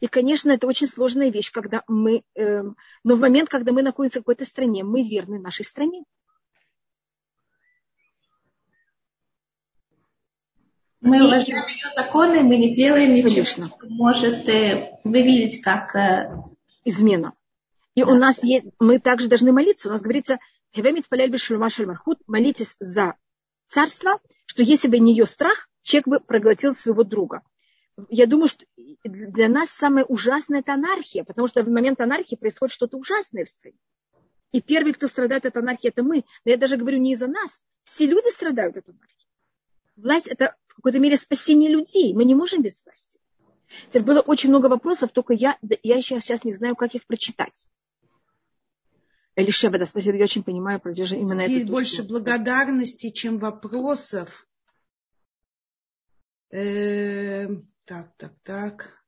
И, 0.00 0.06
конечно, 0.06 0.50
это 0.50 0.66
очень 0.66 0.86
сложная 0.86 1.30
вещь, 1.30 1.50
когда 1.50 1.82
мы, 1.86 2.22
э, 2.34 2.62
но 3.04 3.14
в 3.14 3.20
момент, 3.20 3.48
когда 3.48 3.72
мы 3.72 3.82
находимся 3.82 4.18
в 4.18 4.22
какой-то 4.22 4.44
стране, 4.44 4.84
мы 4.84 5.02
верны 5.02 5.38
нашей 5.38 5.64
стране. 5.64 6.04
Мы 11.00 11.22
уважаем 11.22 11.66
ее 11.68 11.90
законы, 11.94 12.42
мы 12.42 12.56
не 12.56 12.74
делаем 12.74 13.14
ничего, 13.14 13.30
Конечно. 13.30 13.66
что 13.66 13.86
может 13.88 14.48
э, 14.48 14.98
выглядеть 15.04 15.60
как 15.60 15.94
э... 15.94 16.34
измена. 16.84 17.34
И 17.94 18.02
да. 18.02 18.10
у 18.10 18.14
нас 18.14 18.42
есть, 18.42 18.66
мы 18.80 18.98
также 18.98 19.28
должны 19.28 19.52
молиться. 19.52 19.88
У 19.88 19.92
нас 19.92 20.00
говорится, 20.00 20.38
молитесь 22.26 22.76
за 22.80 23.16
царство, 23.68 24.18
что 24.46 24.62
если 24.62 24.88
бы 24.88 24.98
не 24.98 25.12
ее 25.12 25.26
страх, 25.26 25.68
человек 25.82 26.08
бы 26.08 26.20
проглотил 26.20 26.74
своего 26.74 27.04
друга. 27.04 27.42
Я 28.08 28.26
думаю, 28.26 28.48
что 28.48 28.64
для 29.04 29.48
нас 29.48 29.70
самое 29.70 30.04
ужасное 30.04 30.60
это 30.60 30.74
анархия, 30.74 31.24
потому 31.24 31.46
что 31.48 31.62
в 31.62 31.68
момент 31.68 32.00
анархии 32.00 32.34
происходит 32.34 32.74
что-то 32.74 32.96
ужасное 32.96 33.44
в 33.44 33.48
стране. 33.48 33.78
И 34.52 34.60
первый, 34.60 34.92
кто 34.92 35.06
страдает 35.06 35.46
от 35.46 35.56
анархии, 35.56 35.88
это 35.88 36.02
мы. 36.02 36.24
Но 36.44 36.50
я 36.50 36.56
даже 36.56 36.76
говорю 36.76 36.98
не 36.98 37.12
из-за 37.12 37.26
нас. 37.26 37.64
Все 37.84 38.06
люди 38.06 38.32
страдают 38.32 38.76
от 38.76 38.88
анархии. 38.88 39.28
Власть– 39.96 40.26
это 40.28 40.56
в 40.66 40.74
какой-то 40.76 40.98
мере 40.98 41.16
спасение 41.16 41.70
людей. 41.70 42.14
Мы 42.14 42.24
не 42.24 42.34
можем 42.34 42.62
без 42.62 42.84
власти. 42.84 43.18
Теперь 43.88 44.02
было 44.02 44.20
очень 44.20 44.50
много 44.50 44.66
вопросов, 44.66 45.10
только 45.12 45.32
я, 45.32 45.58
я 45.82 45.96
еще 45.96 46.20
сейчас 46.20 46.44
не 46.44 46.54
знаю, 46.54 46.76
как 46.76 46.94
их 46.94 47.06
прочитать. 47.06 47.68
Элишеба, 49.36 49.78
да, 49.78 49.86
спасибо, 49.86 50.16
я 50.16 50.24
очень 50.24 50.44
понимаю, 50.44 50.80
продержи 50.80 51.16
именно 51.16 51.44
Здесь 51.44 51.66
больше 51.66 51.98
точку. 51.98 52.12
благодарности, 52.12 53.10
чем 53.10 53.38
вопросов. 53.38 54.46
Э, 56.50 57.48
так, 57.84 58.12
так, 58.16 58.32
так. 58.42 59.04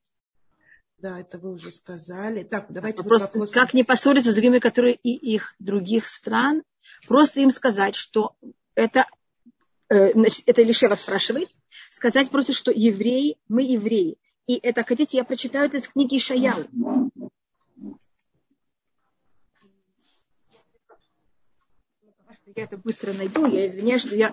Да, 0.98 1.20
это 1.20 1.38
вы 1.38 1.52
уже 1.52 1.70
сказали. 1.70 2.42
Так, 2.42 2.66
давайте 2.70 3.02
вопрос, 3.02 3.22
вопрос. 3.22 3.50
Как 3.52 3.74
не 3.74 3.84
поссориться 3.84 4.32
с 4.32 4.34
другими, 4.34 4.58
которые 4.58 4.94
и 4.94 5.14
их 5.14 5.54
других 5.58 6.06
стран? 6.06 6.62
Просто 7.06 7.40
им 7.40 7.50
сказать, 7.50 7.94
что 7.94 8.34
это 8.74 9.06
Э, 9.88 10.12
это 10.46 10.62
Лишева 10.62 10.94
спрашивает, 10.94 11.48
сказать 11.90 12.30
просто, 12.30 12.52
что 12.52 12.70
евреи, 12.72 13.36
мы 13.48 13.62
евреи. 13.62 14.18
И 14.46 14.56
это, 14.56 14.84
хотите, 14.84 15.18
я 15.18 15.24
прочитаю 15.24 15.66
это 15.66 15.78
из 15.78 15.88
книги 15.88 16.18
Шаяу. 16.18 16.68
Я 22.54 22.64
это 22.64 22.78
быстро 22.78 23.12
найду, 23.12 23.46
я 23.46 23.66
извиняюсь, 23.66 24.02
что 24.02 24.16
я 24.16 24.32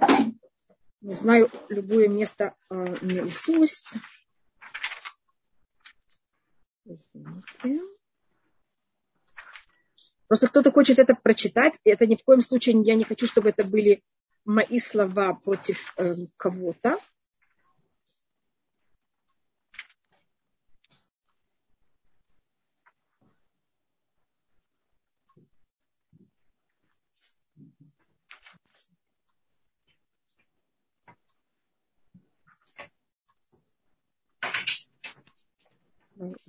не 1.01 1.13
знаю 1.13 1.49
любое 1.69 2.07
место 2.07 2.55
э, 2.69 2.75
наизусть. 3.01 3.95
Извините. 6.85 7.81
Просто 10.27 10.47
кто-то 10.47 10.71
хочет 10.71 10.99
это 10.99 11.15
прочитать, 11.15 11.79
и 11.83 11.89
это 11.89 12.07
ни 12.07 12.15
в 12.15 12.23
коем 12.23 12.41
случае 12.41 12.81
я 12.83 12.95
не 12.95 13.03
хочу, 13.03 13.27
чтобы 13.27 13.49
это 13.49 13.63
были 13.63 14.03
мои 14.45 14.79
слова 14.79 15.33
против 15.33 15.93
э, 15.97 16.15
кого-то. 16.37 16.97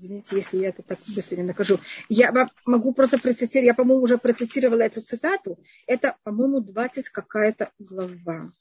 Извините, 0.05 0.37
если 0.37 0.59
я 0.59 0.69
это 0.69 0.83
так 0.83 0.99
быстро 1.15 1.37
не 1.37 1.45
нахожу. 1.45 1.79
Я 2.11 2.31
могу 2.67 2.93
просто 2.93 3.19
процитировать, 3.19 3.69
я, 3.69 3.75
по-моему, 3.75 4.03
уже 4.03 4.19
процитировала 4.19 4.83
эту 4.83 5.01
цитату. 5.01 5.59
Это, 5.87 6.19
по-моему, 6.25 6.61
20 6.61 7.09
какая-то 7.09 7.73
глава. 7.79 8.53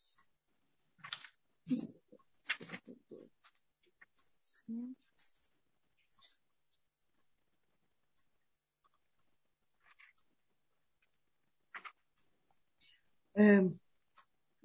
Эм, 13.36 13.80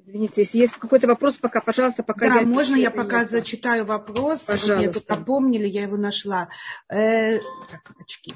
Извините, 0.09 0.41
если 0.41 0.59
есть 0.59 0.73
какой-то 0.73 1.07
вопрос, 1.07 1.37
пока, 1.37 1.61
пожалуйста, 1.61 2.03
пока 2.03 2.31
да, 2.31 2.41
я... 2.41 2.47
можно 2.47 2.77
я 2.77 2.91
пока 2.91 3.23
это. 3.25 3.33
зачитаю 3.33 3.85
вопрос? 3.85 4.45
Пожалуйста. 4.45 4.77
Мне 4.77 4.91
тут 4.91 5.07
напомнили, 5.07 5.67
я 5.67 5.83
его 5.83 5.99
нашла. 5.99 6.49
Э, 6.89 7.39
так, 7.71 7.93
очки. 8.01 8.33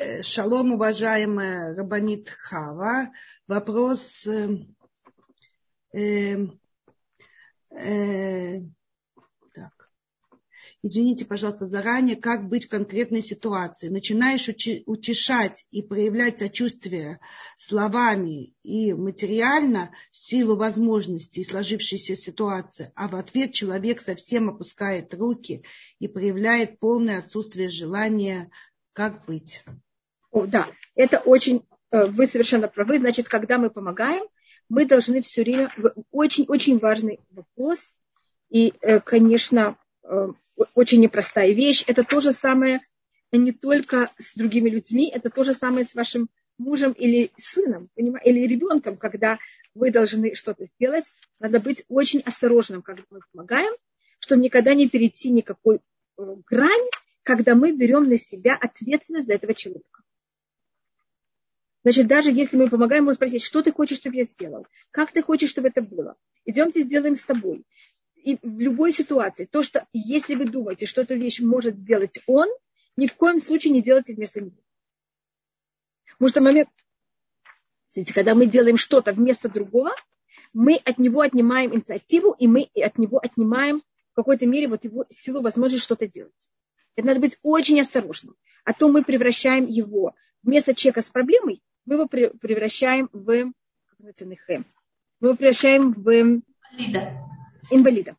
Э, 0.00 0.22
шалом, 0.24 0.72
уважаемая 0.72 1.76
Рабанит 1.76 2.28
Хава. 2.28 3.12
Вопрос... 3.46 4.26
Э, 4.26 4.48
э, 5.92 6.48
э 7.70 8.60
извините, 10.82 11.24
пожалуйста, 11.24 11.66
заранее, 11.66 12.16
как 12.16 12.48
быть 12.48 12.66
в 12.66 12.68
конкретной 12.68 13.22
ситуации. 13.22 13.88
Начинаешь 13.88 14.48
утешать 14.86 15.66
и 15.70 15.82
проявлять 15.82 16.38
сочувствие 16.38 17.20
словами 17.56 18.54
и 18.62 18.92
материально 18.92 19.90
в 20.10 20.16
силу 20.16 20.56
возможностей 20.56 21.44
сложившейся 21.44 22.16
ситуации, 22.16 22.92
а 22.94 23.08
в 23.08 23.16
ответ 23.16 23.52
человек 23.52 24.00
совсем 24.00 24.48
опускает 24.48 25.14
руки 25.14 25.64
и 25.98 26.08
проявляет 26.08 26.78
полное 26.78 27.18
отсутствие 27.18 27.68
желания, 27.68 28.50
как 28.92 29.24
быть. 29.26 29.62
О, 30.30 30.46
да, 30.46 30.68
это 30.94 31.18
очень, 31.18 31.64
э, 31.90 32.06
вы 32.06 32.26
совершенно 32.26 32.68
правы. 32.68 32.98
Значит, 32.98 33.28
когда 33.28 33.58
мы 33.58 33.70
помогаем, 33.70 34.24
мы 34.68 34.84
должны 34.84 35.22
все 35.22 35.42
время, 35.42 35.72
очень-очень 36.10 36.78
важный 36.78 37.20
вопрос, 37.30 37.96
и, 38.50 38.74
э, 38.80 39.00
конечно, 39.00 39.76
э, 40.02 40.28
очень 40.74 41.00
непростая 41.00 41.52
вещь. 41.52 41.84
Это 41.86 42.04
то 42.04 42.20
же 42.20 42.32
самое 42.32 42.80
не 43.32 43.52
только 43.52 44.10
с 44.18 44.34
другими 44.34 44.70
людьми, 44.70 45.10
это 45.14 45.30
то 45.30 45.44
же 45.44 45.52
самое 45.52 45.84
с 45.84 45.94
вашим 45.94 46.28
мужем 46.56 46.92
или 46.92 47.30
сыном, 47.36 47.88
или 47.96 48.46
ребенком, 48.46 48.96
когда 48.96 49.38
вы 49.74 49.90
должны 49.90 50.34
что-то 50.34 50.64
сделать, 50.66 51.04
надо 51.38 51.60
быть 51.60 51.84
очень 51.88 52.20
осторожным, 52.20 52.82
когда 52.82 53.02
мы 53.10 53.20
помогаем, 53.32 53.72
чтобы 54.18 54.42
никогда 54.42 54.74
не 54.74 54.88
перейти 54.88 55.30
никакой 55.30 55.76
э, 55.76 56.22
грань, 56.46 56.88
когда 57.22 57.54
мы 57.54 57.72
берем 57.72 58.04
на 58.04 58.18
себя 58.18 58.56
ответственность 58.56 59.28
за 59.28 59.34
этого 59.34 59.54
человека. 59.54 60.02
Значит, 61.84 62.08
даже 62.08 62.30
если 62.32 62.56
мы 62.56 62.68
помогаем 62.68 63.04
ему 63.04 63.12
спросить, 63.12 63.42
что 63.42 63.62
ты 63.62 63.70
хочешь, 63.70 63.98
чтобы 63.98 64.16
я 64.16 64.24
сделал, 64.24 64.66
как 64.90 65.12
ты 65.12 65.22
хочешь, 65.22 65.50
чтобы 65.50 65.68
это 65.68 65.80
было, 65.80 66.16
идемте 66.44 66.82
сделаем 66.82 67.14
с 67.14 67.24
тобой. 67.24 67.64
И 68.24 68.38
в 68.42 68.60
любой 68.60 68.92
ситуации, 68.92 69.46
то, 69.46 69.62
что 69.62 69.86
если 69.92 70.34
вы 70.34 70.46
думаете, 70.46 70.86
что 70.86 71.02
эту 71.02 71.16
вещь 71.16 71.40
может 71.40 71.76
сделать 71.76 72.20
он, 72.26 72.48
ни 72.96 73.06
в 73.06 73.14
коем 73.14 73.38
случае 73.38 73.72
не 73.72 73.82
делайте 73.82 74.14
вместо 74.14 74.40
него. 74.40 74.56
Потому 76.18 76.28
что 76.28 76.40
момент, 76.40 76.68
когда 78.12 78.34
мы 78.34 78.46
делаем 78.46 78.76
что-то 78.76 79.12
вместо 79.12 79.48
другого, 79.48 79.92
мы 80.52 80.76
от 80.84 80.98
него 80.98 81.20
отнимаем 81.20 81.74
инициативу, 81.74 82.34
и 82.38 82.46
мы 82.46 82.68
от 82.74 82.98
него 82.98 83.18
отнимаем 83.18 83.82
в 84.12 84.14
какой-то 84.16 84.46
мере 84.46 84.66
вот 84.66 84.84
его 84.84 85.06
силу, 85.10 85.40
возможность 85.40 85.84
что-то 85.84 86.08
делать. 86.08 86.50
Это 86.96 87.06
надо 87.06 87.20
быть 87.20 87.38
очень 87.42 87.80
осторожным. 87.80 88.34
А 88.64 88.72
то 88.72 88.88
мы 88.88 89.04
превращаем 89.04 89.66
его 89.66 90.14
вместо 90.42 90.74
человека 90.74 91.02
с 91.02 91.08
проблемой, 91.08 91.62
мы 91.84 91.94
его 91.94 92.08
превращаем 92.08 93.08
в 93.12 93.52
мы 95.20 95.28
его 95.28 95.36
превращаем 95.36 95.92
в 95.92 96.08
инвалида. 96.10 97.37
Инвалида. 97.70 98.16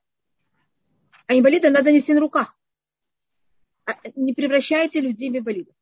А 1.27 1.35
инвалида 1.37 1.69
надо 1.69 1.91
нести 1.91 2.13
на 2.13 2.19
руках. 2.19 2.57
А 3.85 3.95
не 4.15 4.33
превращайте 4.33 5.01
людей 5.01 5.29
в 5.31 5.37
инвалидов. 5.37 5.75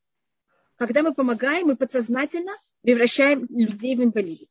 Когда 0.75 1.03
мы 1.03 1.13
помогаем, 1.13 1.67
мы 1.67 1.75
подсознательно 1.75 2.53
превращаем 2.81 3.45
людей 3.49 3.95
в 3.95 4.03
инвалидов. 4.03 4.47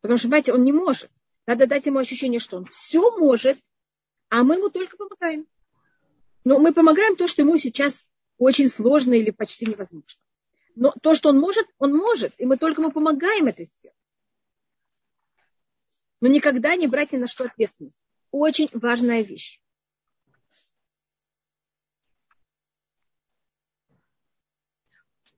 Потому 0.00 0.18
что, 0.18 0.28
понимаете, 0.28 0.52
он 0.52 0.64
не 0.64 0.72
может. 0.72 1.10
Надо 1.46 1.66
дать 1.66 1.86
ему 1.86 1.98
ощущение, 1.98 2.40
что 2.40 2.56
он 2.56 2.66
все 2.66 3.16
может, 3.18 3.58
а 4.28 4.42
мы 4.42 4.56
ему 4.56 4.70
только 4.70 4.96
помогаем. 4.96 5.46
Но 6.44 6.58
мы 6.58 6.72
помогаем 6.72 7.16
то, 7.16 7.26
что 7.26 7.42
ему 7.42 7.56
сейчас 7.56 8.02
очень 8.38 8.68
сложно 8.68 9.14
или 9.14 9.30
почти 9.30 9.66
невозможно. 9.66 10.20
Но 10.76 10.94
то, 11.02 11.14
что 11.14 11.30
он 11.30 11.38
может, 11.38 11.66
он 11.78 11.94
может, 11.94 12.32
и 12.38 12.46
мы 12.46 12.56
только 12.56 12.80
ему 12.80 12.92
помогаем 12.92 13.46
это 13.46 13.64
сделать. 13.64 13.97
Но 16.20 16.28
никогда 16.28 16.74
не 16.76 16.86
брать 16.86 17.12
ни 17.12 17.16
на 17.16 17.28
что 17.28 17.44
ответственность. 17.44 18.02
Очень 18.30 18.68
важная 18.72 19.22
вещь. 19.22 19.60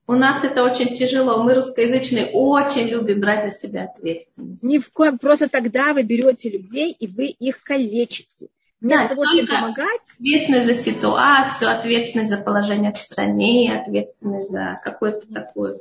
У 0.07 0.13
нас 0.13 0.43
это 0.43 0.63
очень 0.63 0.93
тяжело. 0.95 1.41
Мы 1.41 1.53
русскоязычные 1.53 2.31
очень 2.33 2.87
любим 2.89 3.21
брать 3.21 3.45
на 3.45 3.51
себя 3.51 3.85
ответственность. 3.85 4.61
Ни 4.61 4.77
в 4.77 4.91
коем, 4.91 5.17
просто 5.17 5.47
тогда 5.47 5.93
вы 5.93 6.03
берете 6.03 6.49
людей 6.49 6.91
и 6.91 7.07
вы 7.07 7.27
их 7.27 7.63
калечите. 7.63 8.49
Вместо 8.81 9.03
да, 9.03 9.09
того, 9.09 9.25
чтобы 9.25 9.47
помогать. 9.47 10.11
Ответственность 10.15 10.65
за 10.65 10.75
ситуацию, 10.75 11.71
ответственность 11.71 12.29
за 12.29 12.37
положение 12.37 12.91
в 12.91 12.97
стране, 12.97 13.79
ответственность 13.79 14.51
за 14.51 14.81
какое-то 14.83 15.31
такое. 15.31 15.79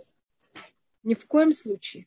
Ни 1.03 1.15
в 1.15 1.27
коем 1.27 1.51
случае. 1.51 2.07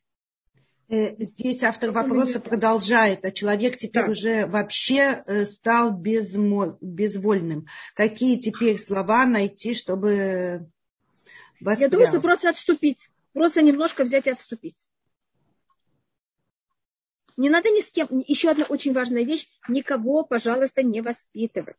Э, 0.88 1.16
здесь 1.22 1.62
автор 1.62 1.90
вопроса 1.92 2.40
продолжает, 2.40 3.24
а 3.24 3.30
человек 3.30 3.76
теперь 3.76 4.04
да. 4.04 4.10
уже 4.10 4.46
вообще 4.46 5.22
э, 5.26 5.46
стал 5.46 5.92
безвольным. 5.92 7.66
Какие 7.94 8.38
теперь 8.38 8.78
слова 8.78 9.26
найти, 9.26 9.74
чтобы 9.74 10.68
Воспрял. 11.64 11.88
Я 11.88 11.88
думаю, 11.88 12.08
что 12.08 12.20
просто 12.20 12.50
отступить. 12.50 13.10
Просто 13.32 13.62
немножко 13.62 14.04
взять 14.04 14.26
и 14.26 14.30
отступить. 14.30 14.88
Не 17.36 17.48
надо 17.48 17.70
ни 17.70 17.80
с 17.80 17.90
кем. 17.90 18.08
Еще 18.26 18.50
одна 18.50 18.66
очень 18.66 18.92
важная 18.92 19.24
вещь. 19.24 19.48
Никого, 19.68 20.24
пожалуйста, 20.24 20.82
не 20.82 21.00
воспитывать. 21.00 21.76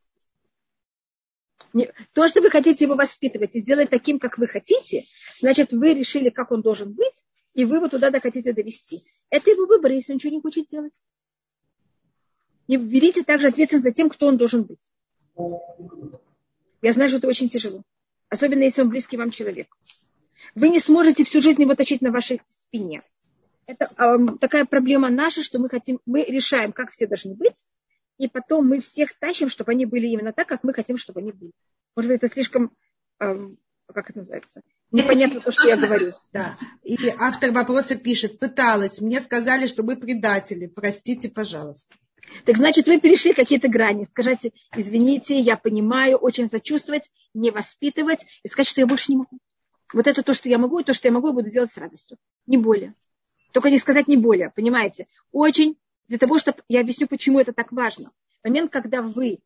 То, 2.14 2.28
что 2.28 2.41
вы 2.41 2.49
хотите 2.49 2.86
его 2.86 2.95
воспитывать 2.95 3.56
и 3.56 3.60
сделать 3.60 3.89
таким, 3.89 4.18
как 4.18 4.38
вы 4.38 4.47
хотите, 4.47 5.03
значит, 5.39 5.72
вы 5.72 5.93
решили, 5.93 6.30
как 6.30 6.51
он 6.51 6.62
должен 6.62 6.93
быть, 6.93 7.24
и 7.56 7.66
вы 7.66 7.78
его 7.78 7.88
туда 7.88 8.12
хотите 8.20 8.53
довести. 8.53 9.03
Это 9.32 9.49
его 9.49 9.66
выбор, 9.66 9.91
если 9.91 10.14
он 10.14 10.18
ничего 10.18 10.34
не 10.34 10.41
хочет 10.41 10.68
делать. 10.68 10.93
Не 12.68 12.78
берите 12.78 13.24
также 13.24 13.47
ответственность 13.47 13.88
за 13.88 13.93
тем, 13.93 14.10
кто 14.10 14.28
он 14.28 14.38
должен 14.38 14.64
быть. 14.64 14.91
Я 16.82 16.93
знаю, 16.93 17.10
что 17.10 17.18
это 17.18 17.28
очень 17.28 17.49
тяжело 17.49 17.84
особенно 18.30 18.64
если 18.64 18.82
он 18.82 18.89
близкий 18.89 19.18
вам 19.18 19.32
человек. 19.32 19.76
Вы 20.53 20.70
не 20.70 20.80
сможете 20.80 21.24
всю 21.24 21.41
жизнь 21.41 21.62
его 21.62 21.76
тащить 21.76 22.01
на 22.01 22.12
вашей 22.12 22.41
спине. 22.47 23.03
Это 23.66 23.89
э, 23.97 24.38
такая 24.39 24.66
проблема 24.66 25.10
наша, 25.10 25.41
что 25.41 25.58
мы 25.58 25.70
хотим, 25.70 25.99
мы 26.06 26.24
решаем, 26.24 26.72
как 26.72 26.91
все 26.91 27.08
должны 27.08 27.34
быть, 27.34 27.66
и 28.18 28.28
потом 28.28 28.68
мы 28.68 28.80
всех 28.80 29.18
тащим, 29.18 29.49
чтобы 29.49 29.72
они 29.72 29.86
были 29.86 30.08
именно 30.08 30.34
так, 30.34 30.47
как 30.47 30.64
мы 30.64 30.74
хотим, 30.74 30.97
чтобы 30.97 31.22
они 31.22 31.32
были. 31.32 31.51
Может 31.95 32.12
быть, 32.12 32.18
это 32.22 32.32
слишком, 32.32 32.72
э, 33.20 33.49
как 33.88 34.10
это 34.10 34.20
называется, 34.20 34.62
непонятно 34.96 35.41
то, 35.41 35.52
что 35.52 35.68
я 35.68 35.78
говорю. 35.78 36.14
Да. 36.34 36.56
И 36.84 36.98
автор 37.20 37.52
вопроса 37.52 37.96
пишет, 37.96 38.39
пыталась, 38.39 39.02
мне 39.02 39.22
сказали, 39.22 39.68
что 39.68 39.84
мы 39.84 39.98
предатели, 39.98 40.68
простите, 40.68 41.30
пожалуйста. 41.30 41.96
Так 42.46 42.58
значит, 42.58 42.88
вы 42.88 43.00
перешли 43.00 43.34
какие-то 43.34 43.68
грани. 43.68 44.06
Скажите, 44.06 44.52
извините, 44.76 45.39
я 45.39 45.58
понимаю, 45.58 46.18
очень 46.18 46.50
сочувствовать, 46.50 47.12
не 47.34 47.52
воспитывать 47.52 48.26
и 48.43 48.48
сказать, 48.48 48.68
что 48.68 48.82
я 48.82 48.88
больше 48.88 49.12
не 49.12 49.18
могу. 49.18 49.39
Вот 49.93 50.08
это 50.08 50.24
то, 50.24 50.34
что 50.34 50.50
я 50.50 50.58
могу, 50.58 50.80
и 50.80 50.84
то, 50.84 50.93
что 50.93 51.08
я 51.08 51.12
могу, 51.12 51.28
я 51.28 51.34
буду 51.34 51.52
делать 51.52 51.72
с 51.72 51.78
радостью. 51.78 52.18
Не 52.48 52.58
более. 52.58 52.96
Только 53.52 53.70
не 53.70 53.78
сказать 53.78 54.08
не 54.08 54.18
более, 54.18 54.50
понимаете? 54.50 55.08
Очень 55.32 55.78
для 56.08 56.18
того, 56.18 56.39
чтобы... 56.39 56.58
Я 56.68 56.82
объясню, 56.82 57.08
почему 57.08 57.39
это 57.39 57.54
так 57.54 57.72
важно. 57.72 58.12
Момент, 58.43 58.72
когда 58.72 59.02
вы 59.02 59.39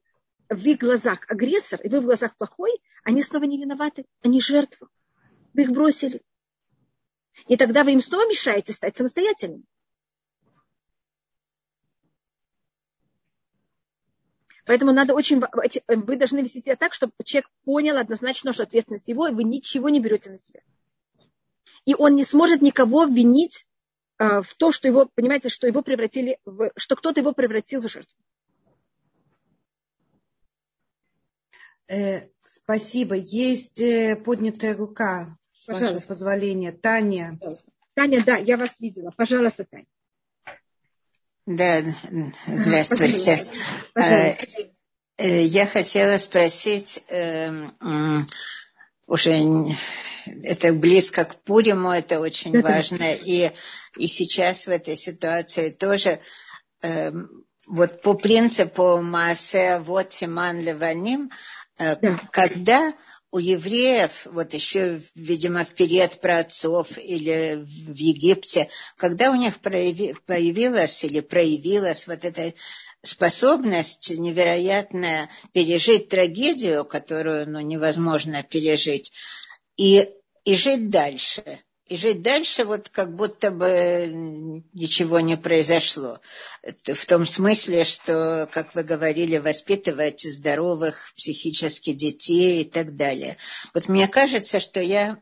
в 0.49 0.65
их 0.65 0.79
глазах 0.79 1.25
агрессор, 1.27 1.79
и 1.81 1.89
вы 1.89 2.01
в 2.01 2.05
глазах 2.05 2.35
плохой, 2.37 2.71
они 3.03 3.21
снова 3.21 3.43
не 3.43 3.57
виноваты, 3.57 4.05
они 4.23 4.41
жертвы. 4.41 4.87
Вы 5.53 5.63
их 5.63 5.71
бросили. 5.71 6.21
И 7.47 7.57
тогда 7.57 7.83
вы 7.83 7.93
им 7.93 8.01
снова 8.01 8.27
мешаете 8.27 8.73
стать 8.73 8.97
самостоятельными. 8.97 9.63
Поэтому 14.69 14.91
надо 14.91 15.15
очень, 15.15 15.41
вы 15.87 16.15
должны 16.15 16.41
вести 16.41 16.61
себя 16.61 16.75
так, 16.75 16.93
чтобы 16.93 17.13
человек 17.23 17.49
понял 17.63 17.97
однозначно, 17.97 18.53
что 18.53 18.63
ответственность 18.63 19.07
его, 19.07 19.27
и 19.27 19.33
вы 19.33 19.43
ничего 19.43 19.89
не 19.89 19.99
берете 19.99 20.29
на 20.29 20.37
себя. 20.37 20.61
И 21.85 21.95
он 21.95 22.15
не 22.15 22.23
сможет 22.23 22.61
никого 22.61 23.01
обвинить 23.01 23.65
э, 24.19 24.43
в 24.43 24.53
то, 24.53 24.71
что 24.71 24.87
его, 24.87 25.09
понимаете, 25.15 25.49
что 25.49 25.65
его 25.65 25.81
превратили 25.81 26.37
в, 26.45 26.71
что 26.75 26.95
кто-то 26.95 27.19
его 27.19 27.33
превратил 27.33 27.81
в 27.81 27.89
жертву. 27.89 28.13
Э, 31.87 32.29
спасибо. 32.43 33.15
Есть 33.15 33.81
э, 33.81 34.15
поднятая 34.23 34.77
рука, 34.77 35.35
Пожалуйста. 35.67 35.95
ваше 35.95 36.07
позволение. 36.07 36.71
Таня. 36.71 37.31
Пожалуйста. 37.39 37.71
Таня, 37.95 38.23
да, 38.23 38.37
я 38.37 38.57
вас 38.57 38.79
видела. 38.79 39.11
Пожалуйста, 39.15 39.65
Таня. 39.65 39.85
Да, 41.45 41.81
здравствуйте. 42.45 43.47
Э, 43.95 44.35
э, 45.17 45.43
я 45.45 45.65
хотела 45.65 46.17
спросить, 46.17 47.03
эм, 47.09 47.73
уже 49.07 49.43
это 50.43 50.73
близко 50.73 51.25
к 51.25 51.35
Пуриму, 51.43 51.91
это 51.91 52.19
очень 52.19 52.61
важно. 52.61 53.13
И, 53.13 53.51
и 53.97 54.07
сейчас 54.07 54.67
в 54.67 54.69
этой 54.69 54.95
ситуации 54.95 55.71
тоже 55.71 56.19
эм, 56.81 57.45
вот 57.67 58.01
по 58.01 58.13
принципу 58.13 59.01
Маасе 59.01 59.79
вот 59.79 60.13
Симан 60.13 60.59
Леваним, 60.59 61.31
э, 61.79 61.95
когда 62.31 62.93
у 63.31 63.37
евреев, 63.37 64.25
вот 64.25 64.53
еще, 64.53 65.01
видимо, 65.15 65.63
в 65.63 65.73
период 65.73 66.19
праотцов 66.19 66.97
или 66.97 67.63
в 67.63 67.95
Египте, 67.95 68.69
когда 68.97 69.31
у 69.31 69.35
них 69.35 69.59
прояви, 69.59 70.15
появилась 70.25 71.03
или 71.03 71.19
проявилась 71.19 72.07
вот 72.07 72.25
эта 72.25 72.53
способность 73.01 74.09
невероятная 74.11 75.29
пережить 75.53 76.09
трагедию, 76.09 76.85
которую 76.85 77.49
ну, 77.49 77.59
невозможно 77.59 78.43
пережить, 78.43 79.13
и, 79.77 80.09
и 80.43 80.55
жить 80.55 80.89
дальше– 80.89 81.43
и 81.89 81.97
жить 81.97 82.21
дальше, 82.21 82.65
вот 82.65 82.89
как 82.89 83.15
будто 83.15 83.49
бы 83.49 84.09
ничего 84.73 85.19
не 85.19 85.35
произошло. 85.37 86.19
В 86.63 87.05
том 87.07 87.25
смысле, 87.25 87.83
что, 87.83 88.47
как 88.51 88.75
вы 88.75 88.83
говорили, 88.83 89.37
воспитывать 89.37 90.21
здоровых 90.21 91.11
психически 91.17 91.93
детей 91.93 92.61
и 92.61 92.65
так 92.65 92.95
далее. 92.95 93.37
Вот 93.73 93.89
мне 93.89 94.07
кажется, 94.07 94.59
что 94.59 94.79
я 94.79 95.17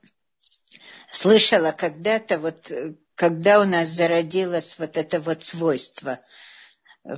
слышала 1.10 1.72
когда-то, 1.72 2.38
вот, 2.38 2.70
когда 3.16 3.62
у 3.62 3.64
нас 3.64 3.88
зародилось 3.88 4.78
вот 4.78 4.98
это 4.98 5.22
вот 5.22 5.46
свойство. 5.46 6.20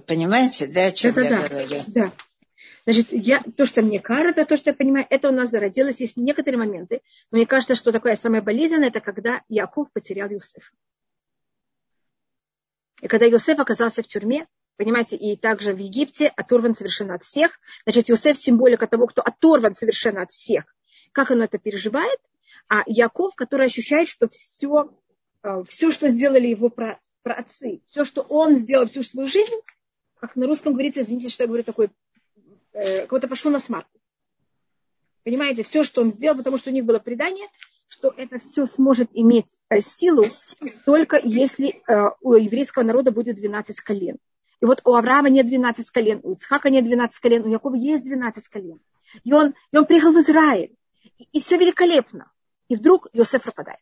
Понимаете, 0.05 0.67
да, 0.67 0.85
о 0.85 0.91
чем 0.91 1.15
да, 1.15 1.21
я 1.21 1.29
да, 1.29 1.47
говорю? 1.47 1.83
Да. 1.87 2.13
Значит, 2.85 3.07
я, 3.11 3.41
то, 3.57 3.65
что 3.65 3.81
мне 3.81 3.99
кажется, 3.99 4.45
то, 4.45 4.57
что 4.57 4.71
я 4.71 4.73
понимаю, 4.73 5.05
это 5.09 5.29
у 5.29 5.31
нас 5.31 5.49
зародилось. 5.49 5.99
Есть 5.99 6.17
некоторые 6.17 6.59
моменты. 6.59 7.01
Но 7.31 7.37
мне 7.37 7.45
кажется, 7.45 7.75
что 7.75 7.91
такое 7.91 8.15
самое 8.15 8.41
болезненное, 8.41 8.89
это 8.89 9.01
когда 9.01 9.41
Яков 9.49 9.91
потерял 9.91 10.29
Юсефа. 10.29 10.71
И 13.01 13.07
когда 13.07 13.25
Юсеф 13.25 13.59
оказался 13.59 14.03
в 14.03 14.07
тюрьме, 14.07 14.47
понимаете, 14.77 15.15
и 15.15 15.35
также 15.35 15.73
в 15.73 15.77
Египте 15.77 16.27
оторван 16.35 16.75
совершенно 16.75 17.15
от 17.15 17.23
всех. 17.23 17.59
Значит, 17.83 18.09
Юсеф 18.09 18.37
символика 18.37 18.87
того, 18.87 19.07
кто 19.07 19.21
оторван 19.21 19.75
совершенно 19.75 20.21
от 20.21 20.31
всех. 20.31 20.63
Как 21.11 21.31
он 21.31 21.41
это 21.41 21.57
переживает? 21.57 22.19
А 22.69 22.83
Яков, 22.85 23.35
который 23.35 23.65
ощущает, 23.65 24.07
что 24.07 24.29
все, 24.29 24.91
э, 25.43 25.63
все 25.67 25.91
что 25.91 26.07
сделали 26.07 26.47
его 26.47 26.69
про, 26.69 26.99
про 27.23 27.35
отцы, 27.35 27.81
все, 27.87 28.05
что 28.05 28.21
он 28.21 28.57
сделал 28.57 28.85
всю 28.85 29.03
свою 29.03 29.27
жизнь, 29.27 29.55
как 30.19 30.35
на 30.35 30.47
русском 30.47 30.73
говорится, 30.73 31.01
извините, 31.01 31.29
что 31.29 31.43
я 31.43 31.47
говорю 31.47 31.63
такой, 31.63 31.89
э, 32.73 33.07
кого-то 33.07 33.27
пошло 33.27 33.51
на 33.51 33.59
смарку. 33.59 33.99
Понимаете, 35.23 35.63
все, 35.63 35.83
что 35.83 36.01
он 36.01 36.13
сделал, 36.13 36.37
потому 36.37 36.57
что 36.57 36.69
у 36.69 36.73
них 36.73 36.85
было 36.85 36.99
предание, 36.99 37.47
что 37.87 38.13
это 38.15 38.39
все 38.39 38.65
сможет 38.65 39.09
иметь 39.13 39.61
э, 39.69 39.81
силу 39.81 40.25
только 40.85 41.19
если 41.23 41.81
э, 41.87 42.09
у 42.21 42.33
еврейского 42.33 42.83
народа 42.83 43.11
будет 43.11 43.35
12 43.35 43.81
колен. 43.81 44.17
И 44.61 44.65
вот 44.65 44.81
у 44.85 44.93
Авраама 44.93 45.29
нет 45.29 45.47
12 45.47 45.89
колен, 45.89 46.19
у 46.23 46.33
Ицхака 46.33 46.69
нет 46.69 46.85
12 46.85 47.19
колен, 47.19 47.45
у 47.45 47.49
Якова 47.49 47.75
есть 47.75 48.03
12 48.03 48.47
колен. 48.47 48.79
И 49.23 49.33
он, 49.33 49.55
и 49.71 49.77
он 49.77 49.85
приехал 49.85 50.11
в 50.11 50.19
Израиль. 50.19 50.75
И, 51.17 51.27
и 51.31 51.39
все 51.39 51.57
великолепно. 51.57 52.31
И 52.67 52.75
вдруг 52.75 53.07
Йосеф 53.13 53.43
пропадает. 53.43 53.79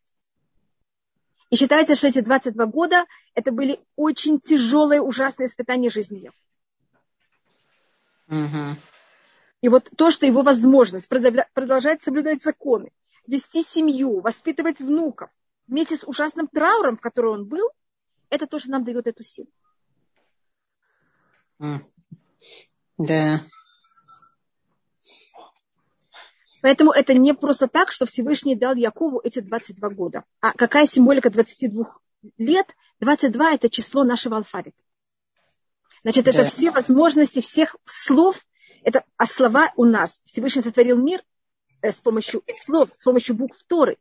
И 1.49 1.55
считается, 1.55 1.95
что 1.95 2.07
эти 2.07 2.19
22 2.19 2.65
года 2.65 3.05
это 3.33 3.51
были 3.51 3.79
очень 3.95 4.39
тяжелые, 4.39 5.01
ужасные 5.01 5.47
испытания 5.47 5.89
жизни 5.89 6.31
Угу. 8.28 8.75
И 9.61 9.69
вот 9.69 9.89
то, 9.95 10.11
что 10.11 10.25
его 10.25 10.43
возможность 10.43 11.09
продолжать 11.09 12.03
соблюдать 12.03 12.43
законы, 12.43 12.91
вести 13.25 13.63
семью, 13.63 14.19
воспитывать 14.21 14.80
внуков, 14.80 15.30
вместе 15.67 15.97
с 15.97 16.05
ужасным 16.05 16.47
трауром, 16.47 16.97
в 16.97 17.01
котором 17.01 17.34
он 17.34 17.45
был, 17.45 17.69
это 18.30 18.47
тоже 18.47 18.69
нам 18.69 18.84
дает 18.84 19.07
эту 19.07 19.23
силу. 19.23 19.49
Да. 22.97 23.41
Поэтому 26.61 26.91
это 26.91 27.13
не 27.13 27.34
просто 27.34 27.67
так, 27.67 27.91
что 27.91 28.05
Всевышний 28.05 28.55
дал 28.55 28.75
Якову 28.75 29.21
эти 29.23 29.39
22 29.39 29.89
года. 29.89 30.23
А 30.41 30.53
какая 30.53 30.88
символика 30.88 31.30
22 31.30 31.97
лет? 32.38 32.75
22– 32.99 33.53
это 33.53 33.69
число 33.69 34.03
нашего 34.03 34.38
алфавита. 34.38 34.82
Значит, 36.08 36.24
да. 36.24 36.32
это 36.32 36.45
все 36.45 36.72
возможности 36.72 37.41
всех 37.41 37.76
слов, 37.84 38.39
это, 38.82 39.03
а 39.18 39.26
слова 39.26 39.74
у 39.76 39.84
нас. 39.84 40.22
Всевышний 40.24 40.62
сотворил 40.62 40.95
мир 40.95 41.22
э, 41.82 41.91
с 41.91 41.99
помощью 41.99 42.43
слов, 42.62 42.91
с 42.93 43.03
помощью 43.03 43.36
букв 43.36 43.62
Торы. 43.68 43.97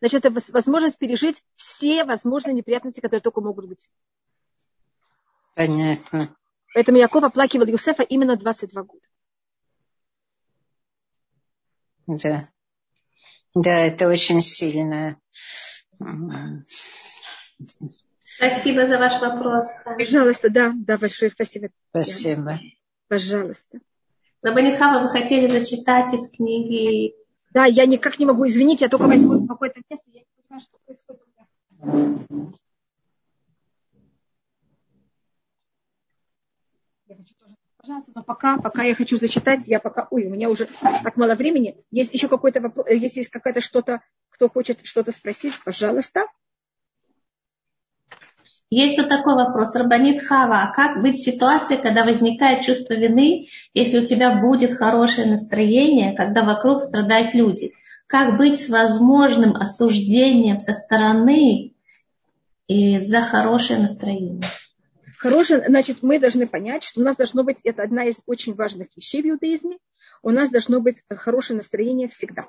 Значит, 0.00 0.24
это 0.24 0.34
возможность 0.50 0.96
пережить 0.96 1.44
все 1.56 2.04
возможные 2.04 2.54
неприятности, 2.54 3.00
которые 3.00 3.20
только 3.20 3.42
могут 3.42 3.66
быть. 3.66 3.86
Понятно. 5.54 6.34
Поэтому 6.72 6.96
Яков 6.96 7.22
оплакивал 7.22 7.66
Юсефа 7.66 8.02
именно 8.02 8.36
22 8.36 8.82
года. 8.84 9.06
Да. 12.06 12.48
Да, 13.54 13.78
это 13.78 14.08
очень 14.08 14.40
сильно. 14.40 15.20
Спасибо 18.36 18.86
за 18.86 18.98
ваш 18.98 19.20
вопрос. 19.20 19.68
Пожалуйста, 19.84 20.50
да, 20.50 20.72
да, 20.74 20.98
большое 20.98 21.30
спасибо. 21.30 21.68
Спасибо. 21.90 22.58
Пожалуйста. 23.08 23.78
Рабанитхава, 24.42 25.02
вы 25.02 25.08
хотели 25.08 25.46
зачитать 25.46 26.12
из 26.14 26.30
книги? 26.30 27.14
Да, 27.52 27.66
я 27.66 27.86
никак 27.86 28.18
не 28.18 28.26
могу, 28.26 28.48
извините, 28.48 28.86
я 28.86 28.88
только 28.88 29.06
возьму 29.06 29.46
какое-то 29.46 29.80
место, 29.88 30.04
я 30.08 30.20
не 30.20 30.26
понимаю, 30.36 30.60
что 30.62 30.78
происходит. 30.84 31.22
Я 37.06 37.16
хочу 37.16 37.34
тоже 37.38 37.56
Пожалуйста, 37.76 38.12
но 38.14 38.22
пока, 38.22 38.58
пока 38.58 38.82
я 38.84 38.94
хочу 38.94 39.18
зачитать, 39.18 39.66
я 39.66 39.80
пока, 39.80 40.06
ой, 40.10 40.26
у 40.26 40.30
меня 40.30 40.48
уже 40.48 40.68
так 40.80 41.16
мало 41.16 41.34
времени. 41.34 41.76
Есть 41.90 42.14
еще 42.14 42.28
какой-то 42.28 42.60
вопрос, 42.60 42.86
э, 42.88 42.96
если 42.96 43.18
есть 43.18 43.30
какая-то 43.30 43.60
что-то, 43.60 44.00
кто 44.30 44.48
хочет 44.48 44.78
что-то 44.84 45.12
спросить, 45.12 45.58
пожалуйста. 45.64 46.26
Есть 48.72 48.96
вот 48.96 49.10
такой 49.10 49.34
вопрос. 49.34 49.76
Рабанит 49.76 50.22
Хава, 50.22 50.62
а 50.62 50.72
как 50.72 51.02
быть 51.02 51.18
в 51.18 51.22
ситуации, 51.22 51.76
когда 51.76 52.06
возникает 52.06 52.62
чувство 52.62 52.94
вины, 52.94 53.48
если 53.74 53.98
у 53.98 54.06
тебя 54.06 54.36
будет 54.36 54.72
хорошее 54.72 55.26
настроение, 55.26 56.16
когда 56.16 56.42
вокруг 56.42 56.80
страдают 56.80 57.34
люди? 57.34 57.74
Как 58.06 58.38
быть 58.38 58.58
с 58.58 58.70
возможным 58.70 59.54
осуждением 59.56 60.58
со 60.58 60.72
стороны 60.72 61.74
и 62.66 62.98
за 62.98 63.20
хорошее 63.20 63.78
настроение? 63.78 64.40
Хорошее, 65.18 65.62
значит, 65.68 65.98
мы 66.00 66.18
должны 66.18 66.46
понять, 66.46 66.84
что 66.84 67.02
у 67.02 67.04
нас 67.04 67.16
должно 67.16 67.44
быть, 67.44 67.58
это 67.64 67.82
одна 67.82 68.06
из 68.06 68.22
очень 68.24 68.54
важных 68.54 68.88
вещей 68.96 69.20
в 69.20 69.26
иудаизме, 69.26 69.76
у 70.22 70.30
нас 70.30 70.48
должно 70.48 70.80
быть 70.80 70.96
хорошее 71.10 71.58
настроение 71.58 72.08
всегда. 72.08 72.46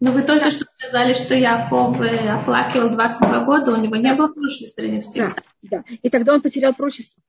Но 0.00 0.10
вы 0.12 0.22
только 0.22 0.46
да. 0.46 0.50
что 0.50 0.66
сказали, 0.78 1.12
что 1.12 1.34
Яков 1.34 2.00
э, 2.00 2.28
оплакивал 2.28 2.90
22 2.90 3.44
года, 3.44 3.72
у 3.72 3.80
него 3.80 3.96
не 3.96 4.14
было 4.14 4.28
хорошего 4.28 4.64
настроения 4.64 5.00
всегда. 5.00 5.34
Да, 5.62 5.78
да. 5.78 5.84
И 6.02 6.10
тогда 6.10 6.34
он 6.34 6.42
потерял 6.42 6.74
прочество. 6.74 7.22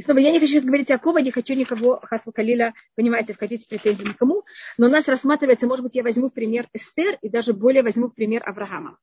И 0.00 0.02
снова, 0.02 0.18
я 0.18 0.32
не 0.32 0.40
хочу 0.40 0.52
сейчас 0.52 0.64
говорить 0.64 0.88
Якова, 0.88 1.18
не 1.18 1.30
хочу 1.30 1.54
никого, 1.54 2.00
Хасва 2.02 2.30
Калиля, 2.32 2.72
понимаете, 2.94 3.34
входить 3.34 3.66
в 3.66 3.68
претензии 3.68 4.04
никому, 4.04 4.44
но 4.78 4.86
у 4.86 4.88
нас 4.88 5.06
рассматривается, 5.08 5.66
может 5.66 5.84
быть, 5.84 5.94
я 5.94 6.02
возьму 6.02 6.30
пример 6.30 6.68
Эстер 6.72 7.18
и 7.20 7.28
даже 7.28 7.52
более 7.52 7.82
возьму 7.82 8.08
пример 8.08 8.42
Авраама. 8.48 8.98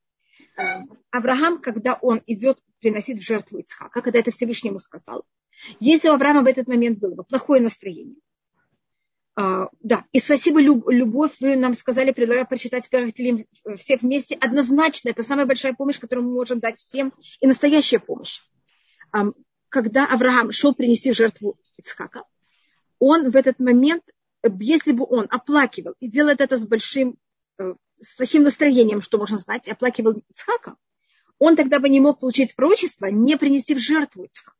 Авраам, 1.10 1.60
когда 1.60 1.94
он 1.94 2.20
идет 2.26 2.58
приносить 2.80 3.20
в 3.20 3.24
жертву 3.24 3.58
Ицхака, 3.58 4.00
когда 4.00 4.18
это 4.18 4.32
Всевышнему 4.32 4.80
сказал, 4.80 5.24
если 5.78 6.08
у 6.08 6.14
Авраама 6.14 6.42
в 6.42 6.46
этот 6.46 6.66
момент 6.66 6.98
было 6.98 7.22
плохое 7.22 7.62
настроение, 7.62 8.16
да, 9.40 10.04
и 10.10 10.18
спасибо, 10.18 10.60
любовь, 10.60 11.32
вы 11.38 11.54
нам 11.54 11.74
сказали, 11.74 12.10
предлагаю 12.10 12.46
прочитать 12.46 12.90
первых 12.90 13.14
Телим 13.14 13.46
все 13.76 13.96
вместе. 13.96 14.34
Однозначно, 14.34 15.10
это 15.10 15.22
самая 15.22 15.46
большая 15.46 15.74
помощь, 15.74 16.00
которую 16.00 16.26
мы 16.26 16.34
можем 16.34 16.58
дать 16.58 16.78
всем, 16.78 17.12
и 17.40 17.46
настоящая 17.46 18.00
помощь. 18.00 18.40
Um, 19.14 19.34
когда 19.68 20.06
Авраам 20.06 20.50
шел 20.50 20.74
принести 20.74 21.12
жертву 21.12 21.56
Ицхака, 21.76 22.24
он 22.98 23.30
в 23.30 23.36
этот 23.36 23.60
момент, 23.60 24.02
если 24.42 24.90
бы 24.90 25.06
он 25.08 25.26
оплакивал 25.30 25.94
и 26.00 26.08
делал 26.08 26.30
это 26.30 26.56
с 26.56 26.66
большим 26.66 27.16
э, 27.58 27.74
с 28.00 28.16
плохим 28.16 28.42
настроением, 28.42 29.02
что 29.02 29.18
можно 29.18 29.38
знать, 29.38 29.68
оплакивал 29.68 30.20
Ицхака, 30.30 30.74
он 31.38 31.54
тогда 31.54 31.78
бы 31.78 31.88
не 31.88 32.00
мог 32.00 32.18
получить 32.18 32.56
пророчество, 32.56 33.06
не 33.06 33.36
принести 33.36 33.74
в 33.74 33.78
жертву 33.78 34.24
Ицхака. 34.24 34.57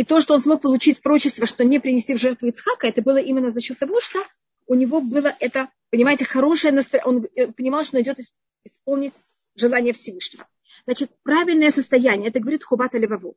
И 0.00 0.04
то, 0.04 0.22
что 0.22 0.32
он 0.32 0.40
смог 0.40 0.62
получить 0.62 1.02
пророчество, 1.02 1.44
что 1.44 1.62
не 1.62 1.78
принести 1.78 2.14
в 2.14 2.18
жертву 2.18 2.48
Ицхака, 2.48 2.86
это 2.86 3.02
было 3.02 3.18
именно 3.18 3.50
за 3.50 3.60
счет 3.60 3.78
того, 3.78 4.00
что 4.00 4.24
у 4.66 4.72
него 4.72 5.02
было 5.02 5.30
это, 5.40 5.68
понимаете, 5.90 6.24
хорошее 6.24 6.72
настроение. 6.72 7.06
Он 7.06 7.28
э, 7.34 7.52
понимал, 7.52 7.84
что 7.84 7.98
он 7.98 8.02
идет 8.02 8.18
исполнить 8.64 9.12
желание 9.56 9.92
Всевышнего. 9.92 10.48
Значит, 10.86 11.10
правильное 11.22 11.68
состояние, 11.68 12.30
это 12.30 12.40
говорит 12.40 12.64
Хубата 12.64 12.96
Леваво, 12.96 13.34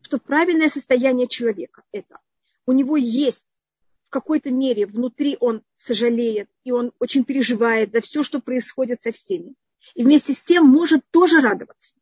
что 0.00 0.16
правильное 0.16 0.68
состояние 0.68 1.26
человека– 1.28 1.82
это 1.92 2.18
у 2.64 2.72
него 2.72 2.96
есть 2.96 3.44
в 4.06 4.08
какой-то 4.08 4.50
мере 4.50 4.86
внутри 4.86 5.36
он 5.38 5.60
сожалеет, 5.76 6.48
и 6.64 6.72
он 6.72 6.92
очень 6.98 7.24
переживает 7.24 7.92
за 7.92 8.00
все, 8.00 8.22
что 8.22 8.40
происходит 8.40 9.02
со 9.02 9.12
всеми. 9.12 9.54
И 9.94 10.02
вместе 10.02 10.32
с 10.32 10.42
тем 10.42 10.64
может 10.64 11.02
тоже 11.10 11.42
радоваться. 11.42 11.94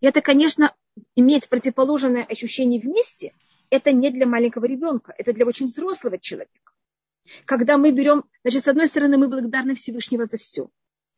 И 0.00 0.06
это, 0.06 0.20
конечно, 0.20 0.74
иметь 1.16 1.48
противоположное 1.48 2.24
ощущение 2.24 2.78
вместе, 2.78 3.32
это 3.72 3.90
не 3.90 4.10
для 4.10 4.26
маленького 4.26 4.66
ребенка, 4.66 5.14
это 5.16 5.32
для 5.32 5.46
очень 5.46 5.66
взрослого 5.66 6.18
человека. 6.18 6.72
Когда 7.46 7.78
мы 7.78 7.90
берем, 7.90 8.24
значит, 8.44 8.64
с 8.64 8.68
одной 8.68 8.86
стороны, 8.86 9.16
мы 9.16 9.28
благодарны 9.28 9.74
Всевышнего 9.74 10.26
за 10.26 10.36
все. 10.36 10.68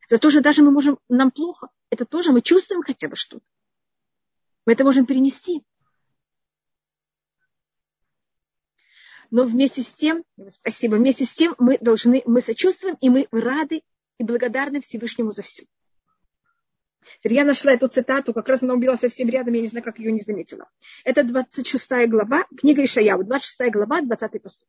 За 0.07 0.19
то, 0.19 0.29
что 0.29 0.41
даже 0.41 0.63
мы 0.63 0.71
можем, 0.71 0.97
нам 1.09 1.31
плохо, 1.31 1.67
это 1.89 2.05
тоже 2.05 2.31
мы 2.31 2.41
чувствуем 2.41 2.81
хотя 2.81 3.09
бы 3.09 3.17
что-то. 3.17 3.43
Мы 4.65 4.73
это 4.73 4.85
можем 4.85 5.05
перенести. 5.05 5.63
но 9.31 9.43
вместе 9.43 9.81
с 9.81 9.91
тем, 9.91 10.23
спасибо, 10.47 10.95
вместе 10.95 11.25
с 11.25 11.33
тем 11.33 11.55
мы 11.57 11.77
должны, 11.79 12.21
мы 12.25 12.39
сочувствуем, 12.39 12.95
и 13.01 13.09
мы 13.09 13.27
рады 13.31 13.81
и 14.17 14.23
благодарны 14.23 14.79
Всевышнему 14.79 15.31
за 15.31 15.41
все. 15.41 15.65
Я 17.23 17.43
нашла 17.43 17.73
эту 17.73 17.87
цитату, 17.87 18.33
как 18.33 18.47
раз 18.47 18.63
она 18.63 18.73
убила 18.73 18.95
совсем 18.95 19.29
рядом, 19.29 19.53
я 19.53 19.61
не 19.61 19.67
знаю, 19.67 19.83
как 19.83 19.99
ее 19.99 20.11
не 20.11 20.19
заметила. 20.19 20.69
Это 21.03 21.23
26 21.23 22.07
глава, 22.07 22.45
книга 22.57 22.83
Ишаяу, 22.83 23.23
26 23.23 23.71
глава, 23.71 24.01
20 24.01 24.41
посыл. 24.41 24.67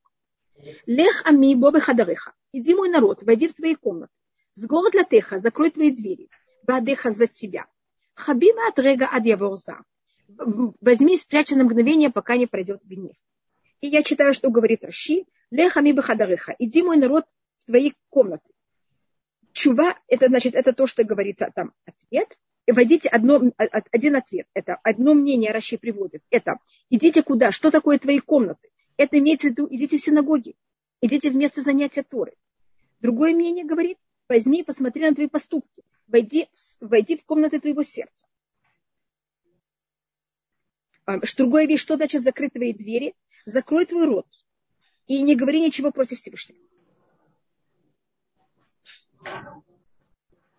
Лех 0.86 1.22
ами 1.24 1.54
бобы 1.54 1.80
хадареха. 1.80 2.32
Иди, 2.52 2.74
мой 2.74 2.88
народ, 2.88 3.22
войди 3.22 3.48
в 3.48 3.54
твои 3.54 3.74
комнаты. 3.74 4.12
С 4.54 4.66
голод 4.66 4.94
латеха, 4.94 5.38
закрой 5.38 5.70
твои 5.70 5.90
двери. 5.90 6.28
Бадеха 6.66 7.10
за 7.10 7.26
тебя. 7.26 7.66
Хабима 8.14 8.68
от 8.68 8.78
рега 8.78 9.08
ад 9.12 9.24
Возьми 10.80 11.16
спрячь 11.16 11.50
на 11.50 11.64
мгновение, 11.64 12.10
пока 12.10 12.36
не 12.36 12.46
пройдет 12.46 12.80
гнев. 12.84 13.16
И 13.80 13.88
я 13.88 14.02
читаю, 14.02 14.32
что 14.32 14.50
говорит 14.50 14.84
Раши. 14.84 15.26
Лехами 15.50 15.92
бахадарыха. 15.92 16.56
Иди, 16.58 16.82
мой 16.82 16.96
народ, 16.96 17.26
в 17.58 17.66
твои 17.66 17.92
комнаты. 18.08 18.50
Чува, 19.56 19.98
это 20.06 20.28
значит, 20.28 20.54
это 20.54 20.74
то, 20.74 20.86
что 20.86 21.02
говорит 21.02 21.40
там 21.54 21.72
ответ. 21.86 22.38
И 22.66 22.72
вводите 22.72 23.08
одно, 23.08 23.40
один 23.56 24.16
ответ. 24.16 24.46
Это 24.52 24.74
одно 24.82 25.14
мнение 25.14 25.50
Раши 25.50 25.78
приводит. 25.78 26.22
Это 26.28 26.58
идите 26.90 27.22
куда? 27.22 27.52
Что 27.52 27.70
такое 27.70 27.98
твои 27.98 28.18
комнаты? 28.18 28.68
Это 28.98 29.18
имеется 29.18 29.48
в 29.48 29.50
виду, 29.52 29.66
идите 29.70 29.96
в 29.96 30.00
синагоги, 30.02 30.56
идите 31.00 31.30
в 31.30 31.36
место 31.36 31.62
занятия 31.62 32.02
Торы. 32.02 32.34
Другое 33.00 33.34
мнение 33.34 33.64
говорит, 33.64 33.96
возьми 34.28 34.60
и 34.60 34.62
посмотри 34.62 35.08
на 35.08 35.14
твои 35.14 35.26
поступки, 35.26 35.84
войди, 36.06 36.48
войди 36.80 37.16
в 37.16 37.24
комнаты 37.24 37.58
твоего 37.58 37.82
сердца. 37.82 38.26
А, 41.06 41.18
другое 41.38 41.66
вещь, 41.66 41.80
что 41.80 41.96
значит 41.96 42.22
закрыть 42.22 42.52
твои 42.52 42.74
двери? 42.74 43.14
Закрой 43.46 43.86
твой 43.86 44.04
рот 44.04 44.26
и 45.06 45.22
не 45.22 45.34
говори 45.34 45.60
ничего 45.60 45.92
против 45.92 46.18
Всевышнего. 46.18 46.58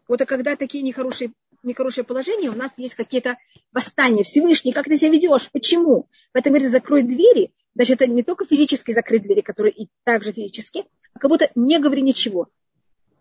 Вот 0.07 0.21
а 0.21 0.25
когда 0.25 0.55
такие 0.55 0.83
нехорошие, 0.83 1.33
нехорошие 1.63 2.03
положения, 2.03 2.49
у 2.49 2.55
нас 2.55 2.71
есть 2.77 2.95
какие-то 2.95 3.37
восстания. 3.73 4.23
Всевышний, 4.23 4.71
как 4.71 4.85
ты 4.85 4.97
себя 4.97 5.11
ведешь? 5.11 5.49
Почему? 5.51 6.07
Поэтому 6.31 6.53
говорит, 6.53 6.71
закрой 6.71 7.03
двери. 7.03 7.51
Даже 7.75 7.93
это 7.93 8.07
не 8.07 8.23
только 8.23 8.45
физически 8.45 8.91
закрыть 8.91 9.23
двери, 9.23 9.41
которые 9.41 9.73
и 9.73 9.89
также 10.03 10.31
физически, 10.31 10.85
а 11.13 11.19
как 11.19 11.29
будто 11.29 11.51
не 11.55 11.79
говори 11.79 12.01
ничего. 12.01 12.49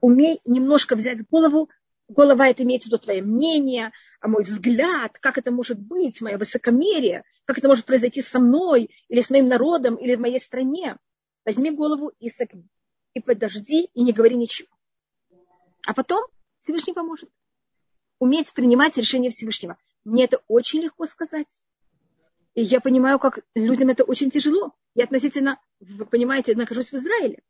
Умей 0.01 0.40
немножко 0.44 0.97
взять 0.97 1.26
голову. 1.28 1.68
Голова 2.09 2.49
это 2.49 2.62
имеется 2.62 2.88
в 2.88 2.92
виду 2.92 3.03
твое 3.03 3.20
мнение, 3.20 3.90
а 4.20 4.28
мой 4.28 4.44
взгляд, 4.44 5.18
как 5.18 5.38
это 5.38 5.51
может 5.51 5.78
быть, 5.78 6.22
мое 6.22 6.38
высокомерие, 6.38 7.24
как 7.44 7.59
это 7.59 7.66
может 7.66 7.84
произойти 7.84 8.22
со 8.22 8.38
мной, 8.38 8.90
или 9.09 9.20
с 9.20 9.28
моим 9.28 9.49
народом, 9.49 9.97
или 9.97 10.14
в 10.14 10.20
моей 10.20 10.38
стране. 10.38 10.97
Возьми 11.44 11.70
голову 11.70 12.12
и 12.20 12.28
согни. 12.28 12.68
И 13.14 13.20
подожди, 13.20 13.90
и 13.92 14.03
не 14.03 14.12
говори 14.12 14.36
ничего. 14.36 14.68
А 15.87 15.95
потом 15.95 16.24
Всевышний 16.59 16.93
поможет. 16.93 17.30
Уметь 18.18 18.53
принимать 18.53 18.97
решения 18.97 19.30
Всевышнего. 19.30 19.78
Мне 20.05 20.24
это 20.24 20.43
очень 20.49 20.82
легко 20.82 21.07
сказать. 21.07 21.64
И 22.55 22.62
я 22.62 22.80
понимаю, 22.80 23.18
как 23.20 23.39
людям 23.55 23.91
это 23.91 24.03
очень 24.03 24.30
тяжело. 24.30 24.74
Я 24.95 25.05
относительно, 25.05 25.61
вы 25.78 26.05
понимаете, 26.05 26.57
нахожусь 26.57 26.91
в 26.91 26.95
Израиле. 26.95 27.41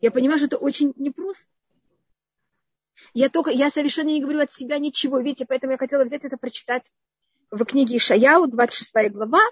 Я 0.00 0.10
понимаю, 0.10 0.38
что 0.38 0.46
это 0.46 0.56
очень 0.56 0.94
непросто. 0.96 1.46
Я, 3.12 3.28
только, 3.28 3.50
я 3.50 3.68
совершенно 3.68 4.08
не 4.08 4.22
говорю 4.22 4.40
от 4.40 4.52
себя 4.52 4.78
ничего. 4.78 5.18
Видите, 5.18 5.44
поэтому 5.46 5.72
я 5.72 5.78
хотела 5.78 6.04
взять 6.04 6.24
это, 6.24 6.38
прочитать 6.38 6.90
в 7.50 7.62
книге 7.66 7.98
Ишаяу, 7.98 8.46
26 8.46 9.12
глава, 9.12 9.42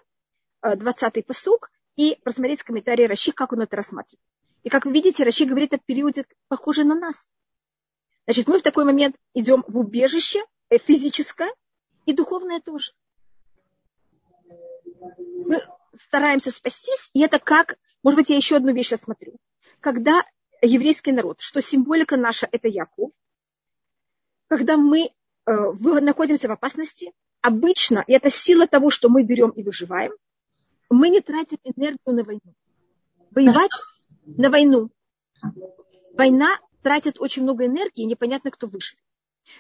20 0.63 1.17
э, 1.17 1.23
посук, 1.23 1.71
и 1.97 2.19
просмотреть 2.25 2.63
комментарии 2.63 3.05
Раши, 3.05 3.33
как 3.33 3.53
он 3.53 3.61
это 3.61 3.77
рассматривает. 3.77 4.25
И 4.63 4.71
как 4.71 4.87
вы 4.87 4.93
видите, 4.93 5.23
Раши 5.23 5.45
говорит 5.45 5.75
о 5.75 5.79
периоде, 5.79 6.25
похожий 6.49 6.85
на 6.85 6.95
нас. 6.95 7.31
Значит, 8.27 8.47
мы 8.47 8.59
в 8.59 8.63
такой 8.63 8.85
момент 8.85 9.17
идем 9.35 9.65
в 9.69 9.79
убежище 9.79 10.41
э, 10.71 10.79
физическое 10.79 11.53
и 12.07 12.13
духовное 12.13 12.61
тоже. 12.61 12.93
Мы 15.47 15.63
стараемся 15.95 16.51
спастись, 16.51 17.11
и 17.13 17.21
это 17.21 17.39
как, 17.39 17.77
может 18.03 18.19
быть, 18.19 18.31
я 18.31 18.37
еще 18.37 18.57
одну 18.57 18.73
вещь 18.73 18.93
осмотрю. 18.93 19.37
Когда 19.81 20.25
еврейский 20.63 21.13
народ, 21.13 21.41
что 21.41 21.61
символика 21.61 22.17
наша– 22.17 22.49
это 22.53 22.69
Яков, 22.69 23.11
когда 24.49 24.77
мы 24.77 25.11
э, 25.47 25.73
находимся 26.01 26.49
в 26.49 26.53
опасности, 26.53 27.13
обычно, 27.43 28.05
и 28.07 28.13
это 28.13 28.31
сила 28.31 28.67
того, 28.67 28.91
что 28.91 29.11
мы 29.11 29.23
берем 29.23 29.51
и 29.51 29.63
выживаем, 29.63 30.13
мы 30.89 31.11
не 31.11 31.21
тратим 31.21 31.59
энергию 31.65 31.99
на 32.07 32.25
войну. 32.25 32.55
Воевать 33.31 33.71
на 34.25 34.49
войну. 34.49 34.91
Война 36.13 36.59
тратит 36.85 37.19
очень 37.19 37.43
много 37.43 37.67
энергии, 37.67 38.03
и 38.03 38.07
непонятно, 38.07 38.51
кто 38.51 38.69
выживет. 38.69 39.03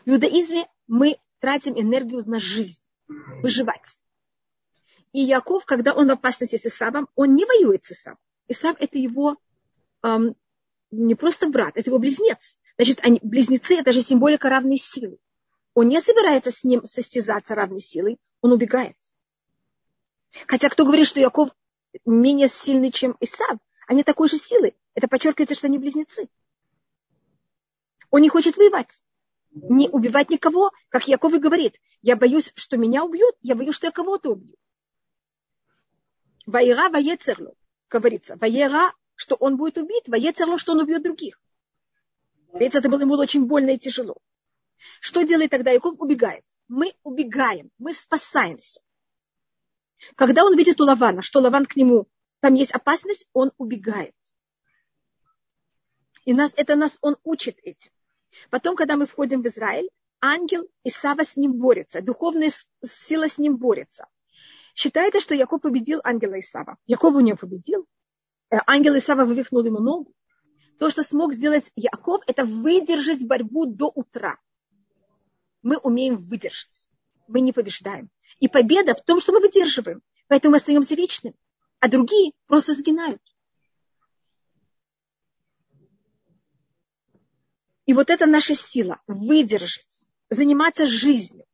В 0.04 0.10
иудаизме 0.10 0.68
мы 0.86 1.16
тратим 1.40 1.72
энергию 1.80 2.22
на 2.26 2.38
жизнь, 2.38 2.82
выживать. 3.42 4.00
И 5.12 5.20
Яков, 5.20 5.64
когда 5.64 5.94
он 5.94 6.08
в 6.08 6.10
опасности 6.10 6.56
с 6.56 6.66
Исавом, 6.66 7.08
он 7.14 7.34
не 7.34 7.46
воюет 7.46 7.84
с 7.84 7.92
Исавом. 7.92 8.18
Исав– 8.46 8.76
это 8.78 8.98
его 8.98 9.38
эм, 10.02 10.36
не 10.90 11.14
просто 11.14 11.48
брат, 11.48 11.76
это 11.76 11.88
его 11.88 11.98
близнец. 11.98 12.58
Значит, 12.76 13.00
они, 13.02 13.20
близнецы– 13.22 13.76
это 13.80 13.92
же 13.92 14.02
символика 14.02 14.50
равной 14.50 14.76
силы. 14.76 15.18
Он 15.72 15.88
не 15.88 16.00
собирается 16.00 16.50
с 16.50 16.62
ним 16.62 16.84
состязаться 16.84 17.54
равной 17.54 17.80
силой, 17.80 18.18
он 18.42 18.52
убегает. 18.52 18.96
Хотя 20.46 20.68
кто 20.68 20.84
говорит, 20.84 21.06
что 21.06 21.20
Яков 21.20 21.50
менее 22.04 22.48
сильный, 22.48 22.90
чем 22.90 23.16
Исав, 23.20 23.58
они 23.86 24.02
такой 24.02 24.28
же 24.28 24.36
силы. 24.36 24.74
Это 24.94 25.08
подчеркивается, 25.08 25.54
что 25.54 25.68
они 25.68 25.78
близнецы. 25.78 26.28
Он 28.14 28.20
не 28.20 28.28
хочет 28.28 28.56
воевать. 28.56 29.02
Не 29.50 29.88
убивать 29.88 30.30
никого, 30.30 30.70
как 30.88 31.08
Яков 31.08 31.34
и 31.34 31.38
говорит. 31.38 31.80
Я 32.00 32.14
боюсь, 32.14 32.52
что 32.54 32.76
меня 32.76 33.02
убьют, 33.02 33.34
я 33.42 33.56
боюсь, 33.56 33.74
что 33.74 33.88
я 33.88 33.90
кого-то 33.90 34.30
убью. 34.30 34.54
Ваера 36.46 36.90
воецерлу, 36.90 37.56
говорится. 37.90 38.36
Ваера, 38.36 38.94
что 39.16 39.34
он 39.34 39.56
будет 39.56 39.78
убит, 39.78 40.06
воецерлу, 40.06 40.58
что 40.58 40.74
он 40.74 40.82
убьет 40.82 41.02
других. 41.02 41.40
Ведь 42.52 42.76
это 42.76 42.88
было 42.88 43.00
ему 43.00 43.14
очень 43.14 43.46
больно 43.46 43.70
и 43.70 43.78
тяжело. 43.78 44.18
Что 45.00 45.22
делает 45.22 45.50
тогда 45.50 45.72
Яков? 45.72 45.98
Убегает. 45.98 46.44
Мы 46.68 46.94
убегаем, 47.02 47.72
мы 47.78 47.94
спасаемся. 47.94 48.80
Когда 50.14 50.44
он 50.44 50.56
видит 50.56 50.80
у 50.80 50.84
Лавана, 50.84 51.20
что 51.20 51.40
Лаван 51.40 51.66
к 51.66 51.74
нему, 51.74 52.06
там 52.38 52.54
есть 52.54 52.70
опасность, 52.70 53.28
он 53.32 53.50
убегает. 53.58 54.14
И 56.24 56.32
нас, 56.32 56.54
это 56.56 56.76
нас 56.76 56.96
он 57.00 57.16
учит 57.24 57.58
этим. 57.64 57.90
Потом, 58.50 58.76
когда 58.76 58.96
мы 58.96 59.06
входим 59.06 59.42
в 59.42 59.46
Израиль, 59.46 59.88
ангел 60.20 60.68
Исава 60.84 61.24
с 61.24 61.36
ним 61.36 61.54
борется, 61.54 62.02
духовная 62.02 62.50
сила 62.84 63.28
с 63.28 63.38
ним 63.38 63.56
борется. 63.56 64.06
Считается, 64.74 65.20
что 65.20 65.34
Яков 65.34 65.62
победил 65.62 66.00
ангела 66.02 66.40
Исава. 66.40 66.76
Яков 66.86 67.14
у 67.14 67.20
него 67.20 67.36
победил. 67.36 67.86
Э, 68.50 68.58
ангел 68.66 68.96
Исава 68.96 69.24
вывихнул 69.24 69.64
ему 69.64 69.78
ногу. 69.78 70.12
То, 70.78 70.90
что 70.90 71.02
смог 71.02 71.34
сделать 71.34 71.70
Яков, 71.76 72.22
это 72.26 72.44
выдержать 72.44 73.24
борьбу 73.26 73.66
до 73.66 73.86
утра. 73.94 74.38
Мы 75.62 75.76
умеем 75.76 76.16
выдержать. 76.16 76.88
Мы 77.28 77.40
не 77.40 77.52
побеждаем. 77.52 78.10
И 78.40 78.48
победа 78.48 78.94
в 78.94 79.02
том, 79.02 79.20
что 79.20 79.32
мы 79.32 79.40
выдерживаем. 79.40 80.02
Поэтому 80.26 80.52
мы 80.52 80.56
остаемся 80.56 80.94
вечными. 80.94 81.36
А 81.80 81.88
другие 81.88 82.32
просто 82.46 82.74
сгинают. 82.74 83.22
И 87.86 87.92
вот 87.92 88.10
это 88.10 88.26
наша 88.26 88.54
сила– 88.54 89.00
выдержать, 89.06 90.06
заниматься 90.30 90.86
жизнью. 90.86 91.44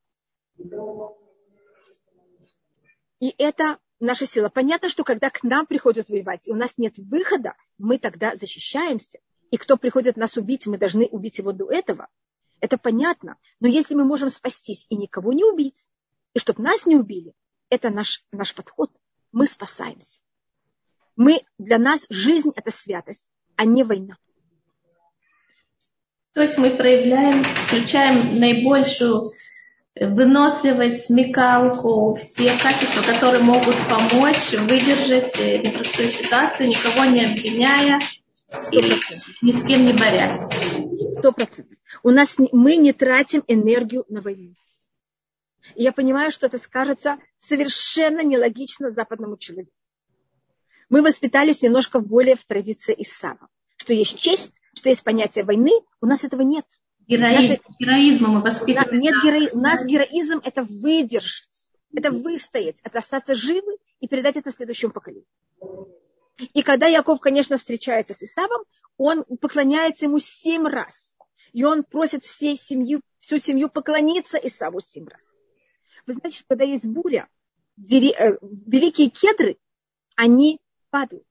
И 3.19 3.35
это 3.37 3.79
наша 3.99 4.27
сила. 4.27 4.49
Понятно, 4.49 4.89
что 4.89 5.05
когда 5.05 5.31
к 5.31 5.43
нам 5.43 5.67
приходят 5.67 6.09
воевать, 6.09 6.47
и 6.47 6.53
у 6.53 6.57
нас 6.57 6.75
нет 6.79 6.95
выхода, 6.97 7.55
мы 7.79 7.99
тогда 7.99 8.37
защищаемся. 8.37 9.19
И 9.51 9.57
кто 9.57 9.77
приходит 9.77 10.17
нас 10.17 10.37
убить, 10.37 10.67
мы 10.67 10.79
должны 10.79 11.07
убить 11.07 11.39
его 11.39 11.53
до 11.53 11.71
этого. 11.71 12.09
Это 12.61 12.79
понятно. 12.79 13.37
Но 13.59 13.69
если 13.69 13.95
мы 13.95 14.05
можем 14.05 14.29
спастись 14.29 14.87
и 14.89 14.97
никого 14.97 15.33
не 15.33 15.45
убить, 15.45 15.91
и 16.35 16.39
чтобы 16.39 16.63
нас 16.63 16.87
не 16.87 16.97
убили, 16.97 17.35
это 17.69 17.91
наш, 17.91 18.25
наш 18.33 18.55
подход. 18.55 18.91
Мы 19.33 19.47
спасаемся. 19.47 20.21
Мы, 21.17 21.43
для 21.59 21.79
нас 21.79 22.07
жизнь– 22.09 22.51
это 22.57 22.71
святость, 22.71 23.29
а 23.57 23.65
не 23.65 23.85
война. 23.85 24.17
То 26.33 26.43
есть 26.43 26.59
мы 26.59 26.77
проявляем, 26.77 27.43
включаем 27.43 28.39
наибольшую 28.39 29.31
выносливость, 29.97 31.07
смекалку, 31.07 32.15
все 32.15 32.51
качества, 32.57 33.03
которые 33.03 33.43
могут 33.43 33.75
помочь 33.89 34.53
выдержать 34.53 35.37
непростую 35.65 36.09
ситуацию, 36.09 36.69
никого 36.69 37.05
не 37.07 37.25
обвиняя 37.25 37.99
и 38.71 38.77
ни 39.43 39.53
с 39.53 39.65
кем 39.65 39.85
не 39.85 39.93
борясь. 39.93 40.41
Сто 41.19 41.33
процентов. 41.33 41.77
У 42.05 42.11
нас 42.11 42.37
мы 42.39 42.77
не 42.77 42.93
тратим 42.93 43.43
энергию 43.49 44.05
на 44.09 44.21
войну. 44.21 44.55
И 45.75 45.83
я 45.83 45.93
понимаю, 45.93 46.31
что 46.31 46.47
это 46.47 46.59
скажется 46.59 47.19
совершенно 47.41 48.23
нелогично 48.23 48.91
западному 48.91 49.37
человеку. 49.37 49.73
Мы 50.89 51.03
воспитались 51.03 51.63
немножко 51.63 52.01
более 52.01 52.37
в 52.37 52.45
традиции 52.45 52.95
Исава 52.97 53.49
что 53.91 53.95
есть 53.95 54.21
честь, 54.21 54.61
что 54.73 54.89
есть 54.89 55.03
понятие 55.03 55.45
войны, 55.45 55.73
у 56.01 56.07
нас 56.07 56.23
этого 56.23 56.43
нет. 56.43 56.65
Героизм, 57.09 57.49
Наши... 57.49 57.61
Героизма 57.81 58.29
мы 58.29 58.41
воспитываем. 58.41 59.01
Нет 59.01 59.17
герои... 59.25 59.49
У 59.51 59.59
нас 59.59 59.85
героизм– 59.85 60.41
это 60.45 60.63
выдержать, 60.63 61.71
это 61.93 62.13
выстоять, 62.13 62.79
это 62.85 63.01
остаться 63.01 63.35
живы 63.35 63.79
и 63.99 64.07
передать 64.07 64.37
это 64.37 64.53
следующему 64.53 64.93
поколению. 64.93 65.27
И 66.39 66.63
когда 66.63 66.87
Яков, 66.87 67.19
конечно, 67.19 67.59
встречается 67.59 68.15
с 68.15 68.23
Исавом, 68.23 68.63
он 68.97 69.25
поклоняется 69.41 70.05
ему 70.05 70.21
семь 70.21 70.69
раз. 70.69 71.17
И 71.53 71.65
он 71.65 71.83
просит 71.83 72.23
всей 72.23 72.57
семью, 72.57 73.01
всю 73.19 73.39
семью 73.39 73.69
поклониться 73.69 74.39
Исаву 74.39 74.81
семь 74.81 75.09
раз. 75.09 75.27
Вы 76.07 76.13
знаете, 76.13 76.45
когда 76.49 76.65
есть 76.65 76.87
буря, 76.87 77.27
дери, 77.77 78.15
э, 78.17 78.39
великие 78.41 79.11
кедры, 79.11 79.59
они 80.15 80.61
падают. 80.91 81.27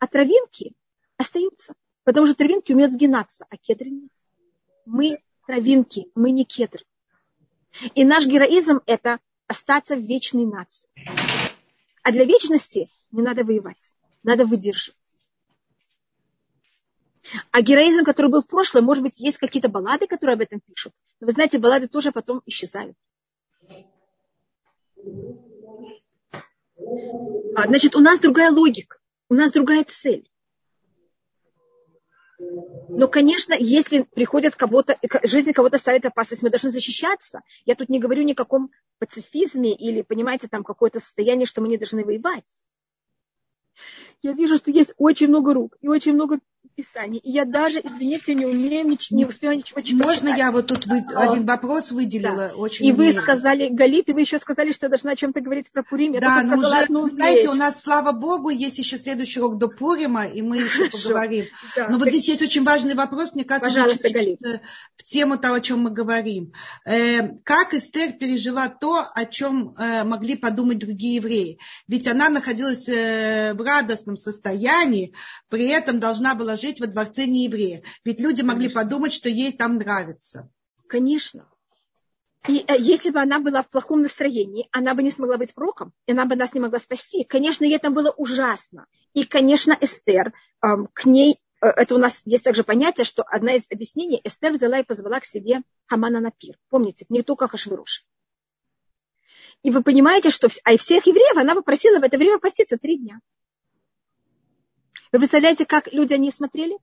А 0.00 0.08
травинки 0.08 0.72
остаются. 1.16 1.74
Потому 2.04 2.26
что 2.26 2.36
травинки 2.36 2.72
умеют 2.72 2.92
сгинаться, 2.92 3.46
а 3.48 3.56
кедры 3.56 3.90
нет. 3.90 4.10
Мы 4.84 5.18
травинки, 5.46 6.10
мы 6.14 6.30
не 6.30 6.44
кедры. 6.44 6.84
И 7.94 8.04
наш 8.04 8.26
героизм– 8.26 8.80
это 8.86 9.18
остаться 9.46 9.96
в 9.96 10.00
вечной 10.00 10.46
нации. 10.46 10.88
А 12.02 12.12
для 12.12 12.24
вечности 12.24 12.90
не 13.10 13.22
надо 13.22 13.42
воевать, 13.44 13.94
надо 14.22 14.44
выдерживать. 14.44 14.98
А 17.50 17.62
героизм, 17.62 18.04
который 18.04 18.30
был 18.30 18.42
в 18.42 18.46
прошлом, 18.46 18.84
может 18.84 19.02
быть, 19.02 19.18
есть 19.18 19.38
какие-то 19.38 19.68
баллады, 19.68 20.06
которые 20.06 20.34
об 20.34 20.42
этом 20.42 20.60
пишут. 20.60 20.92
Но 21.20 21.26
вы 21.26 21.32
знаете, 21.32 21.58
баллады 21.58 21.88
тоже 21.88 22.12
потом 22.12 22.42
исчезают. 22.44 22.96
А, 27.56 27.66
значит, 27.66 27.96
у 27.96 28.00
нас 28.00 28.20
другая 28.20 28.50
логика, 28.50 28.98
у 29.30 29.34
нас 29.34 29.52
другая 29.52 29.84
цель. 29.84 30.28
Но, 32.38 33.08
конечно, 33.08 33.54
если 33.58 34.02
приходят 34.02 34.56
кого-то, 34.56 34.98
жизнь 35.22 35.52
кого-то 35.52 35.78
ставит 35.78 36.04
опасность, 36.04 36.42
мы 36.42 36.50
должны 36.50 36.70
защищаться. 36.70 37.42
Я 37.64 37.74
тут 37.74 37.88
не 37.88 38.00
говорю 38.00 38.22
ни 38.22 38.32
о 38.32 38.36
каком 38.36 38.70
пацифизме 38.98 39.74
или, 39.74 40.02
понимаете, 40.02 40.48
там 40.48 40.64
какое-то 40.64 41.00
состояние, 41.00 41.46
что 41.46 41.60
мы 41.60 41.68
не 41.68 41.76
должны 41.76 42.04
воевать. 42.04 42.62
Я 44.22 44.32
вижу, 44.32 44.56
что 44.56 44.70
есть 44.70 44.94
очень 44.96 45.28
много 45.28 45.54
рук 45.54 45.76
и 45.80 45.88
очень 45.88 46.14
много 46.14 46.40
Писаний. 46.74 47.18
И 47.18 47.30
я 47.30 47.44
даже, 47.44 47.80
извините, 47.80 48.34
не 48.34 48.46
умею, 48.46 48.86
не, 48.88 48.98
не 49.10 49.24
успеваю 49.24 49.58
ничего 49.58 49.80
читать. 49.80 50.04
Можно 50.04 50.28
я 50.30 50.50
вот 50.50 50.66
тут 50.66 50.86
вы, 50.86 51.04
один 51.14 51.46
вопрос 51.46 51.92
выделила? 51.92 52.48
Да. 52.48 52.56
Очень 52.56 52.86
и 52.86 52.92
вы 52.92 53.12
сказали, 53.12 53.68
Галит, 53.68 54.08
и 54.08 54.12
вы 54.12 54.22
еще 54.22 54.38
сказали, 54.38 54.72
что 54.72 54.86
я 54.86 54.90
должна 54.90 55.12
о 55.12 55.16
чем-то 55.16 55.40
говорить 55.40 55.70
про 55.70 55.82
Пурим. 55.82 56.14
Я 56.14 56.20
да, 56.20 56.42
но 56.42 56.58
уже, 56.58 56.86
знаете, 57.14 57.48
у 57.48 57.54
нас, 57.54 57.80
слава 57.80 58.12
Богу, 58.12 58.50
есть 58.50 58.78
еще 58.78 58.98
следующий 58.98 59.40
урок 59.40 59.58
до 59.58 59.68
Пурима, 59.68 60.26
и 60.26 60.42
мы 60.42 60.58
еще 60.58 60.90
поговорим. 60.90 61.46
Да, 61.76 61.88
но 61.88 61.98
вот 61.98 62.08
здесь 62.08 62.28
есть 62.28 62.42
очень 62.42 62.64
важный 62.64 62.94
вопрос, 62.94 63.34
мне 63.34 63.44
кажется, 63.44 63.68
Пожалуйста, 63.68 64.10
Галит. 64.10 64.40
в 64.96 65.04
тему 65.04 65.38
того, 65.38 65.54
о 65.56 65.60
чем 65.60 65.80
мы 65.80 65.90
говорим. 65.90 66.52
Э, 66.84 67.28
как 67.44 67.74
Эстер 67.74 68.12
пережила 68.12 68.68
то, 68.68 69.06
о 69.14 69.24
чем 69.24 69.74
э, 69.78 70.04
могли 70.04 70.36
подумать 70.36 70.78
другие 70.78 71.16
евреи? 71.16 71.58
Ведь 71.88 72.06
она 72.08 72.28
находилась 72.28 72.88
э, 72.88 73.54
в 73.54 73.60
радостном 73.60 74.16
состоянии, 74.16 75.12
при 75.48 75.66
этом 75.66 76.00
должна 76.00 76.34
была 76.34 76.56
жить 76.64 76.80
во 76.80 76.86
дворце 76.86 77.26
нееврея. 77.26 77.82
Ведь 78.04 78.20
люди 78.20 78.42
могли 78.42 78.68
Конечно. 78.68 78.82
подумать, 78.82 79.12
что 79.12 79.28
ей 79.28 79.52
там 79.52 79.76
нравится. 79.76 80.50
Конечно. 80.88 81.48
И 82.48 82.64
э, 82.66 82.76
если 82.78 83.10
бы 83.10 83.20
она 83.20 83.38
была 83.38 83.62
в 83.62 83.68
плохом 83.68 84.02
настроении, 84.02 84.68
она 84.70 84.94
бы 84.94 85.02
не 85.02 85.10
смогла 85.10 85.38
быть 85.38 85.54
пророком, 85.54 85.92
и 86.06 86.12
она 86.12 86.26
бы 86.26 86.36
нас 86.36 86.52
не 86.52 86.60
могла 86.60 86.78
спасти. 86.78 87.24
Конечно, 87.24 87.64
ей 87.64 87.78
там 87.78 87.94
было 87.94 88.10
ужасно. 88.10 88.86
И, 89.14 89.24
конечно, 89.24 89.76
Эстер, 89.80 90.28
э, 90.62 90.66
к 90.92 91.06
ней, 91.06 91.38
э, 91.60 91.66
это 91.66 91.94
у 91.94 91.98
нас 91.98 92.20
есть 92.24 92.44
также 92.44 92.64
понятие, 92.64 93.04
что 93.04 93.22
одна 93.22 93.54
из 93.54 93.70
объяснений, 93.70 94.20
Эстер 94.24 94.52
взяла 94.52 94.78
и 94.80 94.84
позвала 94.84 95.20
к 95.20 95.24
себе 95.24 95.62
Хамана 95.86 96.20
на 96.20 96.30
пир. 96.30 96.58
Помните, 96.68 97.06
не 97.08 97.22
только 97.22 97.48
Хашвируш. 97.48 98.04
И 99.62 99.70
вы 99.70 99.82
понимаете, 99.82 100.28
что 100.28 100.48
а 100.64 100.72
и 100.74 100.76
всех 100.76 101.06
евреев 101.06 101.38
она 101.38 101.54
попросила 101.54 101.98
в 101.98 102.02
это 102.02 102.18
время 102.18 102.38
поститься 102.38 102.76
три 102.76 102.98
дня. 102.98 103.20
Вы 105.14 105.20
представляете, 105.20 105.64
как 105.64 105.92
люди 105.92 106.12
они 106.12 106.32
смотрели? 106.32 106.76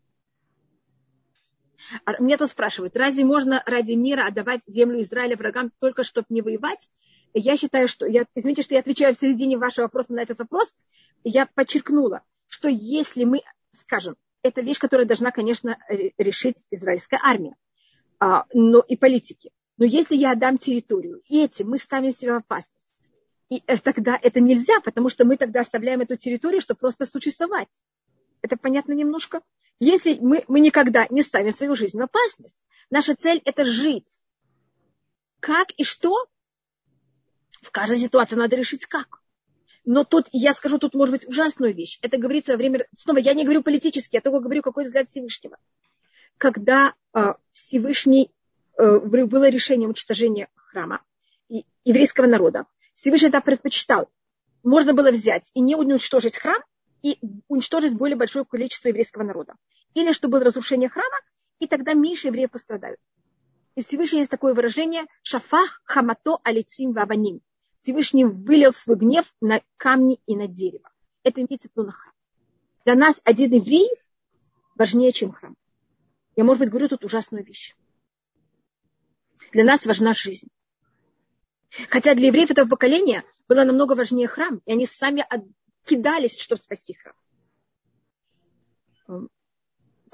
А 2.05 2.13
мне 2.21 2.37
тут 2.37 2.49
спрашивают, 2.49 2.95
разве 2.95 3.25
можно 3.25 3.61
ради 3.65 3.91
мира 3.91 4.25
отдавать 4.25 4.61
землю 4.67 5.01
Израиля 5.01 5.35
врагам 5.35 5.69
только 5.79 6.03
чтобы 6.03 6.27
не 6.29 6.41
воевать? 6.41 6.89
Я 7.33 7.57
считаю, 7.57 7.89
что, 7.89 8.05
я, 8.05 8.25
извините, 8.33 8.61
что 8.61 8.73
я 8.73 8.79
отвечаю 8.79 9.15
в 9.15 9.17
середине 9.19 9.57
вашего 9.57 9.83
вопроса 9.83 10.13
на 10.13 10.21
этот 10.21 10.39
вопрос, 10.39 10.73
я 11.25 11.45
подчеркнула, 11.45 12.23
что 12.47 12.69
если 12.69 13.25
мы, 13.25 13.41
скажем, 13.73 14.15
это 14.43 14.61
вещь, 14.61 14.79
которая 14.79 15.05
должна, 15.05 15.31
конечно, 15.31 15.77
решить 16.17 16.67
израильская 16.71 17.19
армия 17.21 17.57
а, 18.21 18.45
но 18.53 18.79
и 18.79 18.95
политики. 18.95 19.51
Но 19.77 19.83
если 19.83 20.15
я 20.15 20.31
отдам 20.31 20.57
территорию, 20.57 21.21
и 21.27 21.43
этим 21.43 21.69
мы 21.71 21.77
ставим 21.77 22.11
себя 22.11 22.35
в 22.35 22.37
опасность, 22.37 22.95
и 23.49 23.61
э, 23.67 23.77
тогда 23.79 24.17
это 24.21 24.39
нельзя, 24.39 24.79
потому 24.79 25.09
что 25.09 25.25
мы 25.25 25.35
тогда 25.35 25.59
оставляем 25.59 25.99
эту 25.99 26.15
территорию, 26.15 26.61
чтобы 26.61 26.79
просто 26.79 27.05
существовать. 27.05 27.67
Это 28.41 28.57
понятно 28.57 28.93
немножко? 28.93 29.41
Если 29.79 30.17
мы, 30.19 30.43
мы 30.47 30.59
никогда 30.59 31.07
не 31.09 31.23
ставим 31.23 31.51
свою 31.51 31.75
жизнь 31.75 31.97
в 31.97 32.03
опасность, 32.03 32.61
наша 32.89 33.15
цель– 33.15 33.41
это 33.45 33.65
жить. 33.65 34.25
Как 35.39 35.71
и 35.71 35.83
что? 35.83 36.27
В 37.61 37.71
каждой 37.71 37.97
ситуации 37.97 38.35
надо 38.35 38.55
решить 38.55 38.85
как. 38.85 39.21
Но 39.83 40.03
тут, 40.03 40.27
я 40.31 40.53
скажу 40.53 40.77
тут, 40.77 40.93
может 40.93 41.13
быть, 41.13 41.27
ужасную 41.27 41.73
вещь. 41.73 41.97
Это 42.01 42.17
говорится 42.17 42.51
во 42.51 42.57
время... 42.57 42.85
Снова, 42.95 43.17
я 43.17 43.33
не 43.33 43.43
говорю 43.43 43.63
политически, 43.63 44.15
я 44.15 44.21
только 44.21 44.39
говорю, 44.39 44.61
какой 44.61 44.83
взгляд 44.83 45.09
Всевышнего. 45.09 45.57
Когда 46.37 46.93
э, 47.13 47.33
Всевышний... 47.53 48.31
Э, 48.77 48.99
было 48.99 49.49
решение 49.49 49.87
уничтожения 49.87 50.49
храма 50.55 51.01
и 51.49 51.65
еврейского 51.83 52.27
народа, 52.27 52.65
Всевышний 52.95 53.29
это 53.29 53.41
предпочитал. 53.41 54.09
Можно 54.63 54.93
было 54.93 55.09
взять 55.09 55.49
и 55.55 55.59
не 55.59 55.75
уничтожить 55.75 56.37
храм, 56.37 56.61
и 57.01 57.19
уничтожить 57.47 57.93
более 57.93 58.15
большое 58.15 58.45
количество 58.45 58.89
еврейского 58.89 59.23
народа. 59.23 59.55
Или 59.93 60.11
чтобы 60.11 60.33
было 60.33 60.45
разрушение 60.45 60.89
храма, 60.89 61.17
и 61.59 61.67
тогда 61.67 61.93
меньше 61.93 62.27
евреев 62.27 62.51
пострадают. 62.51 62.99
И 63.75 63.81
Всевышний 63.81 64.19
есть 64.19 64.31
такое 64.31 64.53
выражение 64.53 65.05
«шафах 65.21 65.81
хамато 65.85 66.39
алицим 66.43 66.93
ваваним». 66.93 67.41
Всевышний 67.79 68.25
вылил 68.25 68.73
свой 68.73 68.97
гнев 68.97 69.33
на 69.41 69.61
камни 69.77 70.19
и 70.27 70.35
на 70.35 70.47
дерево. 70.47 70.91
Это 71.23 71.41
имеется 71.41 71.69
в 71.69 71.77
виду 71.77 71.91
храм. 71.91 72.13
Для 72.85 72.95
нас 72.95 73.21
один 73.23 73.53
еврей 73.53 73.89
важнее, 74.75 75.11
чем 75.11 75.31
храм. 75.31 75.55
Я, 76.35 76.43
может 76.43 76.59
быть, 76.59 76.69
говорю 76.69 76.89
тут 76.89 77.03
ужасную 77.03 77.43
вещь. 77.43 77.75
Для 79.51 79.63
нас 79.63 79.85
важна 79.85 80.13
жизнь. 80.13 80.47
Хотя 81.89 82.15
для 82.15 82.27
евреев 82.27 82.51
этого 82.51 82.67
поколения 82.67 83.23
было 83.47 83.63
намного 83.63 83.93
важнее 83.93 84.27
храм, 84.27 84.61
и 84.65 84.71
они 84.71 84.85
сами 84.85 85.25
кидались, 85.85 86.37
чтобы 86.37 86.61
спасти 86.61 86.93
храм. 86.93 87.15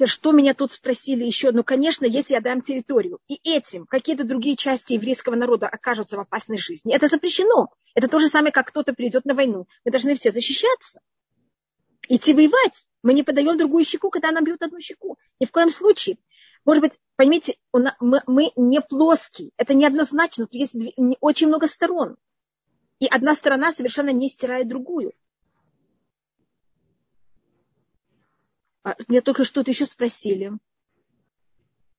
Что 0.05 0.31
меня 0.31 0.53
тут 0.53 0.71
спросили 0.71 1.23
еще? 1.25 1.51
Ну, 1.51 1.63
конечно, 1.63 2.05
если 2.05 2.35
я 2.35 2.41
дам 2.41 2.61
территорию, 2.61 3.19
и 3.27 3.39
этим 3.43 3.87
какие-то 3.87 4.25
другие 4.25 4.55
части 4.55 4.93
еврейского 4.93 5.35
народа 5.35 5.67
окажутся 5.67 6.17
в 6.17 6.19
опасной 6.19 6.59
жизни, 6.59 6.93
это 6.93 7.07
запрещено. 7.07 7.69
Это 7.95 8.07
то 8.07 8.19
же 8.19 8.27
самое, 8.27 8.51
как 8.51 8.67
кто-то 8.67 8.93
придет 8.93 9.25
на 9.25 9.33
войну. 9.33 9.67
Мы 9.83 9.91
должны 9.91 10.15
все 10.15 10.31
защищаться. 10.31 11.01
Идти 12.09 12.33
воевать. 12.33 12.87
Мы 13.01 13.13
не 13.13 13.23
подаем 13.23 13.57
другую 13.57 13.85
щеку, 13.85 14.11
когда 14.11 14.31
нам 14.31 14.43
бьют 14.43 14.61
одну 14.61 14.79
щеку. 14.79 15.17
Ни 15.39 15.45
в 15.45 15.51
коем 15.51 15.71
случае. 15.71 16.19
Может 16.63 16.83
быть, 16.83 16.93
поймите, 17.15 17.55
мы 17.73 18.51
не 18.55 18.81
плоские. 18.81 19.51
Это 19.57 19.73
неоднозначно. 19.73 20.45
Тут 20.45 20.53
есть 20.53 20.75
очень 21.21 21.47
много 21.47 21.65
сторон. 21.65 22.17
И 22.99 23.07
одна 23.07 23.33
сторона 23.33 23.71
совершенно 23.71 24.11
не 24.11 24.29
стирает 24.29 24.67
другую. 24.67 25.13
А, 28.87 28.95
мне 29.09 29.19
только 29.19 29.43
что-то 29.43 29.71
еще 29.71 29.85
спросили. 29.85 30.53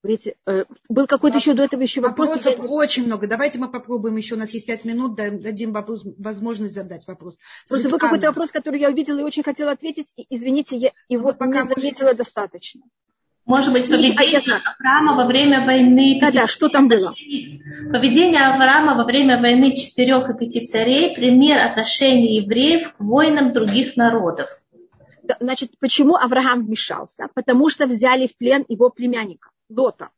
Говорите, 0.03 0.37
э, 0.47 0.65
был 0.89 1.07
какой-то 1.07 1.37
еще 1.37 1.53
до 1.53 1.65
этого 1.65 1.83
еще 1.83 2.01
вопрос. 2.01 2.29
Вопросов 2.31 2.59
я... 2.59 2.65
очень 2.65 3.05
много. 3.05 3.27
Давайте 3.27 3.59
мы 3.59 3.71
попробуем 3.71 4.17
еще, 4.17 4.37
у 4.37 4.39
нас 4.39 4.55
есть 4.55 4.67
пять 4.67 4.87
минут, 4.87 5.15
дадим 5.15 5.73
вопрос, 5.73 6.03
возможность 6.17 6.75
задать 6.75 7.07
вопрос. 7.07 7.37
Просто 7.69 7.91
был 7.91 7.99
какой-то 7.99 8.29
вопрос, 8.29 8.53
который 8.53 8.81
я 8.81 8.89
увидела 8.89 9.19
и 9.19 9.23
очень 9.23 9.43
хотела 9.43 9.73
ответить. 9.73 10.07
И, 10.17 10.25
извините, 10.31 10.79
я 10.79 10.93
его 11.11 11.25
вот 11.25 11.39
пока 11.39 11.63
не 11.63 11.75
заметила 11.75 12.15
достаточно. 12.15 12.81
Может 13.45 13.73
быть, 13.73 13.89
поведение 13.89 14.61
Авраама 14.65 15.15
во 15.17 15.27
время 15.27 15.67
войны... 15.67 16.19
Да, 16.21 16.31
да, 16.31 16.47
что 16.47 16.71
там 16.71 16.89
было? 16.89 17.15
Поведение 17.93 18.41
Авраама 18.47 18.95
во 18.95 19.05
время 19.05 19.39
войны 19.39 19.75
четырех 19.75 20.31
и 20.31 20.39
пяти 20.39 20.67
царей– 20.67 21.15
пример 21.17 21.59
отношения 21.59 22.37
евреев 22.37 22.95
к 22.95 23.01
воинам 23.01 23.53
других 23.53 23.97
народов. 23.97 24.49
Значит, 25.41 25.79
почему 25.79 26.17
Авраам 26.17 26.65
вмешался? 26.65 27.29
Потому 27.35 27.69
что 27.69 27.87
взяли 27.87 28.27
в 28.27 28.37
плен 28.37 28.65
его 28.69 28.91
племянника, 28.91 29.51
Лота. 29.69 30.11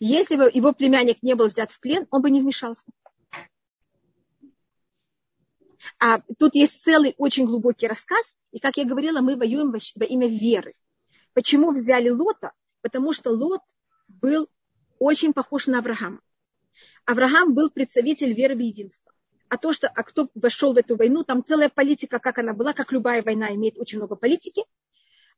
Если 0.00 0.36
бы 0.36 0.50
его 0.52 0.72
племянник 0.72 1.22
не 1.22 1.34
был 1.34 1.46
взят 1.46 1.70
в 1.70 1.80
плен, 1.80 2.06
он 2.10 2.22
бы 2.22 2.30
не 2.30 2.40
вмешался. 2.40 2.90
А 5.98 6.20
тут 6.38 6.54
есть 6.54 6.82
целый 6.82 7.14
очень 7.16 7.46
глубокий 7.46 7.86
рассказ, 7.86 8.36
и, 8.50 8.58
как 8.58 8.76
я 8.76 8.84
говорила, 8.84 9.20
мы 9.20 9.36
воюем 9.36 9.70
во 9.70 10.04
имя 10.04 10.28
веры. 10.28 10.74
Почему 11.32 11.72
взяли 11.72 12.08
Лота? 12.08 12.52
Потому 12.80 13.12
что 13.12 13.30
Лот 13.30 13.62
был 14.08 14.48
очень 14.98 15.32
похож 15.32 15.66
на 15.66 15.78
Авраама. 15.78 16.20
Авраам 17.04 17.54
был 17.54 17.70
представитель 17.70 18.32
веры 18.32 18.56
в 18.56 18.60
единство 18.60 19.12
а 19.48 19.56
то, 19.58 19.72
что, 19.72 19.88
а 19.88 20.02
кто 20.02 20.28
вошел 20.34 20.72
в 20.72 20.76
эту 20.76 20.96
войну, 20.96 21.24
там 21.24 21.44
целая 21.44 21.68
политика, 21.68 22.18
как 22.18 22.38
она 22.38 22.52
была, 22.52 22.72
как 22.72 22.92
любая 22.92 23.22
война 23.22 23.54
имеет 23.54 23.78
очень 23.78 23.98
много 23.98 24.16
политики. 24.16 24.64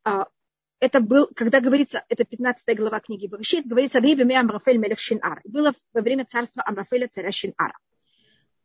А, 0.05 0.27
это 0.81 1.01
был, 1.01 1.29
когда 1.35 1.61
говорится, 1.61 2.05
это 2.09 2.25
15 2.25 2.77
глава 2.77 3.01
книги 3.01 3.27
Барышит, 3.27 3.67
говорится, 3.67 4.01
время 4.01 4.41
Амрафель 4.41 4.79
Мелех 4.79 4.99
Шинар. 4.99 5.41
Было 5.45 5.75
во 5.93 6.01
время 6.01 6.25
царства 6.25 6.63
Амрафеля 6.65 7.09
царя 7.09 7.33
Шинара. 7.33 7.77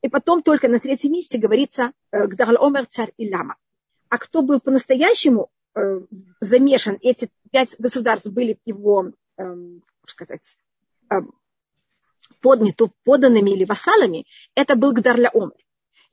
И 0.02 0.10
потом 0.10 0.44
только 0.44 0.68
на 0.68 0.80
третьем 0.80 1.14
месте 1.14 1.38
говорится 1.38 1.94
э, 2.12 2.28
Гдал 2.28 2.58
Омер 2.64 2.86
царь 2.86 3.14
Илама. 3.18 3.56
А 4.10 4.18
кто 4.18 4.42
был 4.42 4.60
по-настоящему 4.60 5.50
э, 5.76 6.02
замешан, 6.40 6.98
эти 7.02 7.30
пять 7.52 7.76
государств 7.80 8.28
были 8.28 8.60
его, 8.66 9.12
э, 9.38 9.56
сказать, 10.06 10.58
э, 11.10 11.16
подняту 12.40 12.92
поданными 13.04 13.52
или 13.52 13.66
вассалами, 13.66 14.26
это 14.56 14.76
был 14.76 14.92
Гдарля 14.92 15.30
Омер. 15.34 15.64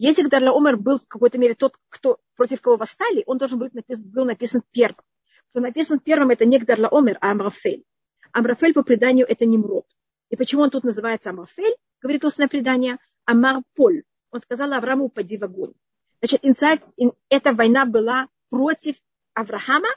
Если 0.01 0.23
Гдарлаомер 0.23 0.79
был 0.79 0.99
в 0.99 1.07
какой-то 1.07 1.37
мере 1.37 1.55
тот, 1.55 1.77
кто, 1.91 2.19
против 2.35 2.63
кого 2.63 2.79
восстали, 2.79 3.23
он 3.27 3.37
должен 3.37 3.59
быть 3.59 3.75
написан, 3.75 4.11
был 4.11 4.25
написан 4.25 4.63
первым. 4.71 5.05
Кто 5.51 5.61
написан 5.61 5.99
первым, 5.99 6.31
это 6.31 6.47
не 6.47 6.59
Гдарлаомер, 6.59 7.19
а 7.21 7.33
Амрафель. 7.33 7.85
Амрафель 8.33 8.73
по 8.73 8.83
преданию 8.83 9.27
это 9.29 9.45
Немрод. 9.45 9.85
И 10.31 10.37
почему 10.37 10.63
он 10.63 10.71
тут 10.71 10.85
называется 10.85 11.29
Амрафель? 11.29 11.77
Говорит 12.01 12.25
устное 12.25 12.49
предание. 12.49 12.97
Амарполь. 13.27 14.05
Он 14.31 14.41
сказал 14.41 14.73
Аврааму, 14.73 15.05
упади 15.05 15.37
в 15.37 15.45
огонь. 15.45 15.75
Значит, 16.21 16.41
инсайт, 16.45 16.83
эта 17.29 17.53
война 17.53 17.85
была 17.85 18.29
против 18.49 18.97
Авраама 19.35 19.91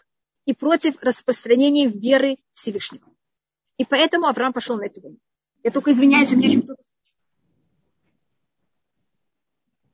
и 0.43 0.53
против 0.53 1.01
распространения 1.01 1.87
веры 1.87 2.39
Всевышнего. 2.51 3.07
И 3.77 3.85
поэтому 3.85 4.27
Авраам 4.27 4.51
пошел 4.51 4.75
на 4.75 4.87
эту 4.87 4.99
войну. 4.99 5.17
Я 5.63 5.71
только 5.71 5.91
извиняюсь, 5.91 6.31
у 6.31 6.35
меня 6.35 6.49
еще 6.49 6.61
кто-то 6.61 6.83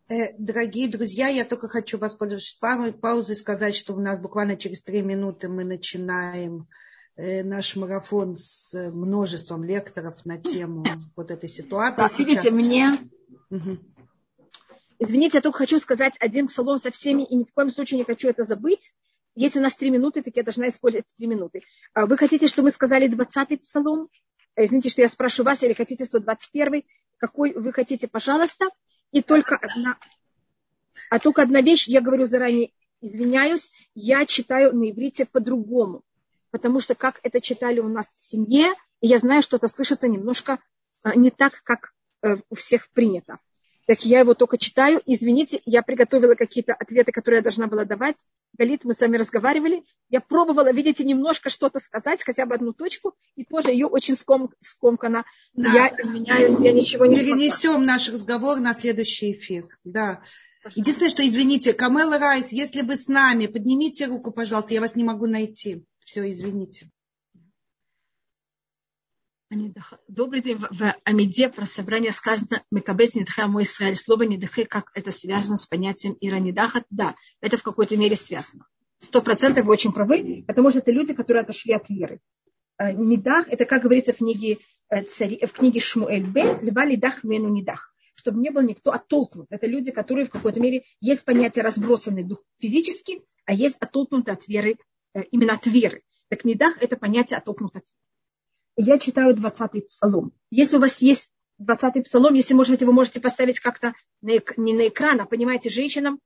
э, 0.09 0.33
Дорогие 0.39 0.87
друзья, 0.87 1.27
я 1.27 1.45
только 1.45 1.67
хочу 1.67 1.99
воспользоваться 1.99 2.57
паузой 2.99 3.35
сказать, 3.35 3.75
что 3.75 3.93
у 3.93 3.99
нас 3.99 4.19
буквально 4.19 4.57
через 4.57 4.81
три 4.81 5.03
минуты 5.03 5.47
мы 5.47 5.63
начинаем 5.63 6.67
э, 7.15 7.43
наш 7.43 7.75
марафон 7.75 8.35
с 8.35 8.73
множеством 8.95 9.63
лекторов 9.63 10.25
на 10.25 10.39
тему 10.39 10.83
вот 11.15 11.29
этой 11.29 11.49
ситуации. 11.49 12.01
Да, 12.01 12.09
видите, 12.17 12.49
мне... 12.49 13.07
Угу. 13.51 13.77
Извините, 15.01 15.37
я 15.37 15.41
только 15.41 15.59
хочу 15.59 15.79
сказать 15.79 16.15
один 16.19 16.47
псалом 16.47 16.79
со 16.79 16.91
всеми, 16.91 17.23
и 17.23 17.35
ни 17.35 17.43
в 17.43 17.53
коем 17.53 17.69
случае 17.69 17.99
не 17.99 18.03
хочу 18.03 18.27
это 18.27 18.43
забыть. 18.43 18.91
Если 19.35 19.59
у 19.59 19.61
нас 19.61 19.75
три 19.75 19.91
минуты, 19.91 20.21
так 20.23 20.35
я 20.35 20.43
должна 20.43 20.67
использовать 20.67 21.05
три 21.15 21.27
минуты. 21.27 21.61
А 21.93 22.05
вы 22.05 22.17
хотите, 22.17 22.47
чтобы 22.47 22.65
мы 22.65 22.71
сказали 22.71 23.07
двадцатый 23.07 23.57
псалом? 23.57 24.09
А, 24.59 24.65
извините, 24.65 24.89
что 24.89 25.01
я 25.01 25.07
спрашиваю 25.07 25.45
вас, 25.45 25.63
или 25.63 25.71
хотите 25.71 26.03
121? 26.03 26.83
Какой 27.17 27.53
вы 27.53 27.71
хотите, 27.71 28.09
пожалуйста. 28.09 28.65
И 29.13 29.21
только 29.21 29.55
одна, 29.55 29.97
а 31.09 31.19
только 31.19 31.43
одна 31.43 31.61
вещь, 31.61 31.87
я 31.87 32.01
говорю 32.01 32.25
заранее, 32.25 32.73
извиняюсь, 32.99 33.71
я 33.95 34.25
читаю 34.25 34.75
на 34.75 34.91
иврите 34.91 35.25
по-другому. 35.25 36.03
Потому 36.51 36.81
что 36.81 36.93
как 36.93 37.21
это 37.23 37.39
читали 37.39 37.79
у 37.79 37.87
нас 37.87 38.13
в 38.13 38.19
семье, 38.19 38.73
и 38.99 39.07
я 39.07 39.17
знаю, 39.19 39.43
что 39.43 39.55
это 39.55 39.69
слышится 39.69 40.09
немножко 40.09 40.59
а, 41.03 41.15
не 41.15 41.31
так, 41.31 41.61
как 41.63 41.93
э, 42.21 42.35
у 42.49 42.55
всех 42.55 42.89
принято 42.89 43.39
так 43.89 44.05
я 44.05 44.19
его 44.19 44.35
только 44.35 44.59
читаю. 44.59 45.01
Извините, 45.07 45.61
я 45.65 45.81
приготовила 45.81 46.35
какие-то 46.35 46.75
ответы, 46.75 47.11
которые 47.11 47.39
я 47.39 47.41
должна 47.41 47.65
была 47.65 47.85
давать. 47.85 48.23
Галит, 48.55 48.83
мы 48.83 48.93
с 48.93 48.99
вами 48.99 49.17
разговаривали. 49.17 49.83
Я 50.09 50.21
пробовала, 50.21 50.71
видите, 50.71 51.03
немножко 51.03 51.49
что-то 51.49 51.79
сказать, 51.79 52.23
хотя 52.23 52.45
бы 52.45 52.53
одну 52.53 52.71
точку, 52.71 53.15
и 53.35 53.43
тоже 53.45 53.71
ее 53.71 53.87
очень 53.87 54.15
ском, 54.15 54.51
скомкана. 54.61 55.25
Да. 55.55 55.73
Я 55.73 55.87
извиняюсь, 55.87 56.59
я 56.59 56.71
ничего 56.71 57.07
не 57.07 57.15
Перенесем 57.15 57.71
смогла. 57.71 57.85
наш 57.93 58.09
разговор 58.09 58.59
на 58.59 58.75
следующий 58.75 59.31
эфир. 59.31 59.65
Да. 59.83 60.21
Пожалуйста. 60.61 60.79
Единственное, 60.81 61.09
что, 61.09 61.27
извините, 61.27 61.73
Камела 61.73 62.19
Райс, 62.19 62.51
если 62.51 62.83
вы 62.83 62.95
с 62.95 63.07
нами, 63.07 63.47
поднимите 63.47 64.05
руку, 64.05 64.31
пожалуйста, 64.31 64.75
я 64.75 64.81
вас 64.81 64.95
не 64.95 65.03
могу 65.03 65.25
найти. 65.25 65.83
Все, 66.05 66.29
извините. 66.29 66.91
Добрый 70.07 70.41
день. 70.41 70.59
В 70.59 70.95
Амиде 71.05 71.49
про 71.49 71.65
собрание 71.65 72.11
сказано 72.11 72.61
«Мекабец 72.69 73.15
недха 73.15 73.47
мой 73.47 73.63
Израиль». 73.63 73.95
Слово 73.95 74.21
недахе, 74.21 74.65
как 74.65 74.91
это 74.93 75.11
связано 75.11 75.57
с 75.57 75.65
понятием 75.65 76.15
иранидахат? 76.21 76.85
Да, 76.91 77.15
это 77.41 77.57
в 77.57 77.63
какой-то 77.63 77.97
мере 77.97 78.15
связано. 78.15 78.67
Сто 78.99 79.23
процентов 79.23 79.65
вы 79.65 79.71
очень 79.71 79.91
правы, 79.91 80.43
потому 80.45 80.69
что 80.69 80.79
это 80.79 80.91
люди, 80.91 81.15
которые 81.15 81.41
отошли 81.41 81.73
от 81.73 81.89
веры. 81.89 82.19
Э, 82.77 82.91
нидах, 82.91 83.47
это, 83.47 83.65
как 83.65 83.81
говорится 83.81 84.13
в 84.13 84.17
книге, 84.17 84.59
э, 84.89 85.01
цари, 85.05 85.43
в 85.43 85.51
книге 85.51 85.79
Шмуэль 85.79 86.27
Б, 86.27 86.59
либо 86.61 86.83
лидах 86.83 87.23
мену 87.23 87.49
нидах 87.49 87.95
чтобы 88.13 88.41
не 88.41 88.49
был 88.49 88.61
никто 88.61 88.91
оттолкнут. 88.91 89.47
Это 89.49 89.65
люди, 89.65 89.91
которые 89.91 90.25
в 90.25 90.29
какой-то 90.29 90.59
мере 90.59 90.83
есть 90.99 91.23
понятие 91.23 91.63
разбросанный 91.63 92.25
дух 92.25 92.43
физически, 92.59 93.21
а 93.45 93.53
есть 93.53 93.77
оттолкнуты 93.79 94.31
от 94.31 94.45
веры, 94.45 94.77
э, 95.13 95.23
именно 95.31 95.53
от 95.53 95.65
веры. 95.65 96.03
Так 96.27 96.43
недах– 96.43 96.77
это 96.81 96.97
понятие 96.97 97.37
оттолкнут 97.37 97.77
от 97.77 97.83
веры 97.83 98.08
я 98.81 98.97
читаю 98.97 99.35
20-й 99.35 99.81
псалом. 99.81 100.31
Если 100.51 100.77
у 100.77 100.79
вас 100.79 101.01
есть 101.01 101.29
20-й 101.61 102.03
псалом, 102.03 102.33
если, 102.33 102.53
может 102.53 102.71
быть, 102.71 102.83
вы 102.83 102.93
можете 102.93 103.19
поставить 103.19 103.59
как-то 103.59 103.93
на, 104.21 104.33
не 104.57 104.73
на 104.73 104.87
экран, 104.87 105.19
а, 105.19 105.25
понимаете, 105.25 105.69
женщинам, 105.69 106.19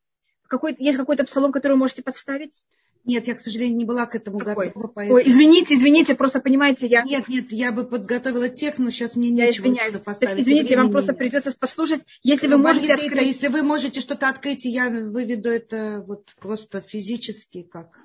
какой, 0.48 0.76
есть 0.78 0.98
какой-то 0.98 1.24
псалом, 1.24 1.52
который 1.52 1.74
вы 1.74 1.80
можете 1.80 2.04
подставить? 2.04 2.64
Нет, 3.06 3.28
я, 3.28 3.36
к 3.36 3.42
сожалению, 3.42 3.76
не 3.76 3.86
была 3.86 4.06
к 4.06 4.16
этому 4.16 4.40
Какой? 4.40 4.68
готова. 4.68 4.88
Поэтому... 4.88 5.18
Ой, 5.18 5.24
извините, 5.26 5.76
извините, 5.76 6.16
просто 6.16 6.40
понимаете, 6.40 6.88
я... 6.88 7.02
Нет, 7.02 7.28
нет, 7.28 7.52
я 7.52 7.74
бы 7.74 7.86
подготовила 7.86 8.48
текст, 8.48 8.80
но 8.80 8.92
сейчас 8.92 9.16
мне 9.16 9.30
я 9.30 9.48
нечего 9.48 9.66
извиняюсь. 9.66 10.00
поставить. 10.00 10.42
Извините, 10.42 10.78
вам 10.78 10.92
просто 10.92 11.14
придется 11.14 11.54
послушать. 11.58 12.02
Если 12.22 12.48
вы 12.48 12.58
можете 12.58 12.94
открыть... 12.94 13.22
Если 13.24 13.50
вы 13.50 13.64
можете 13.64 14.00
что-то 14.00 14.30
открыть, 14.30 14.64
я 14.64 14.90
выведу 14.90 15.50
это 15.50 16.04
вот 16.08 16.34
просто 16.40 16.80
физически 16.80 17.64
как. 17.64 18.00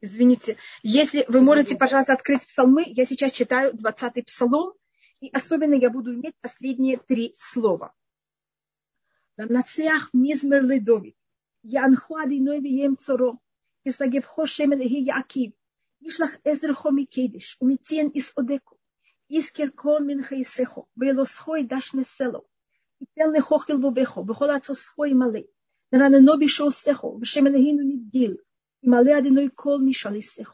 Извините, 0.00 0.58
если 0.82 1.24
вы 1.28 1.40
можете, 1.40 1.76
пожалуйста, 1.76 2.12
открыть 2.12 2.46
псалмы, 2.46 2.84
я 2.86 3.04
сейчас 3.04 3.32
читаю 3.32 3.72
20-й 3.74 4.22
псалом, 4.22 4.74
и 5.20 5.30
особенно 5.30 5.74
я 5.74 5.88
буду 5.88 6.14
иметь 6.14 6.34
последние 6.40 6.98
три 6.98 7.34
слова. 7.38 7.94
למנצח 9.38 10.10
מזמר 10.14 10.60
לדוד, 10.62 11.04
יענכו 11.64 12.22
אדינוי 12.22 12.58
ויהם 12.62 12.96
צורו, 12.96 13.34
יסגבכו 13.86 14.46
שם 14.46 14.72
אלוהי 14.72 15.02
יעקיב, 15.06 15.50
ישלח 16.02 16.30
עזרכו 16.44 16.92
מקדש, 16.92 17.58
ומציין 17.62 18.10
יסעודקו, 18.14 18.74
יזכר 19.30 19.64
כל 19.74 19.98
מנחייסכו, 20.06 20.86
ואלוסכו 20.96 21.56
ידש 21.56 21.94
נסלו, 21.94 22.42
ייתן 23.00 23.30
לכו 23.36 23.58
חלבובכו, 23.58 24.24
וכל 24.28 24.50
עצוסכו 24.50 25.06
ימלא, 25.06 25.40
נרננו 25.92 26.32
בשעוסכו, 26.40 27.18
ושם 27.22 27.46
אלוהינו 27.46 27.82
נבדיל, 27.88 28.36
ימלא 28.83 29.17
אדינוי 29.17 29.49
כל 29.55 29.77
משליסך. 29.85 30.53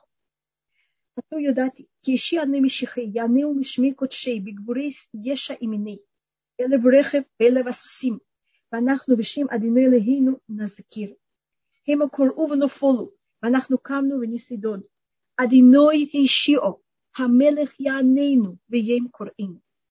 עתו 1.18 1.40
ידעתי, 1.40 1.86
כי 2.04 2.12
אישי 2.12 2.40
ענה 2.40 2.62
משיחי, 2.62 3.10
יענהו 3.14 3.56
משמי 3.56 3.94
קודשי, 3.94 4.40
בגבורי 4.40 4.90
ישע 5.14 5.54
ימיני, 5.62 5.98
אלה 6.62 6.78
ברכב 6.78 7.22
ואלה 7.40 7.70
הסוסים, 7.70 8.18
ואנחנו 8.72 9.18
בשם 9.18 9.46
אדינוי 9.50 9.86
אלוהינו 9.86 10.32
נזכיר. 10.50 11.14
הם 11.88 12.00
קראו 12.12 12.50
ונפולו, 12.52 13.12
ואנחנו 13.44 13.78
קמנו 13.78 14.16
וניסידון. 14.22 14.82
אדינוי 15.38 16.10
השיעו, 16.24 16.80
המלך 17.18 17.80
יעננו, 17.80 18.56
וים 18.70 19.08
קוראינו. 19.12 19.65